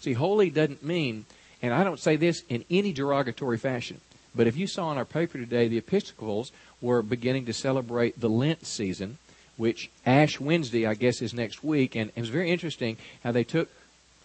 See, 0.00 0.12
holy 0.12 0.50
doesn't 0.50 0.84
mean, 0.84 1.26
and 1.60 1.74
I 1.74 1.82
don't 1.82 1.98
say 1.98 2.14
this 2.14 2.44
in 2.48 2.64
any 2.70 2.92
derogatory 2.92 3.58
fashion, 3.58 4.00
but 4.36 4.46
if 4.46 4.56
you 4.56 4.66
saw 4.66 4.92
in 4.92 4.98
our 4.98 5.04
paper 5.04 5.38
today, 5.38 5.68
the 5.68 5.78
Episcopals 5.78 6.52
were 6.80 7.02
beginning 7.02 7.46
to 7.46 7.52
celebrate 7.52 8.20
the 8.20 8.28
Lent 8.28 8.66
season, 8.66 9.18
which 9.56 9.90
Ash 10.04 10.38
Wednesday, 10.38 10.86
I 10.86 10.94
guess, 10.94 11.22
is 11.22 11.32
next 11.32 11.64
week. 11.64 11.96
And 11.96 12.10
it 12.14 12.20
was 12.20 12.28
very 12.28 12.50
interesting 12.50 12.96
how 13.24 13.32
they 13.32 13.44
took, 13.44 13.68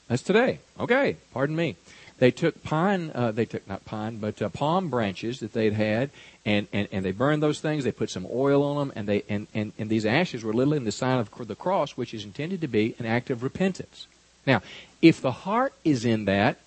that's 0.08 0.22
today. 0.22 0.60
Okay, 0.80 1.18
pardon 1.34 1.56
me. 1.56 1.76
They 2.20 2.30
took 2.30 2.62
pine, 2.62 3.12
uh, 3.16 3.32
they 3.32 3.46
took 3.46 3.68
not 3.68 3.84
pine, 3.86 4.18
but 4.18 4.40
uh, 4.42 4.50
palm 4.50 4.90
branches 4.90 5.40
that 5.40 5.54
they'd 5.54 5.74
had, 5.74 6.12
and, 6.46 6.68
and, 6.72 6.88
and 6.92 7.04
they 7.04 7.12
burned 7.12 7.42
those 7.42 7.62
things. 7.62 7.84
They 7.84 7.92
put 7.92 8.12
some 8.12 8.28
oil 8.32 8.62
on 8.62 8.78
them, 8.78 8.94
and 8.96 9.08
they 9.08 9.24
and, 9.28 9.48
and, 9.56 9.74
and 9.80 9.90
these 9.90 10.06
ashes 10.06 10.44
were 10.44 10.54
literally 10.54 10.78
in 10.78 10.84
the 10.84 10.92
sign 10.92 11.18
of 11.18 11.32
the 11.48 11.56
cross, 11.56 11.98
which 11.98 12.14
is 12.14 12.24
intended 12.24 12.62
to 12.62 12.68
be 12.68 12.94
an 13.00 13.08
act 13.08 13.32
of 13.32 13.42
repentance. 13.42 14.06
Now, 14.46 14.62
if 15.02 15.20
the 15.20 15.32
heart 15.32 15.74
is 15.84 16.06
in 16.06 16.26
that, 16.26 16.60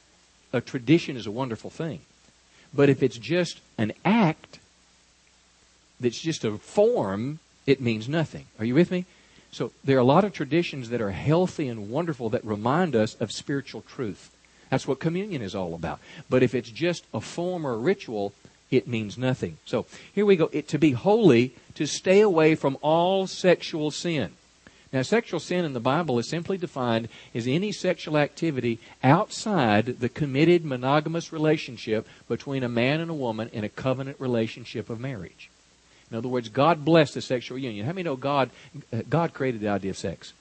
a 0.53 0.61
tradition 0.61 1.17
is 1.17 1.27
a 1.27 1.31
wonderful 1.31 1.71
thing. 1.71 2.01
But 2.75 2.89
if 2.89 3.03
it's 3.03 3.19
just 3.19 3.61
an 3.79 3.93
act, 4.05 4.59
that's 6.01 6.21
just 6.21 6.45
a 6.45 6.59
form, 6.59 7.39
it 7.67 7.81
means 7.81 8.09
nothing. 8.09 8.47
Are 8.59 8.65
you 8.65 8.75
with 8.75 8.91
me? 8.91 9.05
So 9.53 9.71
there 9.85 9.97
are 9.97 10.01
a 10.01 10.05
lot 10.05 10.25
of 10.25 10.33
traditions 10.33 10.89
that 10.91 11.01
are 11.01 11.13
healthy 11.13 11.69
and 11.69 11.89
wonderful 11.89 12.29
that 12.31 12.45
remind 12.45 12.97
us 12.97 13.15
of 13.21 13.31
spiritual 13.31 13.83
truth. 13.83 14.31
That's 14.71 14.89
what 14.89 14.99
communion 14.99 15.43
is 15.43 15.55
all 15.55 15.75
about. 15.75 16.01
But 16.29 16.43
if 16.43 16.55
it's 16.55 16.71
just 16.71 17.05
a 17.15 17.21
form 17.21 17.65
or 17.65 17.75
a 17.75 17.79
ritual, 17.79 18.33
it 18.73 18.89
means 18.89 19.17
nothing. 19.17 19.59
So 19.65 19.87
here 20.13 20.27
we 20.27 20.35
go. 20.35 20.51
It, 20.53 20.67
to 20.69 20.79
be 20.79 20.93
holy, 20.93 21.55
to 21.77 21.87
stay 21.87 22.21
away 22.21 22.57
from 22.57 22.77
all 22.83 23.29
sexual 23.29 23.93
sin. 23.93 24.33
Now, 24.95 25.03
sexual 25.03 25.41
sin 25.41 25.65
in 25.65 25.73
the 25.73 25.81
Bible 25.81 26.21
is 26.21 26.29
simply 26.29 26.57
defined 26.57 27.09
as 27.35 27.49
any 27.49 27.73
sexual 27.73 28.17
activity 28.17 28.79
outside 29.03 29.87
the 29.87 30.09
committed 30.09 30.65
monogamous 30.65 31.33
relationship 31.33 32.07
between 32.29 32.63
a 32.63 32.69
man 32.69 33.01
and 33.01 33.11
a 33.11 33.15
woman 33.15 33.51
in 33.53 33.65
a 33.65 33.69
covenant 33.69 34.21
relationship 34.21 34.89
of 34.89 35.01
marriage. 35.01 35.51
In 36.13 36.17
other 36.17 36.29
words, 36.29 36.49
God 36.49 36.85
blessed 36.85 37.15
the 37.15 37.23
sexual 37.23 37.59
union. 37.59 37.85
How 37.85 37.91
many 37.91 38.05
know 38.05 38.15
God, 38.15 38.51
uh, 38.93 39.03
God 39.09 39.35
created 39.35 39.61
the 39.61 39.69
idea 39.69 39.91
of 39.91 39.99
sex? 39.99 40.33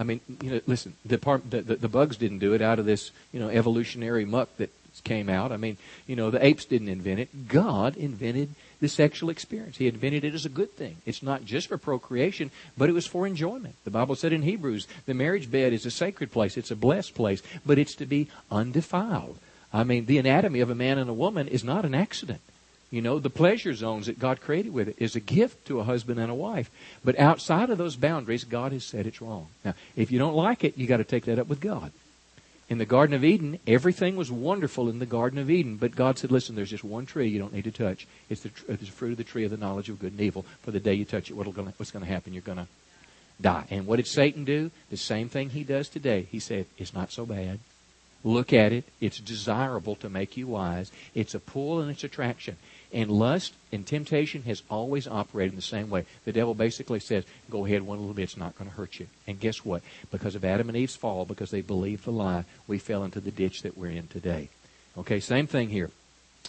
I 0.00 0.02
mean, 0.02 0.20
you 0.42 0.50
know, 0.50 0.60
listen, 0.66 0.94
the, 1.04 1.16
part, 1.16 1.48
the, 1.48 1.62
the, 1.62 1.76
the 1.76 1.88
bugs 1.88 2.16
didn't 2.16 2.40
do 2.40 2.54
it 2.54 2.60
out 2.60 2.80
of 2.80 2.86
this, 2.86 3.12
you 3.32 3.38
know, 3.38 3.50
evolutionary 3.50 4.24
muck 4.24 4.48
that 4.56 4.70
came 5.04 5.28
out. 5.28 5.52
I 5.52 5.58
mean, 5.58 5.76
you 6.08 6.16
know, 6.16 6.32
the 6.32 6.44
apes 6.44 6.64
didn't 6.64 6.88
invent 6.88 7.20
it. 7.20 7.46
God 7.46 7.96
invented 7.96 8.56
the 8.80 8.88
sexual 8.88 9.30
experience. 9.30 9.76
He 9.76 9.88
invented 9.88 10.24
it 10.24 10.34
as 10.34 10.44
a 10.44 10.50
good 10.50 10.72
thing. 10.72 10.96
It's 11.06 11.22
not 11.22 11.44
just 11.44 11.68
for 11.68 11.78
procreation, 11.78 12.50
but 12.76 12.88
it 12.88 12.92
was 12.92 13.06
for 13.06 13.26
enjoyment. 13.26 13.74
The 13.84 13.90
Bible 13.90 14.16
said 14.16 14.32
in 14.32 14.42
Hebrews, 14.42 14.86
the 15.06 15.14
marriage 15.14 15.50
bed 15.50 15.72
is 15.72 15.86
a 15.86 15.90
sacred 15.90 16.30
place. 16.30 16.56
It's 16.56 16.70
a 16.70 16.76
blessed 16.76 17.14
place, 17.14 17.42
but 17.64 17.78
it's 17.78 17.94
to 17.96 18.06
be 18.06 18.28
undefiled. 18.50 19.38
I 19.72 19.84
mean, 19.84 20.06
the 20.06 20.18
anatomy 20.18 20.60
of 20.60 20.70
a 20.70 20.74
man 20.74 20.98
and 20.98 21.10
a 21.10 21.14
woman 21.14 21.48
is 21.48 21.64
not 21.64 21.84
an 21.84 21.94
accident. 21.94 22.40
You 22.90 23.02
know, 23.02 23.18
the 23.18 23.30
pleasure 23.30 23.74
zones 23.74 24.06
that 24.06 24.18
God 24.18 24.40
created 24.40 24.72
with 24.72 24.88
it 24.88 24.96
is 24.98 25.16
a 25.16 25.20
gift 25.20 25.66
to 25.66 25.80
a 25.80 25.84
husband 25.84 26.20
and 26.20 26.30
a 26.30 26.34
wife. 26.34 26.70
But 27.04 27.18
outside 27.18 27.68
of 27.68 27.78
those 27.78 27.96
boundaries, 27.96 28.44
God 28.44 28.72
has 28.72 28.84
said 28.84 29.06
it's 29.06 29.20
wrong. 29.20 29.48
Now, 29.64 29.74
if 29.96 30.12
you 30.12 30.18
don't 30.18 30.36
like 30.36 30.62
it, 30.62 30.78
you 30.78 30.86
got 30.86 30.98
to 30.98 31.04
take 31.04 31.24
that 31.24 31.38
up 31.38 31.48
with 31.48 31.60
God. 31.60 31.90
In 32.68 32.78
the 32.78 32.84
Garden 32.84 33.14
of 33.14 33.24
Eden, 33.24 33.60
everything 33.66 34.16
was 34.16 34.30
wonderful 34.30 34.88
in 34.88 34.98
the 34.98 35.06
Garden 35.06 35.38
of 35.38 35.48
Eden, 35.48 35.76
but 35.76 35.94
God 35.94 36.18
said, 36.18 36.32
listen, 36.32 36.56
there's 36.56 36.70
just 36.70 36.82
one 36.82 37.06
tree 37.06 37.28
you 37.28 37.38
don't 37.38 37.52
need 37.52 37.64
to 37.64 37.70
touch. 37.70 38.08
It's 38.28 38.40
the, 38.40 38.48
it's 38.48 38.68
uh, 38.68 38.76
the 38.80 38.86
fruit 38.86 39.12
of 39.12 39.18
the 39.18 39.24
tree 39.24 39.44
of 39.44 39.52
the 39.52 39.56
knowledge 39.56 39.88
of 39.88 40.00
good 40.00 40.12
and 40.12 40.20
evil. 40.20 40.44
For 40.62 40.72
the 40.72 40.80
day 40.80 40.94
you 40.94 41.04
touch 41.04 41.30
it, 41.30 41.34
what's 41.34 41.52
going 41.92 42.04
to 42.04 42.10
happen? 42.10 42.32
You're 42.32 42.42
going 42.42 42.58
to 42.58 42.66
die. 43.40 43.66
And 43.70 43.86
what 43.86 43.96
did 43.96 44.08
Satan 44.08 44.44
do? 44.44 44.72
The 44.90 44.96
same 44.96 45.28
thing 45.28 45.50
he 45.50 45.62
does 45.62 45.88
today. 45.88 46.26
He 46.30 46.40
said, 46.40 46.66
it's 46.76 46.92
not 46.92 47.12
so 47.12 47.24
bad. 47.24 47.60
Look 48.24 48.52
at 48.52 48.72
it. 48.72 48.84
It's 49.00 49.20
desirable 49.20 49.94
to 49.96 50.08
make 50.08 50.36
you 50.36 50.48
wise. 50.48 50.90
It's 51.14 51.36
a 51.36 51.38
pull 51.38 51.80
and 51.80 51.88
it's 51.88 52.02
attraction. 52.02 52.56
And 52.92 53.10
lust 53.10 53.52
and 53.72 53.86
temptation 53.86 54.42
has 54.42 54.62
always 54.70 55.08
operated 55.08 55.52
in 55.52 55.56
the 55.56 55.62
same 55.62 55.90
way. 55.90 56.06
The 56.24 56.32
devil 56.32 56.54
basically 56.54 57.00
says, 57.00 57.24
go 57.50 57.66
ahead 57.66 57.82
one 57.82 57.98
little 57.98 58.14
bit, 58.14 58.24
it's 58.24 58.36
not 58.36 58.56
going 58.56 58.70
to 58.70 58.76
hurt 58.76 59.00
you. 59.00 59.08
And 59.26 59.40
guess 59.40 59.64
what? 59.64 59.82
Because 60.10 60.34
of 60.34 60.44
Adam 60.44 60.68
and 60.68 60.76
Eve's 60.76 60.96
fall, 60.96 61.24
because 61.24 61.50
they 61.50 61.62
believed 61.62 62.04
the 62.04 62.12
lie, 62.12 62.44
we 62.66 62.78
fell 62.78 63.04
into 63.04 63.20
the 63.20 63.30
ditch 63.30 63.62
that 63.62 63.76
we're 63.76 63.90
in 63.90 64.06
today. 64.06 64.48
Okay, 64.96 65.20
same 65.20 65.46
thing 65.46 65.68
here. 65.68 65.90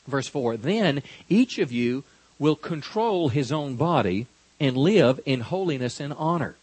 Verse 0.08 0.28
4 0.28 0.58
Then 0.58 1.02
each 1.28 1.58
of 1.58 1.72
you 1.72 2.04
will 2.40 2.56
control 2.56 3.30
his 3.30 3.52
own 3.52 3.76
body 3.76 4.28
and 4.60 4.78
live 4.78 5.20
in 5.26 5.42
holiness 5.42 6.00
and 6.00 6.14
honor, 6.14 6.56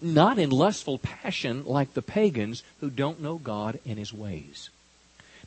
not 0.00 0.38
in 0.38 0.50
lustful 0.50 0.98
passion 0.98 1.64
like 1.64 1.94
the 1.94 2.02
pagans 2.02 2.62
who 2.80 2.90
don't 2.90 3.20
know 3.20 3.36
God 3.36 3.78
and 3.86 3.98
his 3.98 4.12
ways. 4.12 4.70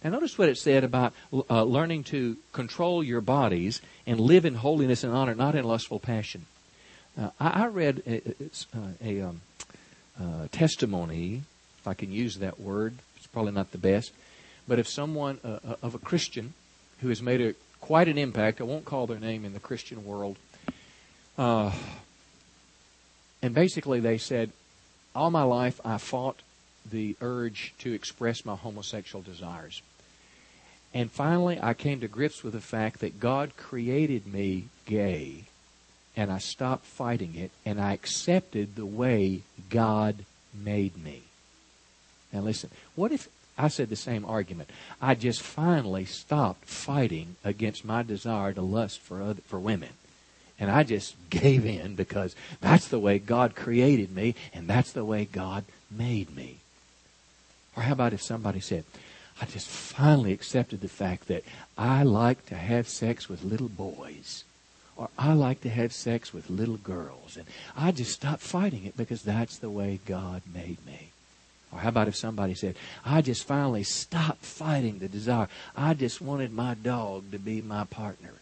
Now, 0.03 0.09
notice 0.09 0.37
what 0.37 0.49
it 0.49 0.57
said 0.57 0.83
about 0.83 1.13
uh, 1.31 1.63
learning 1.63 2.03
to 2.05 2.35
control 2.51 3.01
your 3.01 3.21
bodies 3.21 3.81
and 4.05 4.19
live 4.19 4.43
in 4.43 4.55
holiness 4.55 5.03
and 5.05 5.13
honor, 5.13 5.33
not 5.33 5.55
in 5.55 5.63
lustful 5.63 5.99
passion. 5.99 6.45
Uh, 7.17 7.29
I, 7.39 7.63
I, 7.63 7.67
read 7.67 8.01
a, 8.05 8.21
uh, 8.75 8.79
a, 9.01 9.21
um, 9.21 9.41
uh, 10.19 10.47
testimony, 10.51 11.43
if 11.79 11.87
I 11.87 11.93
can 11.93 12.11
use 12.11 12.39
that 12.39 12.59
word. 12.59 12.95
It's 13.15 13.27
probably 13.27 13.53
not 13.53 13.71
the 13.71 13.77
best, 13.77 14.11
but 14.67 14.77
if 14.77 14.89
someone 14.89 15.39
uh, 15.43 15.59
uh, 15.65 15.75
of 15.81 15.95
a 15.95 15.99
Christian 15.99 16.53
who 16.99 17.07
has 17.07 17.21
made 17.21 17.39
a 17.39 17.55
quite 17.79 18.07
an 18.09 18.17
impact, 18.17 18.59
I 18.59 18.65
won't 18.65 18.85
call 18.85 19.07
their 19.07 19.19
name 19.19 19.45
in 19.45 19.53
the 19.53 19.59
Christian 19.59 20.05
world, 20.05 20.37
and 21.37 21.73
basically 23.53 23.99
they 23.99 24.17
said, 24.17 24.51
all 25.15 25.29
my 25.29 25.43
life 25.43 25.79
I 25.83 25.97
fought 25.97 26.41
the 26.89 27.15
urge 27.21 27.73
to 27.79 27.93
express 27.93 28.45
my 28.45 28.55
homosexual 28.55 29.21
desires. 29.21 29.81
And 30.93 31.11
finally, 31.11 31.59
I 31.61 31.73
came 31.73 32.01
to 32.01 32.07
grips 32.07 32.43
with 32.43 32.53
the 32.53 32.61
fact 32.61 32.99
that 32.99 33.19
God 33.19 33.57
created 33.57 34.31
me 34.31 34.65
gay, 34.85 35.45
and 36.15 36.31
I 36.31 36.37
stopped 36.37 36.85
fighting 36.85 37.35
it, 37.35 37.51
and 37.65 37.81
I 37.81 37.93
accepted 37.93 38.75
the 38.75 38.85
way 38.85 39.41
God 39.69 40.25
made 40.53 40.95
me. 41.03 41.23
Now, 42.31 42.41
listen, 42.41 42.69
what 42.95 43.11
if 43.11 43.27
I 43.57 43.67
said 43.67 43.89
the 43.89 43.95
same 43.95 44.25
argument? 44.25 44.69
I 45.01 45.15
just 45.15 45.41
finally 45.41 46.05
stopped 46.05 46.65
fighting 46.65 47.35
against 47.43 47.85
my 47.85 48.03
desire 48.03 48.53
to 48.53 48.61
lust 48.61 48.99
for, 48.99 49.21
other, 49.21 49.41
for 49.47 49.59
women. 49.59 49.89
And 50.59 50.69
I 50.69 50.83
just 50.83 51.15
gave 51.31 51.65
in 51.65 51.95
because 51.95 52.35
that's 52.61 52.87
the 52.87 52.99
way 52.99 53.17
God 53.17 53.55
created 53.55 54.15
me, 54.15 54.35
and 54.53 54.67
that's 54.67 54.91
the 54.91 55.05
way 55.05 55.25
God 55.25 55.65
made 55.89 56.35
me. 56.35 56.57
Or 57.75 57.83
how 57.83 57.93
about 57.93 58.13
if 58.13 58.21
somebody 58.21 58.59
said, 58.59 58.83
I 59.41 59.45
just 59.45 59.67
finally 59.67 60.31
accepted 60.31 60.81
the 60.81 60.87
fact 60.87 61.27
that 61.27 61.43
I 61.77 62.03
like 62.03 62.45
to 62.47 62.55
have 62.55 62.87
sex 62.87 63.27
with 63.27 63.43
little 63.43 63.69
boys. 63.69 64.43
Or 64.95 65.09
I 65.17 65.33
like 65.33 65.61
to 65.61 65.69
have 65.69 65.91
sex 65.91 66.33
with 66.33 66.49
little 66.49 66.77
girls. 66.77 67.35
And 67.35 67.45
I 67.75 67.91
just 67.91 68.11
stopped 68.11 68.41
fighting 68.41 68.85
it 68.85 68.95
because 68.95 69.23
that's 69.23 69.57
the 69.57 69.69
way 69.69 69.99
God 70.05 70.43
made 70.53 70.85
me. 70.85 71.09
Or 71.71 71.79
how 71.79 71.89
about 71.89 72.07
if 72.07 72.15
somebody 72.15 72.53
said, 72.53 72.75
I 73.03 73.21
just 73.21 73.43
finally 73.45 73.83
stopped 73.83 74.45
fighting 74.45 74.99
the 74.99 75.07
desire. 75.07 75.47
I 75.75 75.95
just 75.95 76.21
wanted 76.21 76.53
my 76.53 76.75
dog 76.75 77.31
to 77.31 77.39
be 77.39 77.61
my 77.61 77.85
partner. 77.85 78.33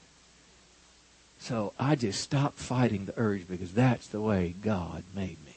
So 1.40 1.74
I 1.80 1.96
just 1.96 2.22
stopped 2.22 2.60
fighting 2.60 3.06
the 3.06 3.14
urge 3.16 3.48
because 3.48 3.74
that's 3.74 4.08
the 4.08 4.22
way 4.22 4.54
God 4.62 5.04
made 5.16 5.38
me. 5.46 5.56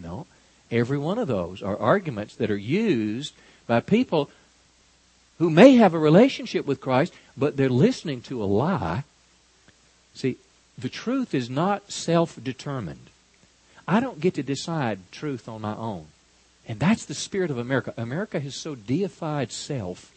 No. 0.00 0.26
Every 0.70 0.96
one 0.96 1.18
of 1.18 1.28
those 1.28 1.62
are 1.62 1.76
arguments 1.76 2.36
that 2.36 2.50
are 2.50 2.56
used 2.56 3.34
by 3.66 3.80
people 3.80 4.30
who 5.38 5.50
may 5.50 5.76
have 5.76 5.94
a 5.94 5.98
relationship 5.98 6.66
with 6.66 6.80
Christ, 6.80 7.12
but 7.36 7.56
they're 7.56 7.68
listening 7.68 8.20
to 8.22 8.42
a 8.42 8.46
lie. 8.46 9.04
See, 10.14 10.36
the 10.78 10.88
truth 10.88 11.34
is 11.34 11.50
not 11.50 11.90
self 11.90 12.38
determined. 12.42 13.10
I 13.86 14.00
don't 14.00 14.20
get 14.20 14.34
to 14.34 14.42
decide 14.42 15.10
truth 15.10 15.48
on 15.48 15.60
my 15.60 15.74
own. 15.74 16.06
And 16.68 16.78
that's 16.78 17.04
the 17.04 17.14
spirit 17.14 17.50
of 17.50 17.58
America. 17.58 17.92
America 17.96 18.38
has 18.38 18.54
so 18.54 18.74
deified 18.74 19.50
self 19.50 20.12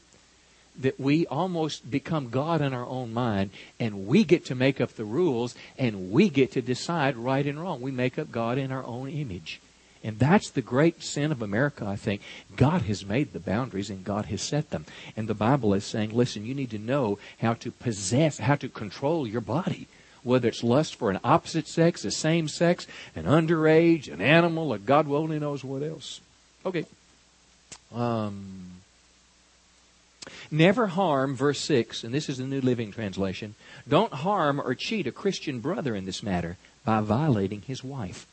that 0.80 1.00
we 1.00 1.26
almost 1.28 1.90
become 1.90 2.30
God 2.30 2.62
in 2.62 2.74
our 2.74 2.86
own 2.86 3.14
mind, 3.14 3.52
and 3.80 4.08
we 4.08 4.24
get 4.24 4.46
to 4.46 4.56
make 4.56 4.82
up 4.82 4.94
the 4.94 5.06
rules, 5.06 5.56
and 5.78 6.12
we 6.12 6.30
get 6.30 6.52
to 6.52 6.62
decide 6.62 7.16
right 7.16 7.46
and 7.46 7.60
wrong. 7.60 7.82
We 7.82 7.92
make 7.92 8.20
up 8.20 8.32
God 8.32 8.58
in 8.58 8.72
our 8.72 8.84
own 8.84 9.10
image. 9.10 9.62
And 10.06 10.20
that's 10.20 10.52
the 10.52 10.62
great 10.62 11.02
sin 11.02 11.32
of 11.32 11.42
America, 11.42 11.84
I 11.84 11.96
think. 11.96 12.22
God 12.56 12.84
has 12.84 13.04
made 13.04 13.34
the 13.34 13.40
boundaries 13.40 13.90
and 13.90 14.04
God 14.04 14.26
has 14.26 14.44
set 14.44 14.70
them. 14.70 14.86
And 15.18 15.28
the 15.28 15.34
Bible 15.34 15.74
is 15.74 15.84
saying, 15.84 16.16
listen, 16.16 16.46
you 16.46 16.54
need 16.54 16.70
to 16.70 16.78
know 16.78 17.18
how 17.42 17.56
to 17.56 17.72
possess, 17.72 18.38
how 18.38 18.54
to 18.56 18.70
control 18.70 19.26
your 19.26 19.42
body. 19.42 19.88
Whether 20.22 20.48
it's 20.48 20.64
lust 20.64 20.96
for 20.96 21.10
an 21.10 21.20
opposite 21.24 21.68
sex, 21.68 22.04
the 22.04 22.12
same 22.12 22.48
sex, 22.48 22.86
an 23.16 23.24
underage, 23.24 24.12
an 24.12 24.22
animal, 24.22 24.72
or 24.72 24.78
God 24.78 25.10
only 25.10 25.40
knows 25.40 25.64
what 25.64 25.82
else. 25.82 26.22
Okay. 26.64 26.86
Um, 27.94 28.66
Never 30.52 30.88
harm, 30.88 31.36
verse 31.36 31.60
6, 31.62 32.04
and 32.04 32.14
this 32.14 32.30
is 32.30 32.38
the 32.38 32.46
New 32.46 32.62
Living 32.62 32.92
Translation. 32.92 33.56
Don't 33.88 34.14
harm 34.14 34.62
or 34.62 34.76
cheat 34.76 35.08
a 35.08 35.12
Christian 35.12 35.60
brother 35.60 35.96
in 35.96 36.06
this 36.06 36.22
matter 36.22 36.58
by 36.84 37.02
violating 37.02 37.62
his 37.62 37.84
wife. 37.84 38.28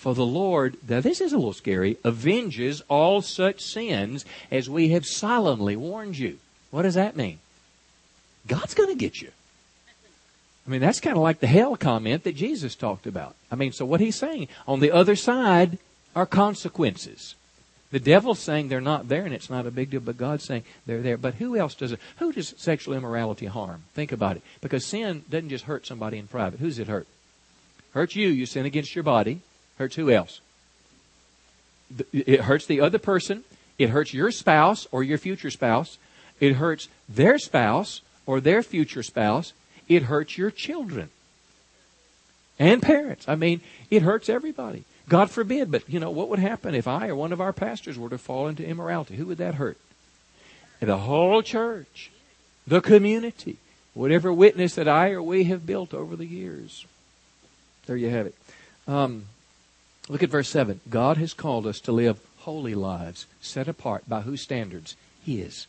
For 0.00 0.14
the 0.14 0.24
Lord, 0.24 0.78
now 0.88 1.02
this 1.02 1.20
is 1.20 1.34
a 1.34 1.36
little 1.36 1.52
scary, 1.52 1.98
avenges 2.06 2.80
all 2.88 3.20
such 3.20 3.60
sins 3.60 4.24
as 4.50 4.70
we 4.70 4.88
have 4.88 5.04
solemnly 5.04 5.76
warned 5.76 6.16
you. 6.16 6.38
What 6.70 6.82
does 6.82 6.94
that 6.94 7.16
mean? 7.16 7.38
God's 8.46 8.72
going 8.72 8.88
to 8.88 8.94
get 8.94 9.20
you. 9.20 9.28
I 10.66 10.70
mean, 10.70 10.80
that's 10.80 11.00
kind 11.00 11.18
of 11.18 11.22
like 11.22 11.40
the 11.40 11.46
hell 11.46 11.76
comment 11.76 12.24
that 12.24 12.34
Jesus 12.34 12.74
talked 12.74 13.06
about. 13.06 13.36
I 13.50 13.56
mean, 13.56 13.72
so 13.72 13.84
what 13.84 14.00
he's 14.00 14.16
saying, 14.16 14.48
on 14.66 14.80
the 14.80 14.90
other 14.90 15.16
side 15.16 15.76
are 16.16 16.24
consequences. 16.24 17.34
The 17.90 18.00
devil's 18.00 18.38
saying 18.38 18.68
they're 18.68 18.80
not 18.80 19.10
there 19.10 19.26
and 19.26 19.34
it's 19.34 19.50
not 19.50 19.66
a 19.66 19.70
big 19.70 19.90
deal, 19.90 20.00
but 20.00 20.16
God's 20.16 20.44
saying 20.44 20.64
they're 20.86 21.02
there. 21.02 21.18
But 21.18 21.34
who 21.34 21.58
else 21.58 21.74
does 21.74 21.92
it? 21.92 22.00
Who 22.20 22.32
does 22.32 22.54
sexual 22.56 22.94
immorality 22.94 23.44
harm? 23.44 23.82
Think 23.92 24.12
about 24.12 24.36
it. 24.36 24.42
Because 24.62 24.86
sin 24.86 25.24
doesn't 25.28 25.50
just 25.50 25.66
hurt 25.66 25.86
somebody 25.86 26.16
in 26.16 26.26
private. 26.26 26.58
Who's 26.58 26.78
it 26.78 26.88
hurt? 26.88 27.06
Hurts 27.92 28.16
you. 28.16 28.28
You 28.28 28.46
sin 28.46 28.64
against 28.64 28.94
your 28.94 29.04
body. 29.04 29.42
Hurts 29.80 29.96
who 29.96 30.10
else? 30.10 30.42
It 32.12 32.42
hurts 32.42 32.66
the 32.66 32.82
other 32.82 32.98
person. 32.98 33.44
It 33.78 33.88
hurts 33.88 34.12
your 34.12 34.30
spouse 34.30 34.86
or 34.92 35.02
your 35.02 35.16
future 35.16 35.48
spouse. 35.48 35.96
It 36.38 36.56
hurts 36.56 36.88
their 37.08 37.38
spouse 37.38 38.02
or 38.26 38.42
their 38.42 38.62
future 38.62 39.02
spouse. 39.02 39.54
It 39.88 40.02
hurts 40.02 40.36
your 40.36 40.50
children 40.50 41.08
and 42.58 42.82
parents. 42.82 43.26
I 43.26 43.36
mean, 43.36 43.62
it 43.90 44.02
hurts 44.02 44.28
everybody. 44.28 44.84
God 45.08 45.30
forbid, 45.30 45.70
but 45.70 45.88
you 45.88 45.98
know, 45.98 46.10
what 46.10 46.28
would 46.28 46.40
happen 46.40 46.74
if 46.74 46.86
I 46.86 47.08
or 47.08 47.16
one 47.16 47.32
of 47.32 47.40
our 47.40 47.54
pastors 47.54 47.98
were 47.98 48.10
to 48.10 48.18
fall 48.18 48.48
into 48.48 48.62
immorality? 48.62 49.16
Who 49.16 49.24
would 49.28 49.38
that 49.38 49.54
hurt? 49.54 49.78
The 50.80 50.98
whole 50.98 51.40
church, 51.40 52.10
the 52.66 52.82
community, 52.82 53.56
whatever 53.94 54.30
witness 54.30 54.74
that 54.74 54.88
I 54.88 55.12
or 55.12 55.22
we 55.22 55.44
have 55.44 55.64
built 55.64 55.94
over 55.94 56.16
the 56.16 56.26
years. 56.26 56.84
There 57.86 57.96
you 57.96 58.10
have 58.10 58.26
it. 58.26 58.34
Um, 58.86 59.24
Look 60.10 60.24
at 60.24 60.30
verse 60.30 60.48
7. 60.48 60.80
God 60.90 61.18
has 61.18 61.32
called 61.32 61.68
us 61.68 61.78
to 61.82 61.92
live 61.92 62.18
holy 62.38 62.74
lives, 62.74 63.26
set 63.40 63.68
apart 63.68 64.08
by 64.08 64.22
whose 64.22 64.42
standards? 64.42 64.96
His, 65.24 65.68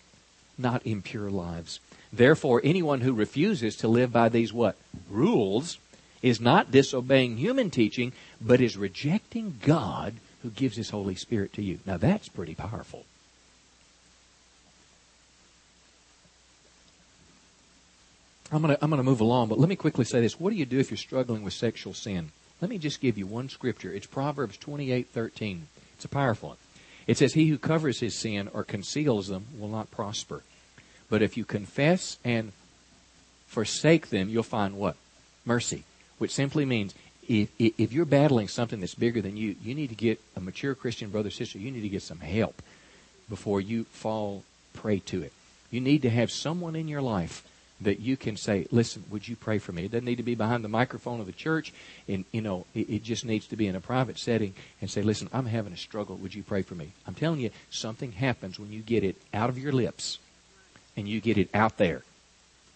not 0.58 0.86
impure 0.86 1.30
lives. 1.30 1.80
Therefore, 2.12 2.60
anyone 2.64 3.02
who 3.02 3.14
refuses 3.14 3.76
to 3.78 3.88
live 3.88 4.12
by 4.12 4.30
these 4.30 4.52
what? 4.52 4.78
Rules 5.12 5.78
is 6.24 6.42
not 6.42 6.72
disobeying 6.72 7.38
human 7.38 7.70
teaching, 7.70 8.14
but 8.42 8.62
is 8.62 8.78
rejecting 8.78 9.60
God 9.62 10.16
who 10.42 10.50
gives 10.50 10.76
his 10.76 10.90
Holy 10.90 11.16
Spirit 11.16 11.54
to 11.54 11.62
you. 11.62 11.78
Now 11.86 11.98
that's 11.98 12.28
pretty 12.28 12.56
powerful. 12.56 13.06
I'm 18.52 18.64
going 18.64 18.76
to 18.76 18.84
I'm 18.84 18.90
going 18.90 18.98
to 18.98 19.04
move 19.04 19.22
along, 19.22 19.50
but 19.50 19.60
let 19.60 19.70
me 19.70 19.76
quickly 19.76 20.04
say 20.04 20.20
this. 20.20 20.40
What 20.40 20.50
do 20.50 20.56
you 20.56 20.66
do 20.66 20.80
if 20.80 20.90
you're 20.90 20.98
struggling 20.98 21.44
with 21.44 21.54
sexual 21.54 21.94
sin? 21.94 22.32
Let 22.62 22.70
me 22.70 22.78
just 22.78 23.02
give 23.02 23.18
you 23.18 23.26
one 23.26 23.50
scripture. 23.50 23.92
It's 23.92 24.06
Proverbs 24.06 24.56
28:13. 24.58 25.68
It's 25.96 26.06
a 26.06 26.10
powerful 26.10 26.50
one. 26.50 26.58
It 27.08 27.18
says, 27.18 27.34
"He 27.34 27.48
who 27.48 27.58
covers 27.58 28.00
his 28.00 28.16
sin 28.16 28.48
or 28.54 28.64
conceals 28.64 29.28
them 29.28 29.48
will 29.58 29.68
not 29.68 29.90
prosper, 29.90 30.44
but 31.10 31.24
if 31.24 31.36
you 31.36 31.44
confess 31.44 32.18
and 32.24 32.52
forsake 33.48 34.10
them, 34.10 34.30
you'll 34.30 34.44
find 34.44 34.76
what 34.76 34.96
mercy." 35.44 35.84
Which 36.20 36.32
simply 36.32 36.66
means 36.66 36.94
if, 37.28 37.50
if 37.58 37.92
you're 37.92 38.06
battling 38.06 38.48
something 38.48 38.80
that's 38.80 38.94
bigger 38.94 39.22
than 39.22 39.38
you, 39.38 39.56
you 39.64 39.74
need 39.74 39.90
to 39.90 39.96
get 39.96 40.22
a 40.36 40.40
mature 40.40 40.76
Christian 40.76 41.10
brother 41.10 41.32
sister. 41.32 41.58
You 41.58 41.72
need 41.72 41.82
to 41.82 41.90
get 41.90 42.04
some 42.04 42.20
help 42.20 42.62
before 43.28 43.60
you 43.60 43.86
fall 43.86 44.44
prey 44.74 45.00
to 45.00 45.24
it. 45.24 45.34
You 45.72 45.82
need 45.82 46.04
to 46.04 46.10
have 46.12 46.32
someone 46.32 46.76
in 46.76 46.88
your 46.88 47.02
life 47.02 47.44
that 47.82 48.00
you 48.00 48.16
can 48.16 48.38
say, 48.38 48.68
listen, 48.72 49.04
would 49.10 49.28
you 49.28 49.36
pray 49.36 49.58
for 49.58 49.72
me? 49.72 49.86
It 49.86 49.92
doesn't 49.92 50.06
need 50.06 50.18
to 50.18 50.24
be 50.24 50.36
behind 50.36 50.64
the 50.64 50.70
microphone 50.70 51.20
of 51.20 51.26
the 51.26 51.32
church. 51.32 51.74
And, 52.08 52.26
you 52.32 52.42
know, 52.42 52.66
it, 52.76 52.90
it, 52.90 53.04
just 53.04 53.26
needs 53.26 53.48
to 53.48 53.56
be 53.56 53.68
in 53.68 53.76
a 53.76 53.82
private 53.82 54.20
setting 54.20 54.54
and 54.80 54.90
say, 54.90 55.02
listen, 55.02 55.30
I'm 55.34 55.48
having 55.48 55.74
a 55.74 55.78
struggle. 55.78 56.16
Would 56.18 56.36
you 56.36 56.44
pray 56.44 56.62
for 56.62 56.76
me? 56.76 56.92
I'm 57.08 57.16
telling 57.16 57.40
you, 57.40 57.50
something 57.70 58.14
happens 58.14 58.60
when 58.60 58.72
you 58.72 58.82
get 58.82 59.04
it 59.04 59.16
out 59.34 59.50
of 59.50 59.58
your 59.58 59.72
lips 59.72 60.20
and 60.96 61.08
you 61.08 61.20
get 61.20 61.38
it 61.38 61.50
out 61.54 61.78
there. 61.78 62.04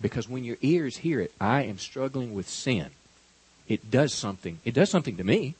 Because 0.02 0.28
when 0.28 0.44
your 0.44 0.58
ears 0.62 0.98
hear 0.98 1.22
it, 1.22 1.32
I 1.40 1.64
am 1.64 1.78
struggling 1.78 2.34
with 2.34 2.50
sin. 2.50 2.88
It 3.68 3.90
does 3.92 4.14
something. 4.14 4.60
It 4.66 4.74
does 4.74 4.90
something 4.90 5.18
to 5.18 5.24
me. 5.24 5.56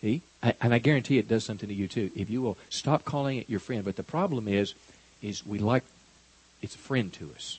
See? 0.00 0.20
I, 0.42 0.54
and 0.60 0.74
I 0.74 0.78
guarantee 0.78 1.18
it 1.18 1.28
does 1.28 1.44
something 1.44 1.68
to 1.68 1.74
you 1.74 1.88
too. 1.88 2.10
If 2.14 2.28
you 2.28 2.42
will 2.42 2.58
stop 2.68 3.04
calling 3.04 3.38
it 3.38 3.48
your 3.48 3.60
friend. 3.60 3.84
But 3.84 3.96
the 3.96 4.02
problem 4.02 4.46
is, 4.46 4.74
is 5.22 5.46
we 5.46 5.58
like, 5.58 5.84
it's 6.60 6.74
a 6.74 6.78
friend 6.78 7.12
to 7.14 7.30
us. 7.34 7.58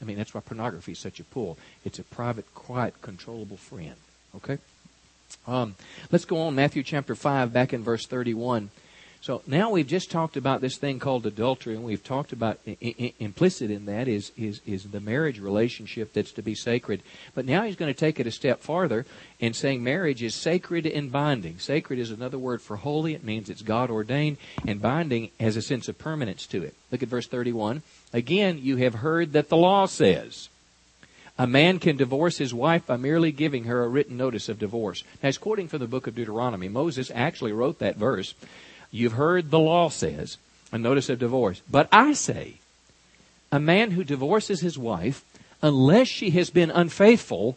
I 0.00 0.04
mean, 0.04 0.16
that's 0.16 0.34
why 0.34 0.40
pornography 0.40 0.92
is 0.92 0.98
such 0.98 1.20
a 1.20 1.24
pull. 1.24 1.56
It's 1.84 1.98
a 1.98 2.04
private, 2.04 2.54
quiet, 2.54 2.94
controllable 3.00 3.56
friend. 3.56 3.94
Okay? 4.36 4.58
Um, 5.46 5.76
let's 6.10 6.24
go 6.24 6.38
on, 6.42 6.54
Matthew 6.54 6.82
chapter 6.82 7.14
5, 7.14 7.52
back 7.52 7.72
in 7.72 7.82
verse 7.82 8.06
31. 8.06 8.70
So 9.22 9.42
now 9.46 9.68
we've 9.68 9.86
just 9.86 10.10
talked 10.10 10.38
about 10.38 10.62
this 10.62 10.78
thing 10.78 10.98
called 10.98 11.26
adultery, 11.26 11.74
and 11.74 11.84
we've 11.84 12.02
talked 12.02 12.32
about 12.32 12.58
I- 12.66 12.78
I- 12.82 13.12
implicit 13.18 13.70
in 13.70 13.84
that 13.84 14.08
is, 14.08 14.32
is, 14.34 14.62
is 14.66 14.84
the 14.84 15.00
marriage 15.00 15.38
relationship 15.38 16.14
that's 16.14 16.32
to 16.32 16.42
be 16.42 16.54
sacred. 16.54 17.02
But 17.34 17.44
now 17.44 17.64
he's 17.64 17.76
going 17.76 17.92
to 17.92 17.98
take 17.98 18.18
it 18.18 18.26
a 18.26 18.30
step 18.30 18.60
farther 18.60 19.04
and 19.38 19.54
saying 19.54 19.84
marriage 19.84 20.22
is 20.22 20.34
sacred 20.34 20.86
and 20.86 21.12
binding. 21.12 21.58
Sacred 21.58 21.98
is 21.98 22.10
another 22.10 22.38
word 22.38 22.62
for 22.62 22.76
holy. 22.76 23.12
It 23.12 23.22
means 23.22 23.50
it's 23.50 23.60
God 23.60 23.90
ordained, 23.90 24.38
and 24.66 24.80
binding 24.80 25.30
has 25.38 25.54
a 25.54 25.62
sense 25.62 25.88
of 25.88 25.98
permanence 25.98 26.46
to 26.46 26.62
it. 26.62 26.74
Look 26.90 27.02
at 27.02 27.08
verse 27.10 27.26
31. 27.26 27.82
Again, 28.14 28.58
you 28.62 28.76
have 28.78 28.94
heard 28.94 29.34
that 29.34 29.50
the 29.50 29.56
law 29.56 29.84
says. 29.84 30.48
A 31.38 31.46
man 31.46 31.78
can 31.78 31.96
divorce 31.98 32.38
his 32.38 32.54
wife 32.54 32.86
by 32.86 32.96
merely 32.96 33.32
giving 33.32 33.64
her 33.64 33.84
a 33.84 33.88
written 33.88 34.16
notice 34.16 34.48
of 34.48 34.58
divorce. 34.58 35.04
Now, 35.22 35.28
he's 35.28 35.38
quoting 35.38 35.68
from 35.68 35.78
the 35.80 35.86
book 35.86 36.06
of 36.06 36.14
Deuteronomy. 36.14 36.68
Moses 36.68 37.10
actually 37.14 37.52
wrote 37.52 37.78
that 37.78 37.96
verse. 37.96 38.34
You've 38.90 39.12
heard 39.12 39.50
the 39.50 39.58
law 39.58 39.88
says, 39.88 40.36
a 40.72 40.78
notice 40.78 41.08
of 41.08 41.18
divorce. 41.18 41.62
But 41.70 41.88
I 41.92 42.12
say, 42.12 42.54
a 43.52 43.60
man 43.60 43.92
who 43.92 44.04
divorces 44.04 44.60
his 44.60 44.78
wife, 44.78 45.24
unless 45.62 46.08
she 46.08 46.30
has 46.30 46.50
been 46.50 46.70
unfaithful, 46.70 47.56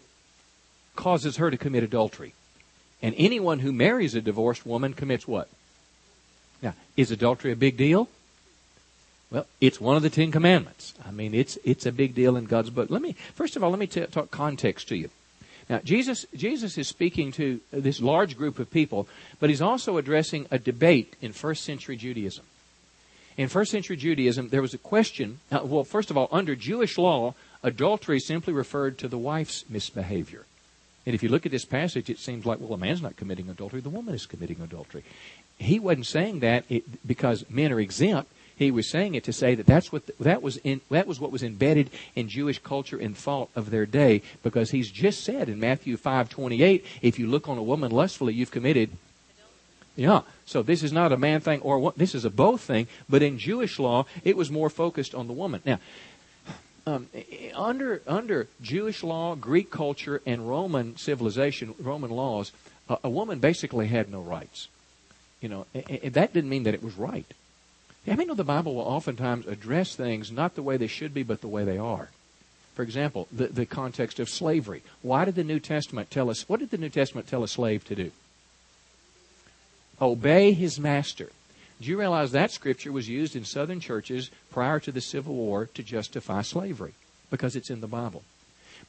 causes 0.95 1.37
her 1.37 1.49
to 1.49 1.57
commit 1.57 1.83
adultery. 1.83 2.33
And 3.01 3.15
anyone 3.17 3.59
who 3.59 3.73
marries 3.73 4.15
a 4.15 4.21
divorced 4.21 4.65
woman 4.65 4.93
commits 4.93 5.27
what? 5.27 5.49
Now, 6.61 6.73
is 6.95 7.11
adultery 7.11 7.51
a 7.51 7.55
big 7.55 7.77
deal? 7.77 8.07
Well, 9.29 9.47
it's 9.59 9.81
one 9.81 9.97
of 9.97 10.03
the 10.03 10.09
Ten 10.09 10.31
Commandments. 10.31 10.93
I 11.05 11.11
mean, 11.11 11.33
it's 11.33 11.57
it's 11.63 11.87
a 11.87 11.91
big 11.91 12.13
deal 12.13 12.37
in 12.37 12.45
God's 12.45 12.69
book. 12.69 12.89
Let 12.91 13.01
me 13.01 13.15
first 13.33 13.55
of 13.55 13.63
all 13.63 13.71
let 13.71 13.79
me 13.79 13.87
t- 13.87 14.05
talk 14.05 14.29
context 14.29 14.87
to 14.89 14.95
you. 14.95 15.09
Now, 15.69 15.79
Jesus 15.83 16.25
Jesus 16.35 16.77
is 16.77 16.87
speaking 16.87 17.31
to 17.33 17.61
this 17.71 18.01
large 18.01 18.37
group 18.37 18.59
of 18.59 18.69
people, 18.69 19.07
but 19.39 19.49
he's 19.49 19.61
also 19.61 19.97
addressing 19.97 20.47
a 20.51 20.59
debate 20.59 21.15
in 21.21 21.31
first 21.31 21.63
century 21.63 21.95
Judaism. 21.95 22.45
In 23.37 23.47
first 23.47 23.71
century 23.71 23.95
Judaism, 23.95 24.49
there 24.49 24.61
was 24.61 24.73
a 24.73 24.77
question. 24.77 25.39
Uh, 25.51 25.61
well, 25.63 25.83
first 25.83 26.11
of 26.11 26.17
all, 26.17 26.27
under 26.31 26.55
Jewish 26.55 26.97
law, 26.97 27.33
adultery 27.63 28.19
simply 28.19 28.53
referred 28.53 28.97
to 28.99 29.07
the 29.07 29.17
wife's 29.17 29.65
misbehavior. 29.69 30.45
And 31.05 31.15
if 31.15 31.23
you 31.23 31.29
look 31.29 31.45
at 31.45 31.51
this 31.51 31.65
passage, 31.65 32.09
it 32.09 32.19
seems 32.19 32.45
like, 32.45 32.59
well, 32.59 32.73
a 32.73 32.77
man's 32.77 33.01
not 33.01 33.17
committing 33.17 33.49
adultery, 33.49 33.81
the 33.81 33.89
woman 33.89 34.13
is 34.13 34.25
committing 34.25 34.61
adultery. 34.61 35.03
He 35.57 35.79
wasn't 35.79 36.05
saying 36.05 36.39
that 36.39 36.65
it, 36.69 37.05
because 37.05 37.49
men 37.49 37.71
are 37.71 37.79
exempt. 37.79 38.31
He 38.55 38.71
was 38.71 38.87
saying 38.89 39.15
it 39.15 39.23
to 39.23 39.33
say 39.33 39.55
that 39.55 39.65
that's 39.65 39.91
what 39.91 40.03
that 40.19 40.41
was 40.41 40.57
in, 40.57 40.81
that 40.91 41.07
was 41.07 41.19
what 41.19 41.31
was 41.31 41.43
embedded 41.43 41.89
in 42.15 42.29
Jewish 42.29 42.59
culture 42.59 42.97
and 42.97 43.17
thought 43.17 43.49
of 43.55 43.71
their 43.71 43.85
day. 43.85 44.21
Because 44.43 44.71
he's 44.71 44.91
just 44.91 45.23
said 45.23 45.49
in 45.49 45.59
Matthew 45.59 45.97
five 45.97 46.29
twenty 46.29 46.61
eight, 46.61 46.85
if 47.01 47.17
you 47.17 47.27
look 47.27 47.49
on 47.49 47.57
a 47.57 47.63
woman 47.63 47.91
lustfully, 47.91 48.33
you've 48.33 48.51
committed. 48.51 48.91
Yeah. 49.95 50.21
So 50.45 50.63
this 50.63 50.83
is 50.83 50.91
not 50.91 51.11
a 51.11 51.17
man 51.17 51.39
thing 51.39 51.61
or 51.61 51.79
what, 51.79 51.97
this 51.97 52.15
is 52.15 52.25
a 52.25 52.29
both 52.29 52.61
thing. 52.61 52.87
But 53.07 53.21
in 53.21 53.37
Jewish 53.37 53.79
law, 53.79 54.05
it 54.23 54.35
was 54.35 54.49
more 54.49 54.69
focused 54.69 55.13
on 55.13 55.27
the 55.27 55.33
woman. 55.33 55.61
Now, 55.65 55.79
um, 56.85 57.07
under 57.55 58.01
under 58.07 58.47
Jewish 58.61 59.03
law, 59.03 59.35
Greek 59.35 59.71
culture, 59.71 60.21
and 60.25 60.49
Roman 60.49 60.97
civilization, 60.97 61.73
Roman 61.79 62.11
laws, 62.11 62.51
a, 62.89 62.97
a 63.03 63.09
woman 63.09 63.39
basically 63.39 63.87
had 63.87 64.11
no 64.11 64.21
rights. 64.21 64.67
You 65.41 65.49
know, 65.49 65.65
and, 65.73 65.99
and 66.03 66.13
that 66.13 66.33
didn't 66.33 66.49
mean 66.49 66.63
that 66.63 66.73
it 66.73 66.83
was 66.83 66.97
right. 66.97 67.25
I 68.05 68.15
mean, 68.15 68.27
know 68.27 68.33
the 68.33 68.43
Bible 68.43 68.75
will 68.75 68.81
oftentimes 68.81 69.47
address 69.47 69.95
things 69.95 70.31
not 70.31 70.55
the 70.55 70.63
way 70.63 70.77
they 70.77 70.87
should 70.87 71.13
be, 71.13 71.23
but 71.23 71.41
the 71.41 71.47
way 71.47 71.63
they 71.63 71.77
are. 71.77 72.09
For 72.75 72.83
example, 72.83 73.27
the, 73.31 73.47
the 73.47 73.65
context 73.65 74.19
of 74.19 74.29
slavery. 74.29 74.81
Why 75.01 75.25
did 75.25 75.35
the 75.35 75.43
New 75.43 75.59
Testament 75.59 76.11
tell 76.11 76.29
us, 76.29 76.49
what 76.49 76.59
did 76.59 76.71
the 76.71 76.77
New 76.77 76.89
Testament 76.89 77.27
tell 77.27 77.43
a 77.43 77.47
slave 77.47 77.85
to 77.85 77.95
do? 77.95 78.11
Obey 80.01 80.53
his 80.53 80.79
master. 80.79 81.29
Do 81.79 81.89
you 81.89 81.99
realize 81.99 82.31
that 82.31 82.51
scripture 82.51 82.91
was 82.91 83.07
used 83.09 83.35
in 83.35 83.45
southern 83.45 83.79
churches 83.79 84.31
prior 84.51 84.79
to 84.81 84.91
the 84.91 85.01
Civil 85.01 85.35
War 85.35 85.69
to 85.73 85.83
justify 85.83 86.41
slavery? 86.41 86.93
Because 87.29 87.55
it's 87.55 87.69
in 87.69 87.81
the 87.81 87.87
Bible. 87.87 88.23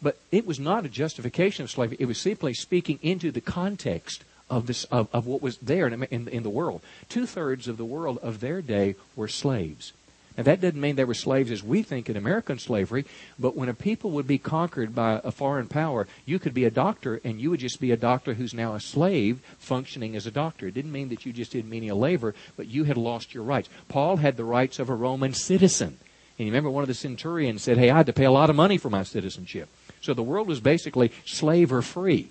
But 0.03 0.19
it 0.33 0.47
was 0.47 0.59
not 0.59 0.85
a 0.85 0.89
justification 0.89 1.65
of 1.65 1.71
slavery. 1.71 1.97
It 2.01 2.07
was 2.07 2.19
simply 2.19 2.55
speaking 2.55 2.99
into 3.03 3.31
the 3.31 3.41
context 3.41 4.25
of 4.51 4.67
this 4.67 4.85
of, 4.85 5.09
of 5.13 5.27
what 5.27 5.43
was 5.43 5.59
there 5.59 5.87
in, 5.87 6.03
in, 6.05 6.29
in 6.29 6.43
the 6.43 6.51
world. 6.51 6.83
Two 7.09 7.27
thirds 7.27 7.69
of 7.69 7.77
the 7.77 7.85
world 7.85 8.19
of 8.23 8.41
their 8.41 8.61
day 8.63 8.97
were 9.17 9.29
slaves. 9.29 9.93
Now 10.37 10.43
that 10.45 10.61
doesn't 10.61 10.81
mean 10.81 10.97
they 10.97 11.05
were 11.05 11.15
slaves 11.15 11.53
as 11.53 11.63
we 11.63 11.83
think 11.83 12.11
in 12.11 12.17
American 12.17 12.59
slavery, 12.59 13.05
but 13.39 13.55
when 13.55 13.69
a 13.69 13.75
people 13.75 14.11
would 14.13 14.27
be 14.27 14.39
conquered 14.39 14.95
by 14.95 15.21
a 15.23 15.31
foreign 15.31 15.69
power, 15.69 16.09
you 16.27 16.41
could 16.41 16.55
be 16.55 16.65
a 16.65 16.71
doctor 16.71 17.21
and 17.23 17.41
you 17.41 17.51
would 17.51 17.61
just 17.61 17.81
be 17.81 17.93
a 17.93 17.97
doctor 17.97 18.35
who's 18.35 18.53
now 18.53 18.75
a 18.75 18.81
slave 18.81 19.41
functioning 19.59 20.17
as 20.17 20.27
a 20.27 20.33
doctor. 20.33 20.67
It 20.67 20.75
didn't 20.75 20.93
mean 20.93 21.09
that 21.11 21.25
you 21.25 21.33
just 21.33 21.53
did 21.53 21.65
menial 21.65 21.99
labor, 21.99 22.35
but 22.57 22.67
you 22.67 22.85
had 22.85 22.97
lost 22.97 23.33
your 23.33 23.45
rights. 23.45 23.69
Paul 23.89 24.17
had 24.17 24.37
the 24.37 24.45
rights 24.45 24.81
of 24.81 24.91
a 24.91 24.95
Roman 24.95 25.35
citizen. 25.35 25.99
And 26.37 26.47
you 26.49 26.53
remember 26.53 26.71
one 26.71 26.83
of 26.83 26.89
the 26.89 26.95
centurions 26.95 27.63
said, 27.63 27.79
Hey, 27.79 27.91
I 27.91 27.97
had 27.97 28.07
to 28.07 28.13
pay 28.13 28.25
a 28.25 28.33
lot 28.33 28.51
of 28.51 28.57
money 28.57 28.77
for 28.77 28.91
my 28.91 29.05
citizenship. 29.05 29.69
So 30.01 30.15
the 30.15 30.23
world 30.23 30.49
was 30.49 30.59
basically 30.59 31.13
slave 31.25 31.73
or 31.73 31.81
free. 31.81 32.31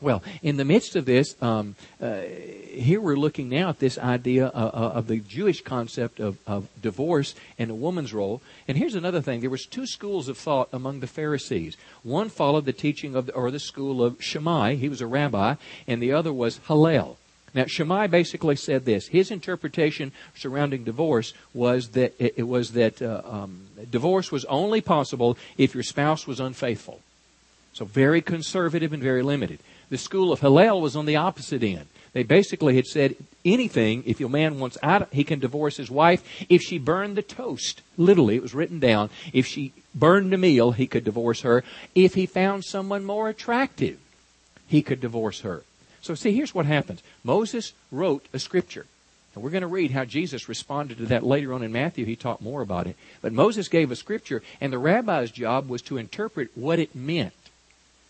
Well, 0.00 0.22
in 0.42 0.58
the 0.58 0.66
midst 0.66 0.96
of 0.96 1.06
this, 1.06 1.34
um, 1.40 1.76
uh, 1.98 2.20
here 2.20 3.00
we're 3.00 3.16
looking 3.16 3.48
now 3.48 3.70
at 3.70 3.78
this 3.78 3.96
idea 3.96 4.48
of, 4.48 4.96
of 4.96 5.06
the 5.06 5.20
Jewish 5.20 5.62
concept 5.62 6.20
of, 6.20 6.36
of, 6.46 6.68
divorce 6.82 7.34
and 7.58 7.70
a 7.70 7.74
woman's 7.74 8.12
role. 8.12 8.42
And 8.68 8.76
here's 8.76 8.94
another 8.94 9.22
thing: 9.22 9.40
there 9.40 9.48
was 9.48 9.64
two 9.64 9.86
schools 9.86 10.28
of 10.28 10.36
thought 10.36 10.68
among 10.74 11.00
the 11.00 11.06
Pharisees. 11.06 11.78
One 12.02 12.28
followed 12.28 12.66
the 12.66 12.72
teaching 12.74 13.14
of, 13.14 13.26
the, 13.26 13.32
or 13.32 13.50
the 13.50 13.58
school 13.58 14.04
of 14.04 14.22
Shammai; 14.22 14.74
he 14.74 14.90
was 14.90 15.00
a 15.00 15.06
rabbi, 15.06 15.54
and 15.86 16.02
the 16.02 16.12
other 16.12 16.34
was 16.34 16.60
Hillel. 16.66 17.16
Now, 17.54 17.66
Shammai 17.66 18.08
basically 18.08 18.56
said 18.56 18.84
this. 18.84 19.06
His 19.06 19.30
interpretation 19.30 20.12
surrounding 20.34 20.84
divorce 20.84 21.32
was 21.54 21.90
that 21.90 22.12
it, 22.18 22.34
it 22.36 22.42
was 22.42 22.72
that 22.72 23.00
uh, 23.00 23.22
um, 23.24 23.68
divorce 23.90 24.30
was 24.30 24.44
only 24.46 24.80
possible 24.80 25.38
if 25.56 25.72
your 25.72 25.84
spouse 25.84 26.26
was 26.26 26.40
unfaithful. 26.40 27.00
So 27.72 27.84
very 27.84 28.20
conservative 28.20 28.92
and 28.92 29.02
very 29.02 29.22
limited. 29.22 29.60
The 29.94 29.98
school 29.98 30.32
of 30.32 30.40
Hillel 30.40 30.80
was 30.80 30.96
on 30.96 31.06
the 31.06 31.14
opposite 31.14 31.62
end. 31.62 31.86
They 32.14 32.24
basically 32.24 32.74
had 32.74 32.84
said 32.84 33.14
anything, 33.44 34.02
if 34.06 34.18
your 34.18 34.28
man 34.28 34.58
wants 34.58 34.76
out, 34.82 35.12
he 35.12 35.22
can 35.22 35.38
divorce 35.38 35.76
his 35.76 35.88
wife. 35.88 36.24
If 36.48 36.62
she 36.62 36.78
burned 36.78 37.14
the 37.14 37.22
toast, 37.22 37.80
literally, 37.96 38.34
it 38.34 38.42
was 38.42 38.56
written 38.56 38.80
down, 38.80 39.08
if 39.32 39.46
she 39.46 39.72
burned 39.94 40.34
a 40.34 40.36
meal, 40.36 40.72
he 40.72 40.88
could 40.88 41.04
divorce 41.04 41.42
her. 41.42 41.62
If 41.94 42.14
he 42.14 42.26
found 42.26 42.64
someone 42.64 43.04
more 43.04 43.28
attractive, 43.28 44.00
he 44.66 44.82
could 44.82 45.00
divorce 45.00 45.42
her. 45.42 45.62
So 46.02 46.16
see, 46.16 46.32
here's 46.32 46.56
what 46.56 46.66
happens. 46.66 47.00
Moses 47.22 47.72
wrote 47.92 48.26
a 48.32 48.40
scripture. 48.40 48.86
And 49.36 49.44
we're 49.44 49.50
going 49.50 49.60
to 49.60 49.68
read 49.68 49.92
how 49.92 50.04
Jesus 50.04 50.48
responded 50.48 50.98
to 50.98 51.06
that 51.06 51.22
later 51.22 51.52
on 51.52 51.62
in 51.62 51.70
Matthew. 51.70 52.04
He 52.04 52.16
taught 52.16 52.42
more 52.42 52.62
about 52.62 52.88
it. 52.88 52.96
But 53.22 53.32
Moses 53.32 53.68
gave 53.68 53.92
a 53.92 53.96
scripture, 53.96 54.42
and 54.60 54.72
the 54.72 54.78
rabbi's 54.78 55.30
job 55.30 55.68
was 55.68 55.82
to 55.82 55.98
interpret 55.98 56.50
what 56.56 56.80
it 56.80 56.96
meant. 56.96 57.32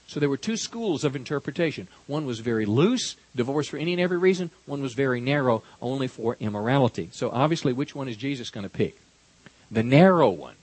So 0.07 0.21
there 0.21 0.29
were 0.29 0.37
two 0.37 0.57
schools 0.57 1.03
of 1.05 1.17
interpretation. 1.17 1.89
One 2.07 2.27
was 2.27 2.41
very 2.41 2.67
loose, 2.67 3.17
divorce 3.35 3.69
for 3.69 3.79
any 3.79 3.93
and 3.93 4.01
every 4.01 4.19
reason. 4.19 4.51
One 4.67 4.83
was 4.83 4.93
very 4.93 5.21
narrow, 5.21 5.63
only 5.81 6.09
for 6.09 6.37
immorality. 6.41 7.09
So 7.13 7.31
obviously, 7.31 7.73
which 7.73 7.95
one 7.95 8.09
is 8.09 8.17
Jesus 8.17 8.51
going 8.51 8.65
to 8.65 8.71
pick? 8.71 8.99
The 9.71 9.83
narrow 9.83 10.31
one. 10.31 10.57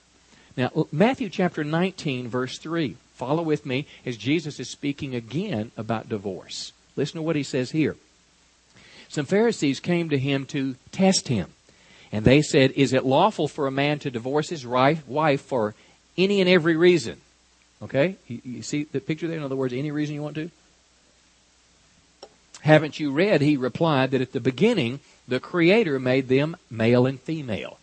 Now, 0.56 0.70
Matthew 0.92 1.28
chapter 1.28 1.64
19, 1.64 2.28
verse 2.28 2.58
3. 2.58 2.96
Follow 3.14 3.42
with 3.42 3.66
me 3.66 3.86
as 4.04 4.16
Jesus 4.16 4.60
is 4.60 4.70
speaking 4.70 5.14
again 5.14 5.70
about 5.76 6.08
divorce. 6.08 6.72
Listen 6.96 7.16
to 7.16 7.22
what 7.22 7.36
he 7.36 7.42
says 7.42 7.70
here. 7.70 7.96
Some 9.08 9.26
Pharisees 9.26 9.80
came 9.80 10.08
to 10.10 10.18
him 10.18 10.46
to 10.46 10.76
test 10.90 11.28
him. 11.28 11.52
And 12.12 12.24
they 12.24 12.42
said, 12.42 12.72
Is 12.72 12.92
it 12.92 13.06
lawful 13.06 13.48
for 13.48 13.66
a 13.66 13.72
man 13.72 13.98
to 14.00 14.10
divorce 14.10 14.50
his 14.50 14.66
wife 14.66 15.42
for 15.42 15.74
any 16.16 16.40
and 16.40 16.48
every 16.48 16.76
reason? 16.76 17.21
Okay? 17.82 18.16
You, 18.28 18.40
you 18.44 18.62
see 18.62 18.84
the 18.84 19.00
picture 19.00 19.28
there? 19.28 19.36
In 19.36 19.42
other 19.42 19.56
words, 19.56 19.74
any 19.74 19.90
reason 19.90 20.14
you 20.14 20.22
want 20.22 20.36
to? 20.36 20.50
Haven't 22.62 23.00
you 23.00 23.10
read? 23.10 23.40
He 23.40 23.56
replied 23.56 24.12
that 24.12 24.20
at 24.20 24.32
the 24.32 24.40
beginning, 24.40 25.00
the 25.26 25.40
Creator 25.40 25.98
made 25.98 26.28
them 26.28 26.56
male 26.70 27.06
and 27.06 27.20
female. 27.20 27.78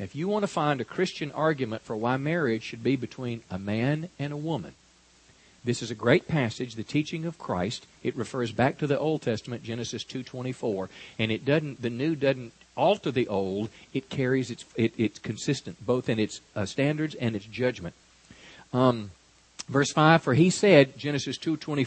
If 0.00 0.16
you 0.16 0.26
want 0.28 0.42
to 0.42 0.48
find 0.48 0.80
a 0.80 0.84
Christian 0.84 1.30
argument 1.32 1.82
for 1.82 1.94
why 1.94 2.16
marriage 2.16 2.62
should 2.62 2.82
be 2.82 2.96
between 2.96 3.42
a 3.50 3.58
man 3.58 4.08
and 4.18 4.32
a 4.32 4.36
woman, 4.36 4.74
this 5.62 5.82
is 5.82 5.90
a 5.90 5.94
great 5.94 6.26
passage, 6.26 6.74
the 6.74 6.82
teaching 6.82 7.26
of 7.26 7.38
Christ. 7.38 7.86
It 8.02 8.16
refers 8.16 8.50
back 8.50 8.78
to 8.78 8.86
the 8.86 8.98
Old 8.98 9.20
Testament, 9.22 9.62
Genesis 9.62 10.04
2:24, 10.04 10.88
and 11.18 11.30
it 11.30 11.44
doesn't 11.44 11.82
the 11.82 11.90
new 11.90 12.16
doesn't 12.16 12.52
alter 12.76 13.10
the 13.10 13.28
old. 13.28 13.68
It 13.92 14.08
carries 14.08 14.50
its 14.50 14.64
it, 14.74 14.94
it's 14.96 15.18
consistent 15.18 15.84
both 15.84 16.08
in 16.08 16.18
its 16.18 16.40
uh, 16.56 16.64
standards 16.64 17.14
and 17.14 17.36
its 17.36 17.44
judgment. 17.44 17.94
Um, 18.72 19.10
verse 19.70 19.92
5 19.92 20.22
for 20.22 20.34
he 20.34 20.50
said 20.50 20.98
Genesis 20.98 21.38
2:24 21.38 21.86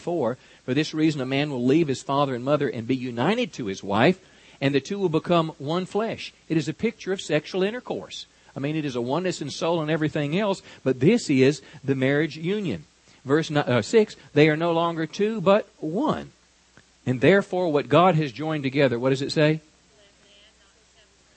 for 0.64 0.74
this 0.74 0.94
reason 0.94 1.20
a 1.20 1.26
man 1.26 1.50
will 1.50 1.64
leave 1.64 1.88
his 1.88 2.02
father 2.02 2.34
and 2.34 2.44
mother 2.44 2.68
and 2.68 2.86
be 2.86 2.96
united 2.96 3.52
to 3.52 3.66
his 3.66 3.82
wife 3.82 4.18
and 4.60 4.74
the 4.74 4.80
two 4.80 4.98
will 4.98 5.08
become 5.08 5.52
one 5.58 5.84
flesh. 5.84 6.32
It 6.48 6.56
is 6.56 6.68
a 6.68 6.74
picture 6.74 7.12
of 7.12 7.20
sexual 7.20 7.62
intercourse. 7.62 8.26
I 8.56 8.60
mean, 8.60 8.76
it 8.76 8.84
is 8.84 8.96
a 8.96 9.00
oneness 9.00 9.42
in 9.42 9.50
soul 9.50 9.82
and 9.82 9.90
everything 9.90 10.38
else, 10.38 10.62
but 10.82 11.00
this 11.00 11.28
is 11.28 11.60
the 11.82 11.94
marriage 11.94 12.36
union. 12.36 12.84
Verse 13.24 13.50
uh, 13.50 13.82
6 13.82 14.16
They 14.32 14.48
are 14.48 14.56
no 14.56 14.72
longer 14.72 15.06
two, 15.06 15.40
but 15.40 15.68
one. 15.80 16.32
And 17.06 17.20
therefore, 17.20 17.70
what 17.72 17.88
God 17.88 18.14
has 18.14 18.32
joined 18.32 18.62
together, 18.62 18.98
what 18.98 19.10
does 19.10 19.22
it 19.22 19.32
say? 19.32 19.60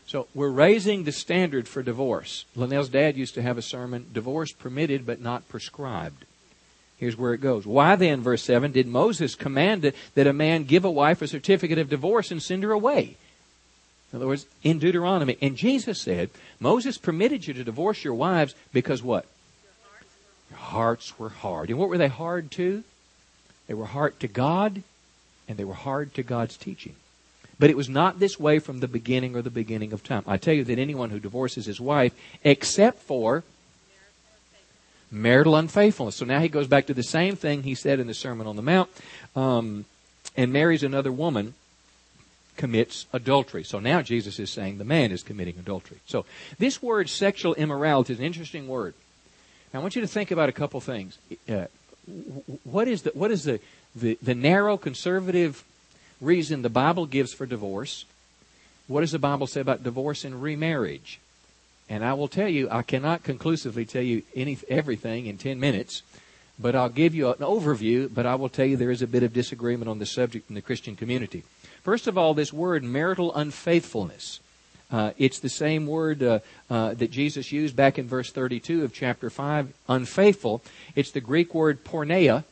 So 0.05 0.27
we're 0.33 0.49
raising 0.49 1.03
the 1.03 1.11
standard 1.11 1.67
for 1.67 1.83
divorce. 1.83 2.45
Linnell's 2.55 2.87
dad 2.87 3.17
used 3.17 3.33
to 3.33 3.41
have 3.41 3.57
a 3.57 3.61
sermon, 3.61 4.07
divorce 4.13 4.53
permitted 4.53 5.05
but 5.05 5.19
not 5.19 5.49
prescribed. 5.49 6.23
Here's 6.97 7.15
where 7.15 7.33
it 7.33 7.41
goes. 7.41 7.65
Why 7.65 7.95
then, 7.95 8.21
verse 8.21 8.43
7, 8.43 8.71
did 8.71 8.87
Moses 8.87 9.35
command 9.35 9.93
that 10.15 10.27
a 10.27 10.33
man 10.33 10.63
give 10.63 10.83
a 10.83 10.91
wife 10.91 11.21
a 11.21 11.27
certificate 11.27 11.77
of 11.77 11.89
divorce 11.89 12.31
and 12.31 12.41
send 12.41 12.63
her 12.63 12.71
away? 12.71 13.17
In 14.11 14.17
other 14.17 14.27
words, 14.27 14.47
in 14.63 14.79
Deuteronomy. 14.79 15.37
And 15.41 15.55
Jesus 15.55 16.01
said, 16.01 16.29
Moses 16.59 16.97
permitted 16.97 17.45
you 17.45 17.53
to 17.53 17.63
divorce 17.63 18.03
your 18.03 18.15
wives 18.15 18.55
because 18.73 19.03
what? 19.03 19.25
Your 20.49 20.59
hearts 20.59 21.19
were 21.19 21.29
hard. 21.29 21.69
And 21.69 21.77
what 21.77 21.89
were 21.89 21.97
they 21.97 22.07
hard 22.07 22.49
to? 22.51 22.83
They 23.67 23.73
were 23.73 23.85
hard 23.85 24.19
to 24.21 24.27
God, 24.27 24.81
and 25.47 25.57
they 25.57 25.65
were 25.65 25.73
hard 25.73 26.13
to 26.15 26.23
God's 26.23 26.57
teaching. 26.57 26.95
But 27.59 27.69
it 27.69 27.77
was 27.77 27.89
not 27.89 28.19
this 28.19 28.39
way 28.39 28.59
from 28.59 28.79
the 28.79 28.87
beginning 28.87 29.35
or 29.35 29.41
the 29.41 29.49
beginning 29.49 29.91
of 29.91 30.03
time. 30.03 30.23
I 30.25 30.37
tell 30.37 30.53
you 30.53 30.63
that 30.63 30.79
anyone 30.79 31.09
who 31.09 31.19
divorces 31.19 31.65
his 31.65 31.81
wife, 31.81 32.13
except 32.43 33.01
for 33.01 33.43
marital 35.11 35.55
unfaithfulness. 35.55 36.15
So 36.15 36.25
now 36.25 36.39
he 36.39 36.49
goes 36.49 36.67
back 36.67 36.87
to 36.87 36.93
the 36.93 37.03
same 37.03 37.35
thing 37.35 37.63
he 37.63 37.75
said 37.75 37.99
in 37.99 38.07
the 38.07 38.13
Sermon 38.13 38.47
on 38.47 38.55
the 38.55 38.61
Mount, 38.61 38.89
um, 39.35 39.85
and 40.35 40.51
marries 40.51 40.83
another 40.83 41.11
woman, 41.11 41.53
commits 42.57 43.05
adultery. 43.13 43.63
So 43.63 43.79
now 43.79 44.01
Jesus 44.01 44.39
is 44.39 44.49
saying 44.49 44.77
the 44.77 44.83
man 44.83 45.11
is 45.11 45.23
committing 45.23 45.57
adultery. 45.57 45.97
So 46.05 46.25
this 46.59 46.81
word 46.81 47.09
sexual 47.09 47.53
immorality 47.55 48.13
is 48.13 48.19
an 48.19 48.25
interesting 48.25 48.67
word. 48.67 48.93
Now 49.73 49.79
I 49.79 49.81
want 49.81 49.95
you 49.95 50.01
to 50.01 50.07
think 50.07 50.31
about 50.31 50.49
a 50.49 50.53
couple 50.53 50.81
things. 50.81 51.17
Uh, 51.47 51.65
what 52.63 52.87
is 52.87 53.01
the 53.03 53.11
what 53.13 53.31
is 53.31 53.43
the, 53.43 53.59
the 53.95 54.17
the 54.21 54.35
narrow 54.35 54.77
conservative 54.77 55.63
reason 56.21 56.61
the 56.61 56.69
Bible 56.69 57.05
gives 57.05 57.33
for 57.33 57.45
divorce? 57.45 58.05
What 58.87 59.01
does 59.01 59.11
the 59.11 59.19
Bible 59.19 59.47
say 59.47 59.59
about 59.59 59.83
divorce 59.83 60.23
and 60.23 60.41
remarriage? 60.41 61.19
And 61.89 62.03
I 62.03 62.13
will 62.13 62.27
tell 62.27 62.49
you, 62.49 62.67
I 62.69 62.81
cannot 62.81 63.23
conclusively 63.23 63.85
tell 63.85 64.01
you 64.01 64.23
any 64.35 64.57
everything 64.67 65.25
in 65.25 65.37
10 65.37 65.59
minutes, 65.59 66.01
but 66.59 66.75
I'll 66.75 66.89
give 66.89 67.15
you 67.15 67.29
an 67.29 67.35
overview, 67.35 68.13
but 68.13 68.25
I 68.25 68.35
will 68.35 68.49
tell 68.49 68.65
you 68.65 68.75
there 68.75 68.91
is 68.91 69.01
a 69.01 69.07
bit 69.07 69.23
of 69.23 69.31
disagreement 69.31 69.89
on 69.89 69.99
the 69.99 70.05
subject 70.05 70.49
in 70.49 70.55
the 70.55 70.61
Christian 70.61 70.95
community. 70.95 71.43
First 71.83 72.07
of 72.07 72.17
all, 72.17 72.33
this 72.33 72.51
word 72.51 72.83
marital 72.83 73.33
unfaithfulness. 73.33 74.41
Uh, 74.91 75.11
it's 75.17 75.39
the 75.39 75.49
same 75.49 75.85
word 75.85 76.23
uh, 76.23 76.39
uh, 76.69 76.93
that 76.93 77.11
Jesus 77.11 77.51
used 77.51 77.75
back 77.75 77.97
in 77.97 78.07
verse 78.07 78.31
32 78.31 78.83
of 78.83 78.93
chapter 78.93 79.29
5, 79.29 79.73
unfaithful. 79.87 80.61
It's 80.95 81.11
the 81.11 81.21
Greek 81.21 81.53
word 81.53 81.83
porneia, 81.83 82.43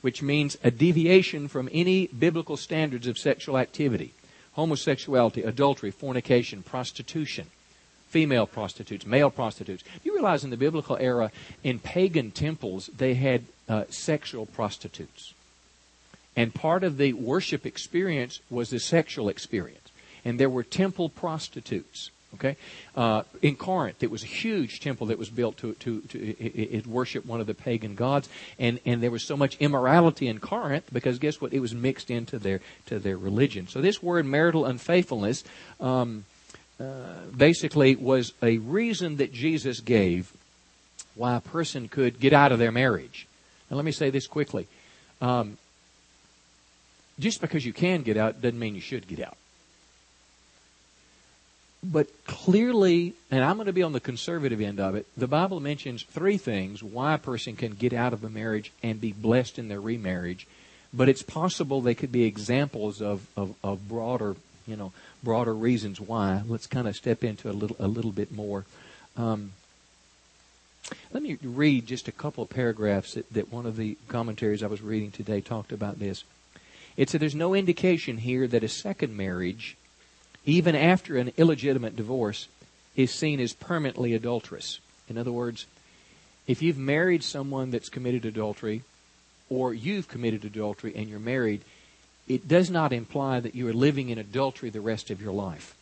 which 0.00 0.22
means 0.22 0.58
a 0.62 0.70
deviation 0.70 1.48
from 1.48 1.68
any 1.72 2.06
biblical 2.08 2.56
standards 2.56 3.06
of 3.06 3.18
sexual 3.18 3.56
activity 3.56 4.12
homosexuality, 4.52 5.42
adultery, 5.42 5.90
fornication, 5.90 6.62
prostitution 6.62 7.48
female 8.14 8.46
prostitutes, 8.46 9.04
male 9.04 9.28
prostitutes. 9.28 9.82
You 10.04 10.14
realize 10.14 10.44
in 10.44 10.50
the 10.50 10.56
biblical 10.56 10.96
era, 11.00 11.32
in 11.64 11.80
pagan 11.80 12.30
temples, 12.30 12.88
they 12.96 13.14
had 13.14 13.42
uh, 13.68 13.86
sexual 13.88 14.46
prostitutes? 14.46 15.34
And 16.36 16.54
part 16.54 16.84
of 16.84 16.96
the 16.96 17.12
worship 17.12 17.66
experience 17.66 18.38
was 18.48 18.70
the 18.70 18.78
sexual 18.78 19.28
experience. 19.28 19.88
And 20.24 20.38
there 20.38 20.48
were 20.48 20.62
temple 20.62 21.08
prostitutes. 21.08 22.12
Okay, 22.34 22.56
uh, 22.96 23.22
in 23.42 23.54
Corinth, 23.54 24.02
it 24.02 24.10
was 24.10 24.24
a 24.24 24.26
huge 24.26 24.80
temple 24.80 25.06
that 25.08 25.18
was 25.18 25.30
built 25.30 25.56
to 25.58 25.74
to, 25.74 26.00
to 26.00 26.18
it, 26.18 26.76
it 26.78 26.86
worship 26.86 27.24
one 27.26 27.40
of 27.40 27.46
the 27.46 27.54
pagan 27.54 27.94
gods, 27.94 28.28
and 28.58 28.80
and 28.84 29.00
there 29.00 29.12
was 29.12 29.24
so 29.24 29.36
much 29.36 29.56
immorality 29.60 30.26
in 30.26 30.38
Corinth 30.40 30.86
because 30.92 31.20
guess 31.20 31.40
what? 31.40 31.52
It 31.52 31.60
was 31.60 31.74
mixed 31.74 32.10
into 32.10 32.38
their 32.38 32.60
to 32.86 32.98
their 32.98 33.16
religion. 33.16 33.68
So 33.68 33.80
this 33.80 34.02
word 34.02 34.26
marital 34.26 34.64
unfaithfulness. 34.64 35.44
Um, 35.80 36.24
basically 37.36 37.96
was 37.96 38.32
a 38.42 38.58
reason 38.58 39.16
that 39.16 39.32
Jesus 39.32 39.80
gave 39.80 40.32
why 41.14 41.36
a 41.36 41.40
person 41.40 41.88
could 41.88 42.18
get 42.18 42.32
out 42.32 42.52
of 42.52 42.58
their 42.58 42.72
marriage. 42.72 43.26
And 43.70 43.76
let 43.76 43.84
me 43.84 43.92
say 43.92 44.10
this 44.10 44.26
quickly. 44.26 44.66
Um, 45.20 45.56
just 47.18 47.40
because 47.40 47.64
you 47.64 47.72
can 47.72 48.02
get 48.02 48.16
out 48.16 48.40
doesn't 48.42 48.58
mean 48.58 48.74
you 48.74 48.80
should 48.80 49.06
get 49.06 49.20
out. 49.20 49.36
But 51.82 52.08
clearly, 52.24 53.14
and 53.30 53.44
I'm 53.44 53.56
going 53.56 53.66
to 53.66 53.72
be 53.72 53.82
on 53.82 53.92
the 53.92 54.00
conservative 54.00 54.60
end 54.60 54.80
of 54.80 54.94
it, 54.94 55.06
the 55.16 55.28
Bible 55.28 55.60
mentions 55.60 56.02
three 56.02 56.38
things 56.38 56.82
why 56.82 57.14
a 57.14 57.18
person 57.18 57.56
can 57.56 57.72
get 57.72 57.92
out 57.92 58.12
of 58.14 58.24
a 58.24 58.30
marriage 58.30 58.72
and 58.82 59.00
be 59.00 59.12
blessed 59.12 59.58
in 59.58 59.68
their 59.68 59.80
remarriage. 59.80 60.46
But 60.94 61.08
it's 61.08 61.22
possible 61.22 61.80
they 61.80 61.94
could 61.94 62.12
be 62.12 62.24
examples 62.24 63.02
of, 63.02 63.26
of, 63.36 63.54
of 63.62 63.86
broader, 63.86 64.36
you 64.66 64.76
know, 64.76 64.92
broader 65.24 65.54
reasons 65.54 66.00
why. 66.00 66.42
Let's 66.46 66.66
kind 66.66 66.86
of 66.86 66.94
step 66.94 67.24
into 67.24 67.50
a 67.50 67.52
little 67.52 67.76
a 67.80 67.88
little 67.88 68.12
bit 68.12 68.30
more. 68.30 68.64
Um, 69.16 69.52
let 71.12 71.22
me 71.22 71.38
read 71.42 71.86
just 71.86 72.08
a 72.08 72.12
couple 72.12 72.44
of 72.44 72.50
paragraphs 72.50 73.14
that, 73.14 73.32
that 73.32 73.52
one 73.52 73.64
of 73.64 73.76
the 73.76 73.96
commentaries 74.08 74.62
I 74.62 74.66
was 74.66 74.82
reading 74.82 75.10
today 75.10 75.40
talked 75.40 75.72
about 75.72 75.98
this. 75.98 76.24
It 76.96 77.08
said 77.08 77.20
there's 77.20 77.34
no 77.34 77.54
indication 77.54 78.18
here 78.18 78.46
that 78.46 78.62
a 78.62 78.68
second 78.68 79.16
marriage, 79.16 79.76
even 80.44 80.76
after 80.76 81.16
an 81.16 81.32
illegitimate 81.36 81.96
divorce, 81.96 82.48
is 82.96 83.10
seen 83.10 83.40
as 83.40 83.52
permanently 83.52 84.14
adulterous. 84.14 84.78
In 85.08 85.18
other 85.18 85.32
words, 85.32 85.66
if 86.46 86.62
you've 86.62 86.78
married 86.78 87.24
someone 87.24 87.70
that's 87.70 87.88
committed 87.88 88.24
adultery, 88.24 88.82
or 89.48 89.74
you've 89.74 90.08
committed 90.08 90.44
adultery 90.44 90.92
and 90.94 91.08
you're 91.08 91.18
married, 91.18 91.62
it 92.26 92.48
does 92.48 92.70
not 92.70 92.92
imply 92.92 93.40
that 93.40 93.54
you 93.54 93.68
are 93.68 93.72
living 93.72 94.08
in 94.08 94.18
adultery 94.18 94.70
the 94.70 94.80
rest 94.80 95.10
of 95.10 95.20
your 95.20 95.32
life. 95.32 95.74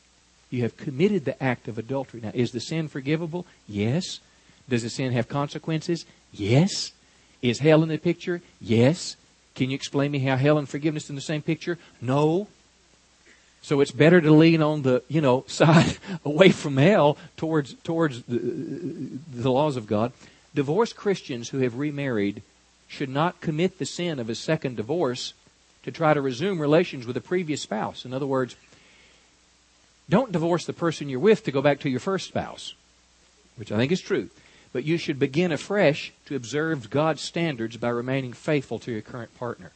You 0.51 0.63
have 0.63 0.77
committed 0.77 1.25
the 1.25 1.41
act 1.43 1.69
of 1.69 1.79
adultery. 1.79 2.21
Now, 2.21 2.33
is 2.35 2.53
the 2.53 2.61
sin 2.61 2.89
forgivable? 2.89 3.47
Yes. 3.69 4.21
Does 4.69 4.83
the 4.83 4.91
sin 4.91 5.13
have 5.13 5.29
consequences? 5.29 6.05
Yes. 6.33 6.93
Is 7.41 7.61
hell 7.61 7.83
in 7.83 7.89
the 7.89 7.99
picture? 7.99 8.43
Yes. 8.61 9.17
Can 9.55 9.71
you 9.71 9.75
explain 9.75 10.11
me 10.11 10.19
how 10.21 10.37
hell 10.37 10.59
and 10.59 10.69
forgiveness 10.69 11.09
in 11.09 11.15
the 11.15 11.23
same 11.23 11.43
picture? 11.43 11.79
No. 12.01 12.49
So 13.63 13.81
it's 13.81 13.93
better 13.93 14.21
to 14.21 14.33
lean 14.33 14.61
on 14.63 14.83
the, 14.83 15.03
you 15.09 15.21
know, 15.21 15.45
side 15.47 15.97
away 16.25 16.51
from 16.51 16.77
hell 16.77 17.17
towards 17.37 17.75
towards 17.85 18.23
the, 18.25 18.39
the 18.39 19.51
laws 19.51 19.77
of 19.77 19.87
God. 19.87 20.13
Divorced 20.55 20.97
Christians 20.97 21.49
who 21.49 21.59
have 21.59 21.79
remarried 21.79 22.43
should 22.89 23.09
not 23.09 23.41
commit 23.41 23.79
the 23.79 23.87
sin 23.87 24.19
of 24.19 24.29
a 24.29 24.35
second 24.35 24.77
divorce 24.77 25.33
to 25.85 25.91
try 25.91 26.15
to 26.15 26.21
resume 26.21 26.61
relations 26.61 27.07
with 27.07 27.17
a 27.17 27.21
previous 27.21 27.63
spouse. 27.63 28.05
In 28.05 28.13
other 28.13 28.27
words, 28.27 28.57
don't 30.09 30.33
divorce 30.33 30.67
the 30.67 30.73
person 30.73 31.09
you're 31.09 31.21
with 31.21 31.45
to 31.45 31.53
go 31.53 31.63
back 31.63 31.81
to 31.81 31.91
your 31.91 32.01
first 32.01 32.29
spouse, 32.29 32.75
which 33.57 33.73
I 33.73 33.77
think 33.77 33.93
is 33.93 34.01
true. 34.01 34.31
But 34.73 34.85
you 34.85 34.97
should 34.97 35.19
begin 35.19 35.53
afresh 35.53 36.13
to 36.27 36.37
observe 36.37 36.91
God's 36.91 37.21
standards 37.21 37.77
by 37.77 37.89
remaining 37.89 38.33
faithful 38.33 38.79
to 38.81 38.93
your 38.93 39.03
current 39.03 39.37
partner. 39.39 39.73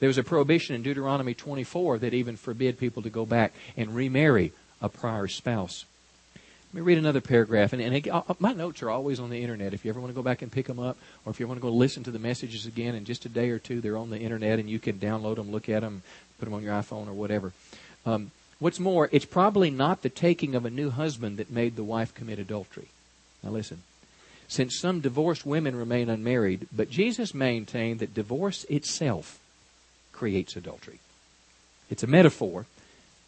There 0.00 0.08
was 0.08 0.18
a 0.18 0.24
prohibition 0.24 0.74
in 0.74 0.82
Deuteronomy 0.82 1.34
24 1.34 1.98
that 1.98 2.14
even 2.14 2.36
forbid 2.36 2.78
people 2.78 3.02
to 3.02 3.10
go 3.10 3.24
back 3.24 3.52
and 3.76 3.94
remarry 3.94 4.52
a 4.82 4.88
prior 4.88 5.28
spouse. 5.28 5.84
Let 6.68 6.74
me 6.74 6.80
read 6.82 6.98
another 6.98 7.22
paragraph. 7.22 7.72
And, 7.72 7.80
and 7.80 7.96
it, 7.96 8.08
uh, 8.08 8.22
my 8.38 8.52
notes 8.52 8.82
are 8.82 8.90
always 8.90 9.20
on 9.20 9.30
the 9.30 9.42
internet. 9.42 9.72
If 9.72 9.84
you 9.84 9.90
ever 9.90 10.00
want 10.00 10.10
to 10.10 10.14
go 10.14 10.22
back 10.22 10.42
and 10.42 10.52
pick 10.52 10.66
them 10.66 10.78
up, 10.78 10.98
or 11.24 11.30
if 11.30 11.40
you 11.40 11.48
want 11.48 11.58
to 11.58 11.62
go 11.62 11.70
listen 11.70 12.04
to 12.04 12.10
the 12.10 12.18
messages 12.18 12.66
again 12.66 12.94
in 12.94 13.06
just 13.06 13.24
a 13.24 13.30
day 13.30 13.48
or 13.48 13.58
two, 13.58 13.80
they're 13.80 13.96
on 13.96 14.10
the 14.10 14.18
internet 14.18 14.58
and 14.58 14.68
you 14.68 14.78
can 14.78 14.98
download 14.98 15.36
them, 15.36 15.50
look 15.50 15.70
at 15.70 15.80
them, 15.80 16.02
put 16.38 16.44
them 16.44 16.54
on 16.54 16.62
your 16.62 16.74
iPhone 16.74 17.08
or 17.08 17.14
whatever. 17.14 17.52
Um, 18.04 18.32
what's 18.58 18.78
more, 18.78 19.08
it's 19.12 19.24
probably 19.24 19.70
not 19.70 20.02
the 20.02 20.10
taking 20.10 20.54
of 20.54 20.66
a 20.66 20.70
new 20.70 20.90
husband 20.90 21.38
that 21.38 21.50
made 21.50 21.74
the 21.74 21.84
wife 21.84 22.14
commit 22.14 22.38
adultery. 22.38 22.88
Now 23.42 23.50
listen. 23.50 23.82
Since 24.46 24.78
some 24.78 25.00
divorced 25.00 25.46
women 25.46 25.76
remain 25.76 26.08
unmarried, 26.08 26.68
but 26.74 26.90
Jesus 26.90 27.34
maintained 27.34 28.00
that 28.00 28.14
divorce 28.14 28.64
itself 28.64 29.38
creates 30.12 30.56
adultery. 30.56 31.00
It's 31.90 32.02
a 32.02 32.06
metaphor 32.06 32.66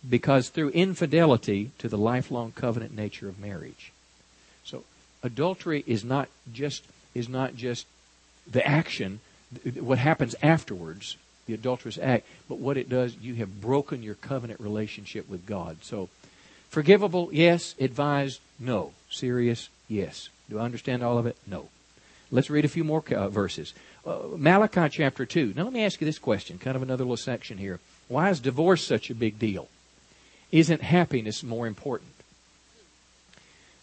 because 0.09 0.49
through 0.49 0.71
infidelity 0.71 1.71
to 1.79 1.89
the 1.89 1.99
lifelong 1.99 2.53
covenant 2.53 2.95
nature 2.95 3.29
of 3.29 3.39
marriage. 3.39 3.93
So 4.65 4.85
adultery 5.23 5.85
is 5.87 6.05
not 6.05 6.29
just 6.53 6.85
is 7.15 7.29
not 7.29 7.57
just 7.57 7.87
the 8.51 8.67
action, 8.67 9.21
what 9.75 9.99
happens 9.99 10.35
afterwards, 10.43 11.17
the 11.47 11.55
adulterous 11.55 11.99
act, 11.99 12.27
but 12.49 12.59
what 12.59 12.77
it 12.77 12.89
does, 12.89 13.17
you 13.17 13.35
have 13.37 13.61
broken 13.61 14.03
your 14.03 14.15
covenant 14.15 14.61
relationship 14.61 15.29
with 15.29 15.47
God. 15.47 15.79
So 15.83 16.09
forgivable, 16.69 17.31
yes. 17.33 17.75
Advised, 17.81 18.41
no. 18.59 18.93
Serious, 19.11 19.69
yes. 19.89 20.29
Do 20.49 20.59
I 20.59 20.63
understand 20.63 21.03
all 21.03 21.19
of 21.19 21.27
it? 21.27 21.37
No. 21.47 21.69
Let's 22.31 22.51
read 22.51 22.65
a 22.65 22.69
few 22.69 22.85
more 22.85 23.03
uh, 23.11 23.29
verses. 23.29 23.75
Uh, 24.07 24.19
Malachi 24.37 24.89
chapter 24.89 25.27
2. 25.27 25.55
Now 25.57 25.65
let 25.65 25.73
me 25.73 25.85
ask 25.85 26.01
you 26.01 26.05
this 26.05 26.19
question, 26.19 26.59
kind 26.59 26.77
of 26.77 26.83
another 26.83 27.05
little 27.05 27.17
section 27.17 27.59
here. 27.59 27.81
Why 28.09 28.31
is 28.31 28.41
divorce 28.41 28.85
such 28.85 29.11
a 29.11 29.15
big 29.15 29.39
deal? 29.39 29.69
Isn't 30.53 30.83
happiness 30.83 31.43
more 31.43 31.67
important? 31.67 32.11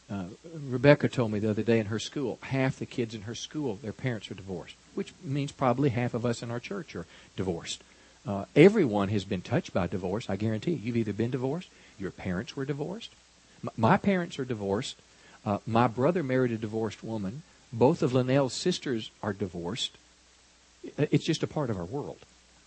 Uh, 0.10 0.26
Rebecca 0.70 1.10
told 1.10 1.32
me 1.32 1.40
the 1.40 1.50
other 1.50 1.64
day 1.64 1.80
in 1.80 1.88
her 1.88 2.00
school, 2.00 2.40
half 2.42 2.80
the 2.80 2.86
kids 2.86 3.14
in 3.14 3.24
her 3.24 3.36
school, 3.36 3.76
their 3.76 3.94
parents 3.94 4.32
are 4.32 4.36
divorced, 4.36 4.76
which 4.96 5.14
means 5.22 5.52
probably 5.52 5.90
half 5.90 6.14
of 6.14 6.26
us 6.26 6.42
in 6.42 6.50
our 6.50 6.62
church 6.62 6.96
are 6.96 7.06
divorced. 7.36 7.84
Uh, 8.26 8.46
everyone 8.56 9.10
has 9.10 9.26
been 9.26 9.42
touched 9.42 9.74
by 9.74 9.88
divorce, 9.88 10.30
I 10.30 10.36
guarantee 10.36 10.72
you. 10.72 10.78
You've 10.78 10.98
either 10.98 11.14
been 11.14 11.32
divorced, 11.32 11.70
your 12.00 12.12
parents 12.12 12.56
were 12.56 12.66
divorced. 12.66 13.12
M- 13.64 13.70
my 13.78 13.98
parents 13.98 14.40
are 14.40 14.46
divorced. 14.46 14.96
Uh, 15.46 15.60
my 15.66 15.88
brother 15.88 16.24
married 16.24 16.52
a 16.52 16.58
divorced 16.58 17.04
woman. 17.04 17.44
Both 17.72 18.02
of 18.02 18.14
Linnell's 18.14 18.54
sisters 18.54 19.12
are 19.22 19.34
divorced. 19.34 19.98
It's 20.98 21.26
just 21.26 21.44
a 21.44 21.48
part 21.48 21.70
of 21.70 21.78
our 21.78 21.86
world. 21.86 22.20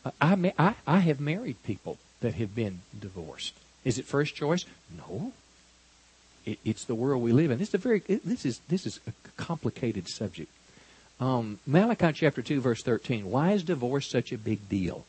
Uh, 0.04 0.10
I, 0.20 0.52
I, 0.58 0.74
I 0.86 0.98
have 1.00 1.20
married 1.20 1.62
people 1.62 1.98
that 2.20 2.34
have 2.34 2.54
been 2.54 2.80
divorced. 2.98 3.54
Is 3.84 3.98
it 3.98 4.04
first 4.04 4.34
choice? 4.34 4.64
No. 4.96 5.32
It, 6.44 6.58
it's 6.64 6.84
the 6.84 6.94
world 6.94 7.22
we 7.22 7.32
live 7.32 7.50
in. 7.50 7.58
This 7.58 7.68
is 7.68 7.74
a 7.74 7.78
very 7.78 8.02
it, 8.08 8.24
this 8.24 8.44
is 8.44 8.60
this 8.68 8.86
is 8.86 9.00
a 9.06 9.12
complicated 9.36 10.08
subject. 10.08 10.50
Um, 11.18 11.58
Malachi 11.66 12.12
chapter 12.12 12.42
two 12.42 12.60
verse 12.60 12.82
thirteen. 12.82 13.30
Why 13.30 13.52
is 13.52 13.62
divorce 13.62 14.10
such 14.10 14.32
a 14.32 14.38
big 14.38 14.68
deal? 14.68 15.04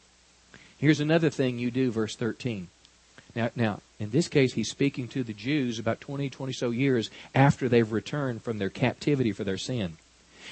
Here's 0.77 0.99
another 0.99 1.29
thing 1.29 1.59
you 1.59 1.71
do. 1.71 1.91
Verse 1.91 2.15
thirteen. 2.15 2.67
Now, 3.33 3.49
now, 3.55 3.79
in 3.97 4.09
this 4.09 4.27
case, 4.27 4.53
he's 4.53 4.69
speaking 4.69 5.07
to 5.09 5.23
the 5.23 5.31
Jews 5.31 5.79
about 5.79 6.01
20, 6.01 6.29
20 6.29 6.51
so 6.51 6.71
years 6.71 7.09
after 7.33 7.69
they've 7.69 7.89
returned 7.89 8.43
from 8.43 8.57
their 8.57 8.69
captivity 8.69 9.31
for 9.31 9.45
their 9.45 9.57
sin. 9.57 9.95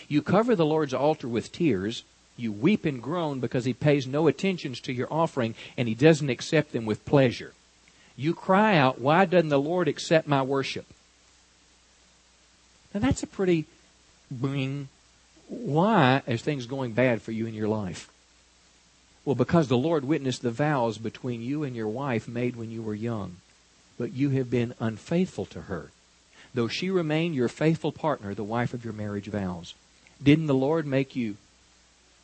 You 0.08 0.22
cover 0.22 0.56
the 0.56 0.66
Lord's 0.66 0.94
altar 0.94 1.28
with 1.28 1.52
tears. 1.52 2.04
You 2.38 2.54
weep 2.54 2.86
and 2.86 3.04
groan 3.04 3.42
because 3.42 3.66
he 3.66 3.74
pays 3.74 4.08
no 4.08 4.28
attentions 4.28 4.80
to 4.82 4.94
your 4.94 5.12
offering 5.12 5.56
and 5.76 5.90
he 5.90 5.94
doesn't 5.94 6.30
accept 6.30 6.72
them 6.72 6.86
with 6.86 7.04
pleasure 7.04 7.54
you 8.20 8.34
cry 8.34 8.76
out, 8.76 9.00
Why 9.00 9.26
doesn't 9.26 9.50
the 9.50 9.60
Lord 9.60 9.88
accept 9.88 10.28
my 10.28 10.42
worship? 10.42 10.86
Now 12.94 13.00
that's 13.00 13.24
a 13.24 13.28
pretty 13.28 13.66
bring. 14.30 14.90
Why 15.48 16.22
is 16.28 16.42
things 16.42 16.66
going 16.66 16.92
bad 16.92 17.22
for 17.22 17.32
you 17.32 17.48
in 17.48 17.54
your 17.54 17.68
life? 17.68 18.10
Well, 19.24 19.36
because 19.36 19.68
the 19.68 19.78
Lord 19.78 20.06
witnessed 20.06 20.42
the 20.42 20.52
vows 20.52 20.98
between 20.98 21.42
you 21.42 21.64
and 21.64 21.76
your 21.76 21.88
wife 21.88 22.28
made 22.28 22.56
when 22.56 22.72
you 22.72 22.82
were 22.82 22.94
young, 22.94 23.38
but 23.98 24.14
you 24.14 24.32
have 24.32 24.50
been 24.50 24.74
unfaithful 24.80 25.46
to 25.48 25.62
her, 25.64 25.92
though 26.54 26.68
she 26.68 26.90
remained 26.90 27.36
your 27.36 27.48
faithful 27.48 27.92
partner, 27.92 28.34
the 28.34 28.44
wife 28.44 28.74
of 28.74 28.84
your 28.84 28.94
marriage 28.94 29.28
vows. 29.28 29.76
Didn't 30.22 30.48
the 30.48 30.54
Lord 30.54 30.86
make 30.86 31.16
you 31.16 31.38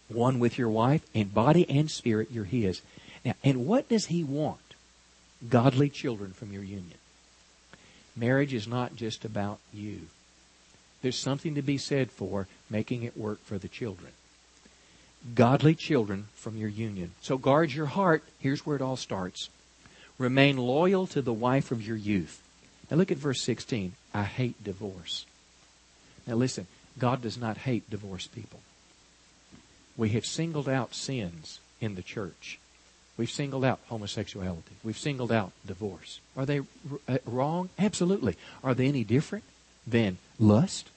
one 0.09 0.39
with 0.39 0.57
your 0.57 0.69
wife? 0.69 1.05
In 1.13 1.29
body 1.29 1.69
and 1.69 1.89
spirit, 1.89 2.31
you're 2.31 2.43
His. 2.43 2.81
Now, 3.23 3.33
and 3.43 3.65
what 3.65 3.87
does 3.87 4.07
He 4.07 4.23
want? 4.23 4.59
Godly 5.49 5.89
children 5.89 6.33
from 6.33 6.51
your 6.51 6.63
union. 6.63 6.97
Marriage 8.15 8.53
is 8.53 8.67
not 8.67 8.95
just 8.95 9.25
about 9.25 9.59
you. 9.73 10.01
There's 11.01 11.17
something 11.17 11.55
to 11.55 11.61
be 11.61 11.77
said 11.77 12.11
for 12.11 12.47
making 12.69 13.03
it 13.03 13.17
work 13.17 13.43
for 13.43 13.57
the 13.57 13.67
children. 13.67 14.11
Godly 15.33 15.75
children 15.75 16.27
from 16.35 16.57
your 16.57 16.69
union. 16.69 17.11
So 17.21 17.37
guard 17.37 17.73
your 17.73 17.87
heart. 17.87 18.23
Here's 18.39 18.65
where 18.65 18.75
it 18.75 18.81
all 18.81 18.95
starts. 18.95 19.49
Remain 20.17 20.57
loyal 20.57 21.07
to 21.07 21.21
the 21.21 21.33
wife 21.33 21.71
of 21.71 21.85
your 21.85 21.97
youth. 21.97 22.41
Now 22.89 22.97
look 22.97 23.11
at 23.11 23.17
verse 23.17 23.41
16. 23.41 23.93
I 24.13 24.23
hate 24.23 24.63
divorce. 24.63 25.25
Now 26.25 26.35
listen, 26.35 26.67
God 26.97 27.21
does 27.21 27.37
not 27.37 27.57
hate 27.57 27.89
divorced 27.89 28.33
people. 28.33 28.61
We 29.97 30.09
have 30.09 30.25
singled 30.25 30.69
out 30.69 30.95
sins 30.95 31.59
in 31.81 31.95
the 31.95 32.01
church. 32.01 32.59
We've 33.17 33.31
singled 33.31 33.63
out 33.63 33.79
homosexuality. 33.87 34.73
We've 34.83 34.97
singled 34.97 35.31
out 35.31 35.51
divorce. 35.65 36.19
Are 36.35 36.45
they 36.45 36.61
uh, 37.07 37.17
wrong? 37.25 37.69
Absolutely. 37.79 38.35
Are 38.63 38.73
they 38.73 38.87
any 38.87 39.03
different 39.03 39.45
than 39.87 40.17
lust, 40.37 40.89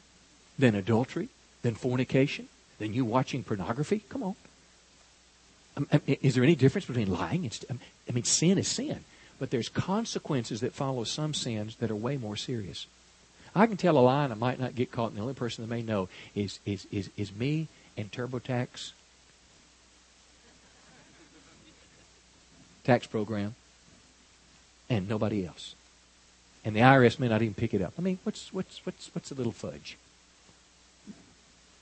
than 0.59 0.75
adultery, 0.75 1.29
than 1.63 1.75
fornication, 1.75 2.49
than 2.79 2.93
you 2.93 3.05
watching 3.05 3.45
pornography? 3.45 4.03
Come 4.09 4.23
on. 4.23 4.35
Um, 5.77 5.87
um, 5.93 6.03
is 6.07 6.35
there 6.35 6.43
any 6.43 6.57
difference 6.57 6.87
between 6.87 7.09
lying 7.09 7.49
um, 7.71 7.79
I 8.09 8.13
mean, 8.13 8.25
sin 8.25 8.59
is 8.59 8.67
sin, 8.67 9.05
but 9.39 9.51
there's 9.51 9.69
consequences 9.69 10.61
that 10.61 10.75
follow 10.75 11.05
some 11.05 11.33
sins 11.35 11.77
that 11.77 11.91
are 11.91 11.97
way 11.97 12.17
more 12.17 12.37
serious. 12.37 12.87
I 13.55 13.67
can 13.69 13.77
tell 13.77 13.97
a 13.97 14.01
lie 14.01 14.25
and 14.25 14.33
I 14.33 14.37
might 14.37 14.59
not 14.59 14.75
get 14.75 14.91
caught, 14.91 15.11
and 15.11 15.17
the 15.17 15.23
only 15.23 15.35
person 15.35 15.63
that 15.63 15.71
may 15.71 15.83
know 15.83 16.09
is 16.35 16.59
is 16.67 16.87
is, 16.91 17.11
is 17.17 17.33
me 17.33 17.69
and 17.97 18.11
TurboTax 18.11 18.93
tax 22.89 23.07
program 23.07 23.55
and 24.89 25.07
nobody 25.07 25.47
else. 25.47 25.75
And 26.65 26.75
the 26.75 26.81
IRS 26.81 27.19
may 27.19 27.29
not 27.29 27.43
even 27.43 27.53
pick 27.53 27.75
it 27.75 27.83
up. 27.83 27.93
I 27.99 28.03
mean, 28.03 28.19
what's 28.25 28.53
what's 28.53 28.85
what's 28.85 29.15
what's 29.15 29.31
a 29.31 29.35
little 29.35 29.53
fudge? 29.53 29.99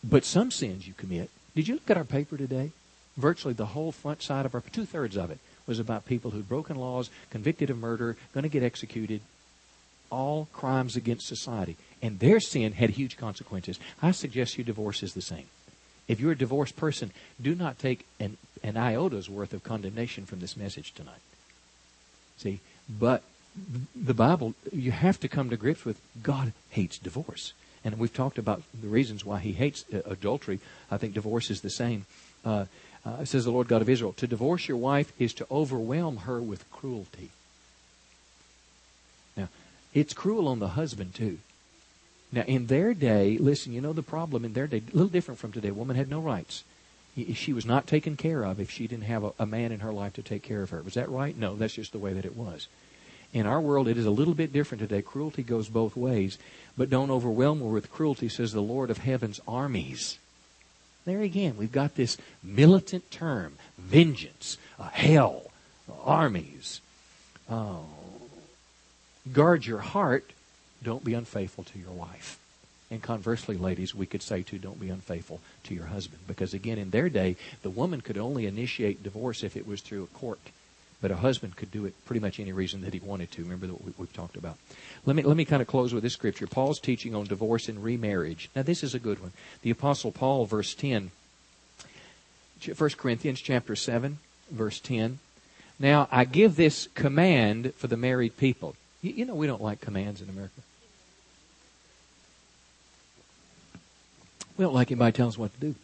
But 0.02 0.24
some 0.24 0.50
sins 0.50 0.86
you 0.86 0.94
commit. 0.94 1.30
Did 1.54 1.68
you 1.68 1.74
look 1.74 1.90
at 1.90 1.96
our 1.96 2.04
paper 2.04 2.36
today? 2.36 2.72
Virtually 3.16 3.54
the 3.54 3.66
whole 3.66 3.92
front 3.92 4.20
side 4.20 4.46
of 4.46 4.54
our 4.54 4.61
two 4.61 4.84
thirds 4.84 5.16
of 5.16 5.30
it 5.30 5.38
was 5.66 5.78
about 5.78 6.07
people 6.07 6.32
who'd 6.32 6.48
broken 6.48 6.76
laws, 6.76 7.09
convicted 7.30 7.70
of 7.70 7.78
murder, 7.78 8.16
going 8.34 8.42
to 8.42 8.48
get 8.48 8.62
executed. 8.62 9.20
All 10.11 10.48
crimes 10.52 10.96
against 10.96 11.26
society. 11.26 11.76
And 12.02 12.18
their 12.18 12.38
sin 12.38 12.72
had 12.72 12.90
huge 12.90 13.16
consequences. 13.16 13.80
I 14.02 14.11
suggest 14.11 14.59
you 14.59 14.64
divorce 14.64 15.02
is 15.02 15.14
the 15.14 15.22
same. 15.22 15.46
If 16.09 16.20
you're 16.20 16.32
a 16.32 16.38
divorced 16.38 16.76
person, 16.76 17.11
do 17.40 17.54
not 17.54 17.78
take 17.78 18.07
an, 18.20 18.36
an 18.62 18.76
iota's 18.76 19.28
worth 19.28 19.52
of 19.52 19.64
condemnation 19.64 20.26
from 20.26 20.40
this 20.40 20.57
message 20.57 20.94
tonight. 20.94 21.20
See, 22.38 22.61
but 22.88 23.22
the 23.94 24.14
Bible, 24.14 24.54
you 24.72 24.92
have 24.92 25.18
to 25.20 25.28
come 25.28 25.50
to 25.50 25.57
grips 25.57 25.84
with 25.84 26.00
God 26.22 26.52
hates 26.70 26.98
divorce. 26.98 27.52
And 27.84 27.98
we've 27.98 28.12
talked 28.12 28.38
about 28.38 28.62
the 28.78 28.88
reasons 28.88 29.24
why 29.24 29.38
he 29.38 29.52
hates 29.52 29.84
uh, 29.92 30.00
adultery. 30.07 30.61
I 30.90 30.96
think 30.96 31.14
divorce 31.14 31.50
is 31.50 31.61
the 31.61 31.70
same. 31.70 32.07
Uh, 32.44 32.66
uh, 33.04 33.24
says 33.24 33.44
the 33.44 33.52
Lord 33.52 33.68
God 33.68 33.82
of 33.82 33.88
Israel, 33.88 34.12
to 34.14 34.26
divorce 34.26 34.66
your 34.66 34.76
wife 34.76 35.12
is 35.18 35.32
to 35.34 35.46
overwhelm 35.50 36.18
her 36.18 36.40
with 36.40 36.68
cruelty. 36.72 37.30
Now, 39.36 39.48
it's 39.94 40.12
cruel 40.12 40.48
on 40.48 40.59
the 40.59 40.68
husband 40.68 41.14
too. 41.14 41.38
Now, 42.37 42.43
in 42.43 42.66
their 42.66 42.93
day, 42.93 43.39
listen, 43.39 43.72
you 43.72 43.80
know 43.80 43.95
the 43.95 44.03
problem 44.03 44.45
in 44.45 44.53
their 44.53 44.66
day, 44.66 44.82
a 44.93 44.95
little 44.95 45.09
different 45.09 45.41
from 45.41 45.53
today. 45.53 45.68
A 45.68 45.74
woman 45.74 45.97
had 45.97 46.11
no 46.11 46.20
rights. 46.20 46.64
She 47.32 47.55
was 47.55 47.64
not 47.64 47.87
taken 47.87 48.14
care 48.14 48.45
of 48.45 48.61
if 48.61 48.70
she 48.70 48.87
didn't 48.87 49.05
have 49.05 49.24
a, 49.24 49.32
a 49.39 49.47
man 49.47 49.72
in 49.72 49.80
her 49.80 49.91
life 49.91 50.12
to 50.12 50.22
take 50.22 50.43
care 50.43 50.61
of 50.61 50.68
her. 50.68 50.82
Was 50.82 50.95
that 50.95 51.09
right? 51.09 51.34
No, 51.34 51.57
that's 51.57 51.72
just 51.72 51.93
the 51.93 51.99
way 51.99 52.12
that 52.12 52.26
it 52.26 52.37
was. 52.37 52.68
In 53.32 53.47
our 53.47 53.59
world, 53.59 53.89
it 53.89 53.97
is 53.97 54.05
a 54.05 54.11
little 54.11 54.34
bit 54.34 54.53
different 54.53 54.82
today. 54.82 55.01
Cruelty 55.01 55.43
goes 55.43 55.70
both 55.70 55.97
ways. 55.97 56.37
But 56.76 56.91
don't 56.91 57.11
overwhelm 57.11 57.61
her 57.61 57.68
with 57.68 57.91
cruelty, 57.91 58.28
says 58.28 58.53
the 58.53 58.61
Lord 58.61 58.91
of 58.91 58.99
heaven's 58.99 59.41
armies. 59.49 60.18
There 61.07 61.22
again, 61.22 61.57
we've 61.57 61.72
got 61.72 61.95
this 61.95 62.18
militant 62.43 63.11
term 63.11 63.55
vengeance, 63.78 64.59
uh, 64.78 64.91
hell, 64.91 65.51
armies. 66.03 66.82
Oh. 67.51 67.87
Guard 69.32 69.64
your 69.64 69.78
heart 69.78 70.32
don't 70.87 71.05
be 71.05 71.14
unfaithful 71.14 71.64
to 71.64 71.78
your 71.78 71.91
wife. 71.91 72.39
And 72.93 73.03
conversely, 73.03 73.57
ladies, 73.57 73.95
we 73.95 74.07
could 74.07 74.22
say 74.22 74.43
too, 74.43 74.59
don't 74.59 74.80
be 74.80 74.89
unfaithful 74.89 75.41
to 75.64 75.74
your 75.74 75.87
husband. 75.87 76.20
Because 76.28 76.55
again, 76.55 76.78
in 76.78 76.91
their 76.91 77.09
day, 77.09 77.34
the 77.62 77.70
woman 77.70 78.01
could 78.01 78.16
only 78.16 78.47
initiate 78.47 79.03
divorce 79.03 79.43
if 79.43 79.57
it 79.57 79.66
was 79.66 79.80
through 79.80 80.05
a 80.05 80.18
court 80.18 80.39
But 81.03 81.11
a 81.11 81.16
husband 81.16 81.57
could 81.57 81.70
do 81.70 81.84
it 81.84 81.95
pretty 82.07 82.20
much 82.20 82.41
any 82.41 82.53
reason 82.53 82.80
that 82.82 82.95
he 82.95 83.01
wanted 83.01 83.30
to. 83.32 83.43
Remember 83.43 83.66
what 83.66 83.99
we've 83.99 84.12
talked 84.12 84.37
about. 84.37 84.57
Let 85.05 85.16
me 85.16 85.22
let 85.22 85.37
me 85.37 85.45
kind 85.45 85.61
of 85.61 85.68
close 85.68 85.93
with 85.93 86.03
this 86.03 86.14
scripture. 86.14 86.47
Paul's 86.47 86.80
teaching 86.80 87.14
on 87.14 87.26
divorce 87.26 87.68
and 87.68 87.82
remarriage. 87.82 88.49
Now 88.57 88.62
this 88.62 88.82
is 88.82 88.95
a 88.95 88.99
good 88.99 89.20
one. 89.20 89.32
The 89.62 89.70
apostle 89.70 90.12
Paul, 90.12 90.47
verse 90.47 90.74
ten. 90.74 91.11
1 92.64 92.91
Corinthians 92.97 93.41
chapter 93.41 93.76
7, 93.76 94.18
verse 94.51 94.80
10. 94.80 95.18
Now, 95.78 96.09
I 96.11 96.24
give 96.24 96.57
this 96.57 96.89
command 96.95 97.74
for 97.74 97.87
the 97.87 97.99
married 97.99 98.39
people. 98.39 98.74
You, 99.03 99.12
you 99.12 99.24
know, 99.26 99.34
we 99.34 99.47
don't 99.47 99.62
like 99.62 99.80
commands 99.82 100.22
in 100.22 100.30
America. 100.30 100.62
We 104.57 104.64
don't 104.64 104.74
like 104.74 104.90
anybody 104.90 105.12
telling 105.12 105.30
us 105.30 105.38
what 105.38 105.54
to 105.54 105.61
do. 105.61 105.74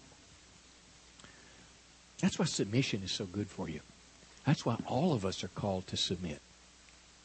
That's 2.20 2.38
why 2.38 2.44
submission 2.46 3.02
is 3.02 3.12
so 3.12 3.24
good 3.24 3.48
for 3.48 3.68
you. 3.68 3.80
That's 4.46 4.64
why 4.64 4.76
all 4.86 5.12
of 5.12 5.24
us 5.24 5.44
are 5.44 5.48
called 5.48 5.86
to 5.88 5.96
submit. 5.96 6.40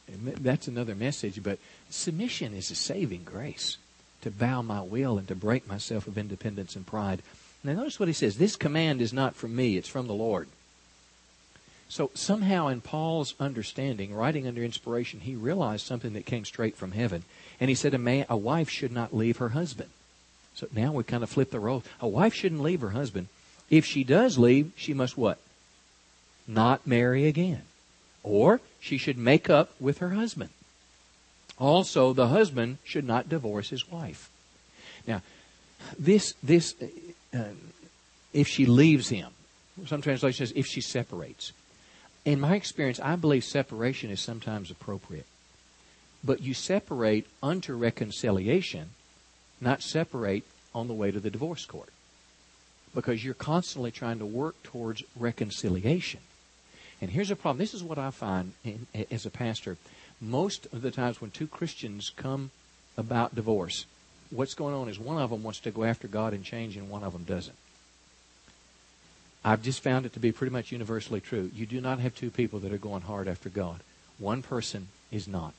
That's 0.08 0.68
another 0.68 0.94
message, 0.94 1.42
but 1.42 1.58
submission 1.90 2.54
is 2.54 2.70
a 2.70 2.74
saving 2.74 3.24
grace 3.24 3.76
to 4.22 4.30
bow 4.30 4.62
my 4.62 4.80
will 4.80 5.18
and 5.18 5.28
to 5.28 5.34
break 5.34 5.68
myself 5.68 6.06
of 6.06 6.18
independence 6.18 6.76
and 6.76 6.86
pride. 6.86 7.22
Now, 7.62 7.74
notice 7.74 8.00
what 8.00 8.08
he 8.08 8.14
says 8.14 8.38
this 8.38 8.56
command 8.56 9.00
is 9.00 9.12
not 9.12 9.34
from 9.34 9.54
me, 9.54 9.76
it's 9.76 9.88
from 9.88 10.06
the 10.06 10.14
Lord. 10.14 10.48
So, 11.90 12.10
somehow, 12.14 12.68
in 12.68 12.82
Paul's 12.82 13.34
understanding, 13.40 14.14
writing 14.14 14.46
under 14.46 14.62
inspiration, 14.62 15.20
he 15.20 15.34
realized 15.34 15.86
something 15.86 16.12
that 16.12 16.26
came 16.26 16.44
straight 16.44 16.76
from 16.76 16.92
heaven. 16.92 17.24
And 17.60 17.70
he 17.70 17.74
said 17.74 17.94
a, 17.94 17.98
man, 17.98 18.26
a 18.28 18.36
wife 18.36 18.68
should 18.68 18.92
not 18.92 19.14
leave 19.14 19.38
her 19.38 19.50
husband. 19.50 19.88
So 20.58 20.66
now 20.74 20.90
we 20.90 21.04
kind 21.04 21.22
of 21.22 21.30
flip 21.30 21.52
the 21.52 21.60
roles. 21.60 21.84
A 22.00 22.08
wife 22.08 22.34
shouldn't 22.34 22.60
leave 22.60 22.80
her 22.80 22.90
husband. 22.90 23.28
If 23.70 23.84
she 23.84 24.02
does 24.02 24.38
leave, 24.38 24.72
she 24.74 24.92
must 24.92 25.16
what? 25.16 25.38
Not 26.48 26.84
marry 26.84 27.28
again. 27.28 27.62
Or 28.24 28.60
she 28.80 28.98
should 28.98 29.16
make 29.16 29.48
up 29.48 29.70
with 29.78 29.98
her 29.98 30.10
husband. 30.10 30.50
Also, 31.60 32.12
the 32.12 32.26
husband 32.26 32.78
should 32.82 33.04
not 33.04 33.28
divorce 33.28 33.70
his 33.70 33.88
wife. 33.88 34.30
Now, 35.06 35.22
this, 35.96 36.34
this, 36.42 36.74
uh, 37.32 37.44
if 38.32 38.48
she 38.48 38.66
leaves 38.66 39.10
him, 39.10 39.30
some 39.86 40.02
translations 40.02 40.48
says 40.48 40.58
if 40.58 40.66
she 40.66 40.80
separates. 40.80 41.52
In 42.24 42.40
my 42.40 42.56
experience, 42.56 42.98
I 42.98 43.14
believe 43.14 43.44
separation 43.44 44.10
is 44.10 44.20
sometimes 44.20 44.72
appropriate. 44.72 45.26
But 46.24 46.42
you 46.42 46.52
separate 46.52 47.28
unto 47.44 47.74
reconciliation 47.74 48.90
not 49.60 49.82
separate 49.82 50.44
on 50.74 50.88
the 50.88 50.94
way 50.94 51.10
to 51.10 51.20
the 51.20 51.30
divorce 51.30 51.66
court. 51.66 51.88
Because 52.94 53.24
you're 53.24 53.34
constantly 53.34 53.90
trying 53.90 54.18
to 54.18 54.26
work 54.26 54.62
towards 54.62 55.02
reconciliation. 55.16 56.20
And 57.00 57.10
here's 57.10 57.30
a 57.30 57.36
problem. 57.36 57.58
This 57.58 57.74
is 57.74 57.82
what 57.82 57.98
I 57.98 58.10
find 58.10 58.52
in, 58.64 58.86
as 59.10 59.26
a 59.26 59.30
pastor. 59.30 59.76
Most 60.20 60.66
of 60.72 60.82
the 60.82 60.90
times 60.90 61.20
when 61.20 61.30
two 61.30 61.46
Christians 61.46 62.10
come 62.16 62.50
about 62.96 63.34
divorce, 63.34 63.86
what's 64.30 64.54
going 64.54 64.74
on 64.74 64.88
is 64.88 64.98
one 64.98 65.20
of 65.20 65.30
them 65.30 65.42
wants 65.42 65.60
to 65.60 65.70
go 65.70 65.84
after 65.84 66.08
God 66.08 66.32
and 66.32 66.44
change, 66.44 66.76
and 66.76 66.90
one 66.90 67.04
of 67.04 67.12
them 67.12 67.24
doesn't. 67.24 67.56
I've 69.44 69.62
just 69.62 69.82
found 69.82 70.04
it 70.06 70.12
to 70.14 70.20
be 70.20 70.32
pretty 70.32 70.52
much 70.52 70.72
universally 70.72 71.20
true. 71.20 71.50
You 71.54 71.66
do 71.66 71.80
not 71.80 72.00
have 72.00 72.14
two 72.14 72.30
people 72.30 72.58
that 72.60 72.72
are 72.72 72.78
going 72.78 73.02
hard 73.02 73.28
after 73.28 73.48
God. 73.48 73.80
One 74.18 74.42
person 74.42 74.88
is 75.12 75.28
not. 75.28 75.54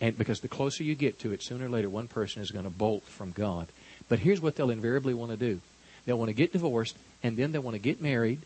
And 0.00 0.16
because 0.16 0.40
the 0.40 0.48
closer 0.48 0.82
you 0.82 0.94
get 0.94 1.18
to 1.20 1.32
it, 1.32 1.42
sooner 1.42 1.66
or 1.66 1.68
later, 1.68 1.90
one 1.90 2.08
person 2.08 2.40
is 2.42 2.50
going 2.50 2.64
to 2.64 2.70
bolt 2.70 3.04
from 3.04 3.32
God. 3.32 3.68
But 4.08 4.20
here's 4.20 4.40
what 4.40 4.56
they'll 4.56 4.70
invariably 4.70 5.14
want 5.14 5.30
to 5.30 5.36
do 5.36 5.60
they'll 6.06 6.18
want 6.18 6.30
to 6.30 6.34
get 6.34 6.52
divorced, 6.52 6.96
and 7.22 7.36
then 7.36 7.52
they'll 7.52 7.62
want 7.62 7.74
to 7.74 7.82
get 7.82 8.00
married, 8.00 8.40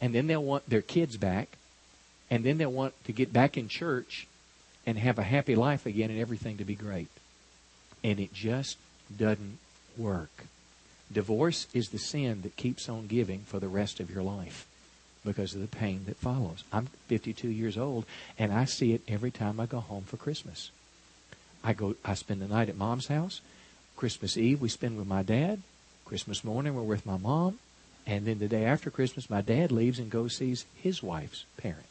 and 0.00 0.14
then 0.14 0.26
they'll 0.26 0.42
want 0.42 0.68
their 0.68 0.82
kids 0.82 1.16
back, 1.16 1.48
and 2.30 2.44
then 2.44 2.58
they'll 2.58 2.72
want 2.72 2.94
to 3.04 3.12
get 3.12 3.32
back 3.32 3.56
in 3.56 3.68
church 3.68 4.26
and 4.86 4.98
have 4.98 5.18
a 5.18 5.22
happy 5.22 5.54
life 5.54 5.86
again 5.86 6.10
and 6.10 6.18
everything 6.18 6.56
to 6.56 6.64
be 6.64 6.74
great. 6.74 7.08
And 8.02 8.18
it 8.18 8.32
just 8.32 8.76
doesn't 9.16 9.58
work. 9.96 10.46
Divorce 11.12 11.66
is 11.72 11.90
the 11.90 11.98
sin 11.98 12.42
that 12.42 12.56
keeps 12.56 12.88
on 12.88 13.06
giving 13.06 13.40
for 13.40 13.58
the 13.58 13.68
rest 13.68 14.00
of 14.00 14.10
your 14.10 14.22
life 14.22 14.66
because 15.24 15.54
of 15.54 15.60
the 15.60 15.66
pain 15.66 16.04
that 16.06 16.16
follows. 16.16 16.64
I'm 16.72 16.86
52 17.08 17.48
years 17.48 17.76
old, 17.76 18.04
and 18.38 18.52
I 18.52 18.64
see 18.64 18.92
it 18.94 19.02
every 19.06 19.30
time 19.30 19.60
I 19.60 19.66
go 19.66 19.80
home 19.80 20.04
for 20.04 20.16
Christmas. 20.16 20.70
I 21.62 21.72
go 21.72 21.94
I 22.04 22.14
spend 22.14 22.40
the 22.40 22.48
night 22.48 22.68
at 22.68 22.76
mom's 22.76 23.08
house. 23.08 23.40
Christmas 23.96 24.36
Eve 24.36 24.60
we 24.60 24.68
spend 24.68 24.96
with 24.96 25.06
my 25.06 25.22
dad. 25.22 25.62
Christmas 26.04 26.42
morning 26.42 26.74
we're 26.74 26.82
with 26.82 27.06
my 27.06 27.16
mom. 27.16 27.58
And 28.06 28.26
then 28.26 28.38
the 28.38 28.48
day 28.48 28.64
after 28.64 28.90
Christmas 28.90 29.30
my 29.30 29.40
dad 29.40 29.70
leaves 29.70 29.98
and 29.98 30.10
goes 30.10 30.34
sees 30.34 30.64
his 30.74 31.02
wife's 31.02 31.44
parents. 31.56 31.86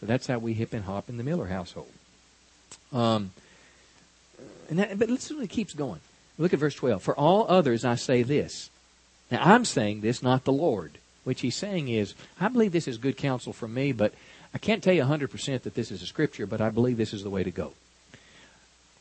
So 0.00 0.06
that's 0.06 0.26
how 0.26 0.38
we 0.38 0.52
hip 0.52 0.72
and 0.72 0.84
hop 0.84 1.08
in 1.08 1.16
the 1.16 1.24
Miller 1.24 1.46
household. 1.46 1.90
Um, 2.92 3.32
and 4.68 4.78
that, 4.78 4.98
but 4.98 5.08
listen, 5.08 5.40
it 5.42 5.50
keeps 5.50 5.74
going. 5.74 6.00
Look 6.38 6.52
at 6.52 6.60
verse 6.60 6.74
12. 6.74 7.02
For 7.02 7.16
all 7.16 7.46
others 7.48 7.84
I 7.84 7.96
say 7.96 8.22
this. 8.22 8.70
Now 9.30 9.42
I'm 9.42 9.64
saying 9.64 10.02
this, 10.02 10.22
not 10.22 10.44
the 10.44 10.52
Lord. 10.52 10.98
Which 11.24 11.40
he's 11.40 11.56
saying 11.56 11.88
is, 11.88 12.14
I 12.40 12.48
believe 12.48 12.72
this 12.72 12.88
is 12.88 12.96
good 12.96 13.16
counsel 13.16 13.52
from 13.52 13.74
me, 13.74 13.92
but 13.92 14.14
I 14.54 14.58
can't 14.58 14.82
tell 14.82 14.94
you 14.94 15.02
100% 15.02 15.62
that 15.62 15.74
this 15.74 15.90
is 15.90 16.02
a 16.02 16.06
scripture, 16.06 16.46
but 16.46 16.60
I 16.60 16.70
believe 16.70 16.96
this 16.96 17.12
is 17.12 17.22
the 17.22 17.30
way 17.30 17.42
to 17.42 17.50
go. 17.50 17.74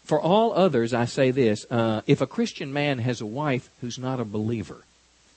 For 0.07 0.21
all 0.21 0.53
others, 0.53 0.93
I 0.93 1.03
say 1.03 1.31
this 1.31 1.65
uh, 1.69 2.01
if 2.07 2.21
a 2.21 2.27
Christian 2.27 2.71
man 2.71 2.99
has 2.99 3.19
a 3.19 3.25
wife 3.25 3.69
who's 3.81 3.99
not 3.99 4.21
a 4.21 4.25
believer, 4.25 4.85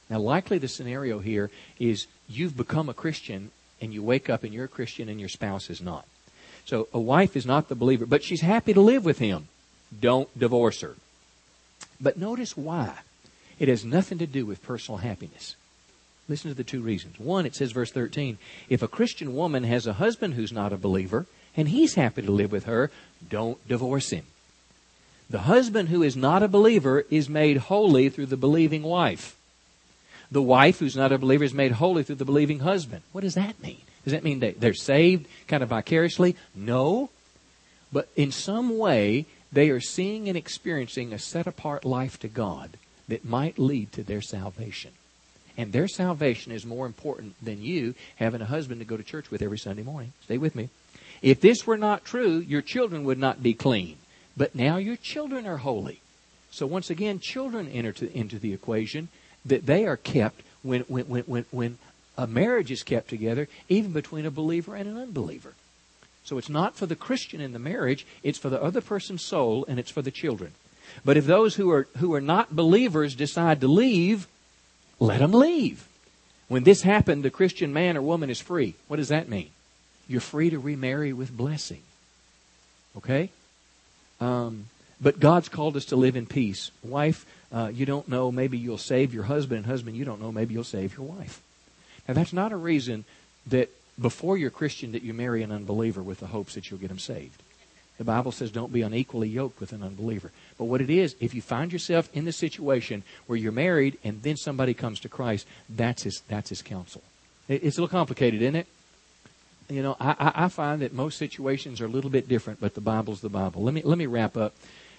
now 0.09 0.21
likely 0.21 0.59
the 0.59 0.69
scenario 0.69 1.19
here 1.19 1.51
is 1.81 2.07
you've 2.29 2.57
become 2.57 2.89
a 2.89 2.95
Christian 2.95 3.51
and 3.81 3.93
you 3.93 4.01
wake 4.01 4.31
up 4.31 4.45
and 4.45 4.55
you're 4.55 4.67
a 4.67 4.69
Christian 4.69 5.09
and 5.09 5.19
your 5.19 5.29
spouse 5.29 5.71
is 5.71 5.81
not. 5.81 6.07
So 6.67 6.87
a 6.93 7.01
wife 7.01 7.37
is 7.37 7.47
not 7.47 7.69
the 7.69 7.75
believer, 7.75 8.07
but 8.07 8.23
she's 8.23 8.43
happy 8.43 8.73
to 8.73 8.81
live 8.81 9.05
with 9.05 9.19
him. 9.19 9.49
Don't 9.99 10.29
divorce 10.39 10.83
her. 10.83 10.95
But 12.01 12.17
notice 12.17 12.57
why. 12.57 12.99
It 13.59 13.67
has 13.67 13.85
nothing 13.85 14.19
to 14.19 14.27
do 14.27 14.47
with 14.47 14.63
personal 14.63 14.99
happiness. 14.99 15.57
Listen 16.29 16.49
to 16.49 16.57
the 16.57 16.63
two 16.63 16.81
reasons. 16.81 17.19
One, 17.19 17.45
it 17.45 17.57
says, 17.57 17.73
verse 17.73 17.91
13, 17.91 18.39
if 18.69 18.83
a 18.83 18.89
Christian 18.89 19.35
woman 19.35 19.65
has 19.65 19.89
a 19.89 19.95
husband 19.95 20.35
who's 20.35 20.53
not 20.53 20.73
a 20.73 20.77
believer 20.77 21.27
and 21.57 21.69
he's 21.69 21.97
happy 21.97 22.23
to 22.23 22.31
live 22.31 22.53
with 22.53 22.67
her, 22.67 22.93
don't 23.29 23.67
divorce 23.67 24.11
him. 24.11 24.27
The 25.31 25.41
husband 25.41 25.89
who 25.89 26.03
is 26.03 26.17
not 26.17 26.43
a 26.43 26.49
believer 26.49 27.07
is 27.09 27.29
made 27.29 27.57
holy 27.57 28.09
through 28.09 28.27
the 28.27 28.37
believing 28.37 28.83
wife. 28.83 29.37
The 30.31 30.43
wife 30.43 30.81
who's 30.81 30.97
not 30.97 31.13
a 31.13 31.19
believer 31.19 31.45
is 31.45 31.55
made 31.55 31.73
holy 31.73 32.03
through 32.03 32.17
the 32.17 32.25
believing 32.25 32.59
husband. 32.59 33.03
What 33.13 33.23
does 33.23 33.35
that 33.35 33.63
mean? 33.63 33.81
Does 34.05 34.13
that 34.13 34.25
mean 34.25 34.41
they, 34.41 34.53
they're 34.53 34.75
saved 34.75 35.29
kind 35.47 35.63
of 35.63 35.69
vicariously? 35.69 36.35
No. 36.55 37.11
But 37.93 38.09
in 38.17 38.33
some 38.33 38.77
way, 38.77 39.27
they 39.53 39.71
are 39.71 39.81
seeing 39.81 40.29
and 40.29 40.37
experiencing 40.37 41.13
a 41.13 41.19
set 41.19 41.47
apart 41.47 41.85
life 41.85 42.19
to 42.21 42.29
God 42.29 42.77
that 43.07 43.25
might 43.25 43.59
lead 43.59 43.93
to 43.93 44.03
their 44.03 44.23
salvation. 44.23 44.93
And 45.57 45.73
their 45.73 45.89
salvation 45.89 46.51
is 46.51 46.67
more 46.67 46.87
important 46.87 47.35
than 47.45 47.63
you 47.63 47.95
having 48.17 48.41
a 48.41 48.47
husband 48.47 48.81
to 48.81 48.87
go 48.87 48.97
to 48.97 49.03
church 49.03 49.31
with 49.31 49.43
every 49.43 49.59
Sunday 49.59 49.83
morning. 49.83 50.13
Stay 50.23 50.39
with 50.39 50.57
me. 50.57 50.71
If 51.23 51.41
this 51.41 51.67
were 51.67 51.77
not 51.77 52.05
true, 52.05 52.39
your 52.39 52.63
children 52.63 53.05
would 53.05 53.19
not 53.19 53.43
be 53.43 53.55
clean. 53.55 53.97
But 54.37 54.55
now 54.55 54.77
your 54.77 54.97
children 54.97 55.47
are 55.47 55.59
holy. 55.59 56.01
So 56.51 56.67
once 56.67 56.91
again, 56.91 57.21
children 57.21 57.69
enter 57.69 57.93
to, 57.93 58.17
into 58.17 58.39
the 58.39 58.53
equation 58.53 59.09
that 59.45 59.67
they 59.67 59.87
are 59.87 59.97
kept 59.97 60.43
when, 60.63 60.83
when, 60.83 61.05
when, 61.05 61.45
when, 61.51 61.79
a 62.19 62.27
marriage 62.27 62.71
is 62.71 62.83
kept 62.83 63.09
together, 63.09 63.49
even 63.71 63.93
between 63.93 64.27
a 64.27 64.31
believer 64.31 64.75
and 64.75 64.87
an 64.87 64.99
unbeliever. 64.99 65.55
So 66.23 66.37
it's 66.37 66.51
not 66.51 66.77
for 66.77 66.85
the 66.85 66.97
Christian 66.97 67.41
in 67.41 67.53
the 67.53 67.59
marriage, 67.59 68.05
it's 68.23 68.39
for 68.39 68.51
the 68.51 68.63
other 68.63 68.83
person's 68.83 69.23
soul 69.23 69.65
and 69.67 69.79
it's 69.79 69.91
for 69.91 70.03
the 70.03 70.11
children. 70.11 70.53
But 71.03 71.17
if 71.17 71.25
those 71.25 71.55
who 71.55 71.71
are, 71.71 71.89
who 71.97 72.13
are 72.13 72.21
not 72.21 72.55
believers 72.55 73.15
decide 73.15 73.61
to 73.63 73.69
leave, 73.69 74.27
let 74.99 75.21
them 75.21 75.33
leave. 75.33 75.87
When 76.49 76.65
this 76.65 76.83
happened, 76.83 77.23
the 77.23 77.31
Christian 77.31 77.73
man 77.73 77.97
or 77.97 78.03
woman 78.03 78.29
is 78.29 78.41
free. 78.41 78.75
What 78.87 78.97
does 78.97 79.09
that 79.09 79.29
mean? 79.29 79.51
You're 80.07 80.21
free 80.21 80.51
to 80.51 80.59
remarry 80.59 81.13
with 81.13 81.35
blessing. 81.35 81.83
Okay? 82.99 83.31
Um, 84.21 84.67
but 85.01 85.19
God's 85.19 85.49
called 85.49 85.77
us 85.77 85.87
to 85.87 85.97
live 85.97 86.17
in 86.17 86.27
peace. 86.27 86.71
Wife, 86.83 87.25
uh, 87.53 87.71
you 87.73 87.87
don't 87.87 88.09
know, 88.09 88.31
maybe 88.31 88.59
you'll 88.59 88.79
save 88.79 89.15
your 89.15 89.25
husband, 89.25 89.59
and 89.59 89.67
husband, 89.67 89.97
you 89.97 90.05
don't 90.05 90.21
know, 90.21 90.31
maybe 90.31 90.55
you'll 90.55 90.65
save 90.65 90.97
your 90.97 91.07
wife. 91.07 91.41
Now, 92.07 92.15
that's 92.15 92.33
not 92.33 92.53
a 92.53 92.57
reason 92.57 93.05
that 93.47 93.71
before 94.01 94.37
you're 94.37 94.51
Christian 94.51 94.93
that 94.93 95.03
you 95.03 95.15
marry 95.15 95.43
an 95.43 95.53
unbeliever 95.53 96.03
with 96.03 96.21
the 96.21 96.27
hopes 96.27 96.55
that 96.55 96.71
you'll 96.71 96.81
get 96.81 96.91
him 96.91 96.99
saved. 96.99 97.43
The 97.99 98.05
Bible 98.05 98.33
says 98.33 98.51
don't 98.51 98.73
be 98.73 98.81
unequally 98.81 99.29
yoked 99.29 99.61
with 99.61 99.73
an 99.73 99.83
unbeliever. 99.83 100.33
But 100.57 100.65
what 100.65 100.81
it 100.81 100.89
is, 100.89 101.15
if 101.21 101.35
you 101.35 101.43
find 101.43 101.71
yourself 101.71 102.09
in 102.15 102.25
the 102.25 102.33
situation 102.33 103.03
where 103.27 103.39
you're 103.39 103.53
married 103.53 103.99
and 104.03 104.23
then 104.23 104.39
somebody 104.39 104.73
comes 104.73 105.01
to 105.01 105.11
Christ, 105.11 105.47
that's 105.69 106.05
his, 106.05 106.23
that's 106.27 106.49
his 106.49 106.63
counsel. 106.63 107.03
It's 107.47 107.77
a 107.77 107.83
little 107.83 107.89
complicated, 107.89 108.41
isn't 108.41 108.57
it? 108.57 108.67
You 109.71 109.83
know, 109.83 109.97
I, 110.01 110.33
I 110.35 110.49
find 110.49 110.83
that 110.83 110.93
most 110.93 111.19
situations 111.19 111.81
are 111.81 111.87
a 111.87 111.89
little 111.89 112.11
bit 112.11 112.29
different, 112.29 112.61
but 112.61 112.75
the 112.75 112.81
Bible's 112.81 113.21
the 113.21 113.29
Bible. 113.29 113.63
Let 113.63 113.75
me 113.75 113.83
let 113.83 113.99
me 113.99 114.07
wrap 114.07 114.37
up. 114.37 114.55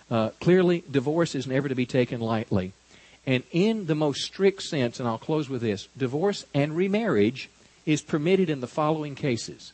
Uh, 0.09 0.29
clearly, 0.39 0.83
divorce 0.89 1.35
is 1.35 1.47
never 1.47 1.69
to 1.69 1.75
be 1.75 1.85
taken 1.85 2.19
lightly, 2.19 2.73
and 3.25 3.43
in 3.51 3.85
the 3.85 3.95
most 3.95 4.21
strict 4.21 4.63
sense, 4.63 4.99
and 4.99 5.07
I'll 5.07 5.17
close 5.17 5.49
with 5.49 5.61
this: 5.61 5.87
divorce 5.97 6.45
and 6.53 6.75
remarriage 6.75 7.49
is 7.85 8.01
permitted 8.01 8.49
in 8.49 8.61
the 8.61 8.67
following 8.67 9.15
cases: 9.15 9.73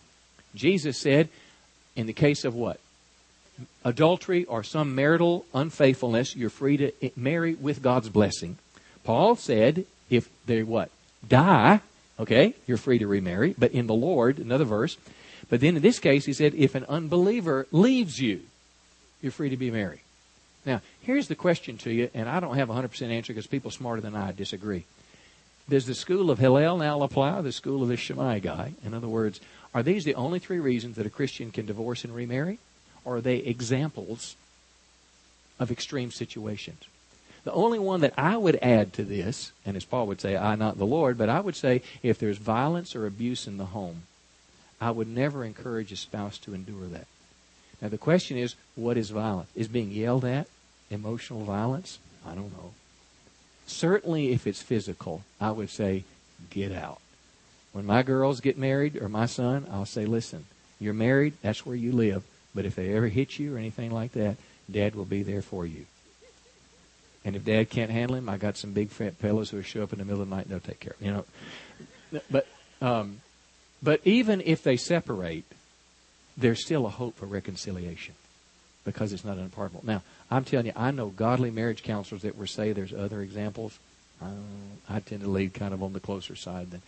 Jesus 0.56 0.98
said, 0.98 1.30
in 1.96 2.06
the 2.06 2.14
case 2.14 2.46
of 2.46 2.54
what? 2.54 2.80
Adultery 3.84 4.46
or 4.46 4.64
some 4.64 4.94
marital 4.94 5.46
unfaithfulness, 5.54 6.36
you're 6.36 6.50
free 6.50 6.78
to 6.78 6.92
marry 7.16 7.56
with 7.56 7.82
God's 7.82 8.10
blessing. 8.10 8.58
Paul 9.04 9.36
said, 9.36 9.86
if 10.10 10.30
they 10.46 10.62
what? 10.62 10.92
Die, 11.28 11.82
okay, 12.20 12.56
you're 12.66 12.78
free 12.78 13.00
to 13.00 13.08
remarry. 13.08 13.56
But 13.58 13.72
in 13.72 13.88
the 13.88 13.94
Lord, 13.94 14.40
another 14.40 14.66
verse. 14.66 14.98
But 15.50 15.62
then 15.62 15.76
in 15.76 15.82
this 15.82 16.00
case, 16.00 16.26
he 16.26 16.34
said, 16.34 16.54
if 16.56 16.76
an 16.76 16.86
unbeliever 16.90 17.68
leaves 17.72 18.20
you, 18.20 18.42
you're 19.22 19.32
free 19.32 19.50
to 19.50 19.58
be 19.58 19.72
married. 19.72 20.02
Now, 20.66 20.82
here's 21.02 21.28
the 21.28 21.36
question 21.36 21.78
to 21.80 21.92
you, 21.92 22.10
and 22.14 22.28
I 22.28 22.40
don't 22.40 22.58
have 22.58 22.70
a 22.70 22.74
100% 22.74 23.10
answer 23.10 23.34
because 23.34 23.48
people 23.48 23.72
smarter 23.72 24.02
than 24.02 24.16
I 24.16 24.32
disagree. 24.34 24.86
Does 25.70 25.86
the 25.86 25.96
school 25.96 26.30
of 26.30 26.40
Hillel 26.40 26.78
now 26.78 27.02
apply, 27.02 27.42
the 27.42 27.52
school 27.52 27.84
of 27.84 27.90
the 27.90 27.98
Shammai 27.98 28.40
guy? 28.40 28.74
In 28.86 28.94
other 28.94 29.08
words, 29.08 29.40
are 29.74 29.84
these 29.84 30.06
the 30.06 30.16
only 30.16 30.40
three 30.40 30.60
reasons 30.60 30.96
that 30.96 31.06
a 31.06 31.10
Christian 31.10 31.52
can 31.52 31.66
divorce 31.66 32.04
and 32.04 32.16
remarry? 32.16 32.60
Or 33.06 33.18
are 33.18 33.22
they 33.22 33.38
examples 33.38 34.36
of 35.60 35.72
extreme 35.72 36.12
situations? 36.12 36.84
The 37.48 37.54
only 37.54 37.80
one 37.80 38.02
that 38.02 38.14
I 38.18 38.36
would 38.36 38.60
add 38.62 38.92
to 38.96 39.06
this, 39.06 39.54
and 39.66 39.78
as 39.78 39.86
Paul 39.86 40.08
would 40.08 40.20
say, 40.20 40.36
I 40.36 40.56
not 40.56 40.78
the 40.78 40.86
Lord, 40.86 41.18
but 41.18 41.30
I 41.30 41.40
would 41.40 41.56
say 41.56 41.82
if 42.04 42.20
there's 42.20 42.38
violence 42.38 42.94
or 42.94 43.08
abuse 43.08 43.48
in 43.48 43.56
the 43.56 43.68
home, 43.68 44.02
I 44.82 44.92
would 44.92 45.08
never 45.08 45.46
encourage 45.46 45.94
a 45.94 45.96
spouse 45.96 46.38
to 46.40 46.54
endure 46.54 46.88
that. 46.88 47.08
Now 47.82 47.88
the 47.88 47.98
question 47.98 48.38
is, 48.38 48.56
what 48.76 48.98
is 48.98 49.12
violence? 49.12 49.48
Is 49.56 49.70
being 49.70 49.92
yelled 49.92 50.26
at 50.26 50.50
emotional 50.92 51.46
violence? 51.46 52.00
I 52.26 52.36
don't 52.36 52.52
know. 52.52 52.74
Certainly 53.66 54.34
if 54.34 54.46
it's 54.46 54.62
physical, 54.62 55.24
I 55.40 55.52
would 55.52 55.70
say, 55.70 56.04
get 56.50 56.74
out. 56.74 57.00
When 57.72 57.86
my 57.86 58.04
girls 58.04 58.42
get 58.42 58.58
married 58.58 59.02
or 59.02 59.08
my 59.08 59.26
son, 59.26 59.68
I'll 59.72 59.86
say, 59.86 60.06
listen, 60.06 60.48
you're 60.82 60.94
married, 60.94 61.36
that's 61.42 61.66
where 61.66 61.78
you 61.78 61.94
live. 61.94 62.26
But 62.54 62.66
if 62.66 62.76
they 62.76 62.94
ever 62.94 63.08
hit 63.08 63.40
you 63.40 63.56
or 63.56 63.58
anything 63.58 63.92
like 63.92 64.12
that, 64.12 64.36
dad 64.70 64.96
will 64.96 65.06
be 65.06 65.24
there 65.24 65.42
for 65.42 65.66
you. 65.66 65.86
And 67.28 67.36
if 67.36 67.44
dad 67.44 67.70
can't 67.70 67.92
handle 67.92 68.16
him, 68.16 68.30
I 68.30 68.38
got 68.38 68.56
some 68.56 68.72
big 68.72 68.88
fat 68.88 69.18
fellows 69.18 69.50
who 69.50 69.58
will 69.58 69.64
show 69.64 69.84
up 69.84 69.92
in 69.92 70.00
the 70.00 70.06
middle 70.06 70.22
of 70.22 70.30
the 70.30 70.36
night 70.38 70.46
and 70.46 70.52
they'll 70.52 70.62
take 70.62 70.80
care 70.80 70.94
of 70.94 71.00
him. 71.00 71.08
You 71.08 71.26
know, 72.14 72.22
but 72.32 72.48
um, 72.82 73.20
but 73.84 74.00
even 74.06 74.42
if 74.46 74.64
they 74.64 74.78
separate, 74.78 75.44
there's 76.38 76.64
still 76.64 76.86
a 76.86 76.90
hope 76.90 77.18
for 77.18 77.26
reconciliation 77.26 78.16
because 78.86 79.12
it's 79.12 79.26
not 79.26 79.38
unpardonable. 79.38 79.86
Now, 79.86 80.04
I'm 80.32 80.46
telling 80.46 80.68
you, 80.68 80.72
I 80.78 80.92
know 80.92 81.10
godly 81.10 81.52
marriage 81.52 81.84
counselors 81.84 82.22
that 82.22 82.38
will 82.38 82.48
say 82.48 82.72
there's 82.72 82.94
other 82.94 83.22
examples. 83.22 83.78
Uh, 84.22 84.28
I 84.90 85.02
tend 85.02 85.20
to 85.20 85.28
lead 85.28 85.54
kind 85.54 85.74
of 85.74 85.84
on 85.84 85.92
the 85.92 86.00
closer 86.00 86.38
side 86.38 86.72
than 86.72 86.82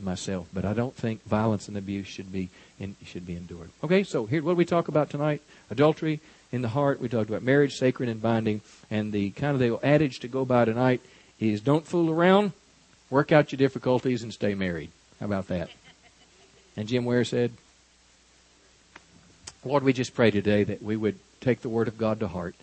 myself, 0.00 0.46
but 0.52 0.64
I 0.64 0.72
don't 0.72 0.94
think 0.94 1.24
violence 1.24 1.66
and 1.66 1.76
abuse 1.76 2.06
should 2.06 2.30
be 2.30 2.48
in, 2.78 2.94
should 3.04 3.26
be 3.26 3.34
endured. 3.34 3.70
Okay, 3.82 4.04
so 4.04 4.26
here, 4.26 4.40
what 4.40 4.52
do 4.52 4.56
we 4.56 4.64
talk 4.64 4.86
about 4.86 5.10
tonight? 5.10 5.42
Adultery 5.68 6.20
in 6.52 6.62
the 6.62 6.68
heart. 6.68 7.00
We 7.00 7.08
talked 7.08 7.28
about 7.28 7.42
marriage, 7.42 7.76
sacred 7.76 8.08
and 8.08 8.20
binding, 8.20 8.60
and 8.90 9.12
the 9.12 9.30
kind 9.30 9.54
of 9.54 9.60
the 9.60 9.78
adage 9.86 10.20
to 10.20 10.28
go 10.28 10.44
by 10.44 10.64
tonight 10.64 11.00
is 11.38 11.60
don't 11.60 11.86
fool 11.86 12.10
around, 12.10 12.52
work 13.08 13.32
out 13.32 13.52
your 13.52 13.58
difficulties, 13.58 14.22
and 14.22 14.32
stay 14.32 14.54
married. 14.54 14.90
How 15.18 15.26
about 15.26 15.48
that? 15.48 15.70
And 16.76 16.88
Jim 16.88 17.04
Ware 17.04 17.24
said, 17.24 17.52
Lord, 19.64 19.82
we 19.82 19.92
just 19.92 20.14
pray 20.14 20.30
today 20.30 20.64
that 20.64 20.82
we 20.82 20.96
would 20.96 21.18
take 21.40 21.60
the 21.60 21.68
Word 21.68 21.88
of 21.88 21.98
God 21.98 22.20
to 22.20 22.28
heart. 22.28 22.54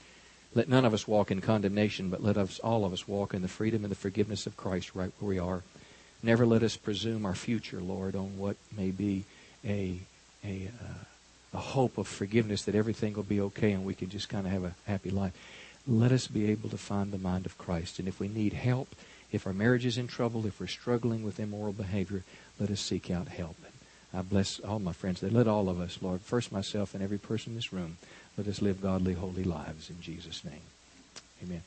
Let 0.55 0.69
none 0.69 0.85
of 0.85 0.93
us 0.93 1.07
walk 1.07 1.29
in 1.29 1.41
condemnation, 1.41 2.09
but 2.09 2.23
let 2.23 2.37
us, 2.37 2.59
all 2.59 2.85
of 2.85 2.93
us 2.93 3.07
walk 3.07 3.33
in 3.33 3.41
the 3.41 3.47
freedom 3.47 3.83
and 3.83 3.91
the 3.91 3.95
forgiveness 3.95 4.47
of 4.47 4.57
Christ 4.57 4.95
right 4.95 5.11
where 5.19 5.29
we 5.29 5.39
are. 5.39 5.61
Never 6.23 6.45
let 6.45 6.63
us 6.63 6.75
presume 6.75 7.25
our 7.25 7.35
future, 7.35 7.79
Lord, 7.79 8.15
on 8.15 8.37
what 8.37 8.57
may 8.75 8.89
be 8.89 9.25
a 9.63 9.99
a 10.43 10.69
uh, 10.81 11.03
a 11.57 11.59
hope 11.59 11.97
of 11.97 12.07
forgiveness 12.07 12.65
that 12.65 12.75
everything 12.75 13.13
will 13.13 13.23
be 13.23 13.41
okay 13.41 13.71
and 13.71 13.83
we 13.83 13.95
can 13.95 14.09
just 14.09 14.29
kind 14.29 14.45
of 14.45 14.53
have 14.53 14.63
a 14.63 14.75
happy 14.85 15.09
life. 15.09 15.33
Let 15.87 16.11
us 16.11 16.27
be 16.27 16.51
able 16.51 16.69
to 16.69 16.77
find 16.77 17.11
the 17.11 17.17
mind 17.17 17.47
of 17.47 17.57
Christ. 17.57 17.97
And 17.97 18.07
if 18.07 18.19
we 18.19 18.27
need 18.27 18.53
help, 18.53 18.93
if 19.31 19.47
our 19.47 19.53
marriage 19.53 19.85
is 19.85 19.97
in 19.97 20.07
trouble, 20.07 20.45
if 20.45 20.59
we're 20.59 20.67
struggling 20.67 21.23
with 21.23 21.39
immoral 21.39 21.73
behavior, 21.73 22.23
let 22.59 22.69
us 22.69 22.79
seek 22.79 23.09
out 23.09 23.27
help. 23.27 23.55
I 24.13 24.21
bless 24.21 24.59
all 24.59 24.77
my 24.77 24.93
friends. 24.93 25.23
Let 25.23 25.47
all 25.47 25.67
of 25.67 25.81
us, 25.81 25.97
Lord, 25.99 26.21
first 26.21 26.51
myself 26.51 26.93
and 26.93 27.03
every 27.03 27.17
person 27.17 27.53
in 27.53 27.55
this 27.55 27.73
room, 27.73 27.97
let 28.37 28.47
us 28.47 28.61
live 28.61 28.79
godly, 28.79 29.15
holy 29.15 29.43
lives 29.43 29.89
in 29.89 29.99
Jesus' 29.99 30.45
name. 30.45 30.61
Amen. 31.43 31.63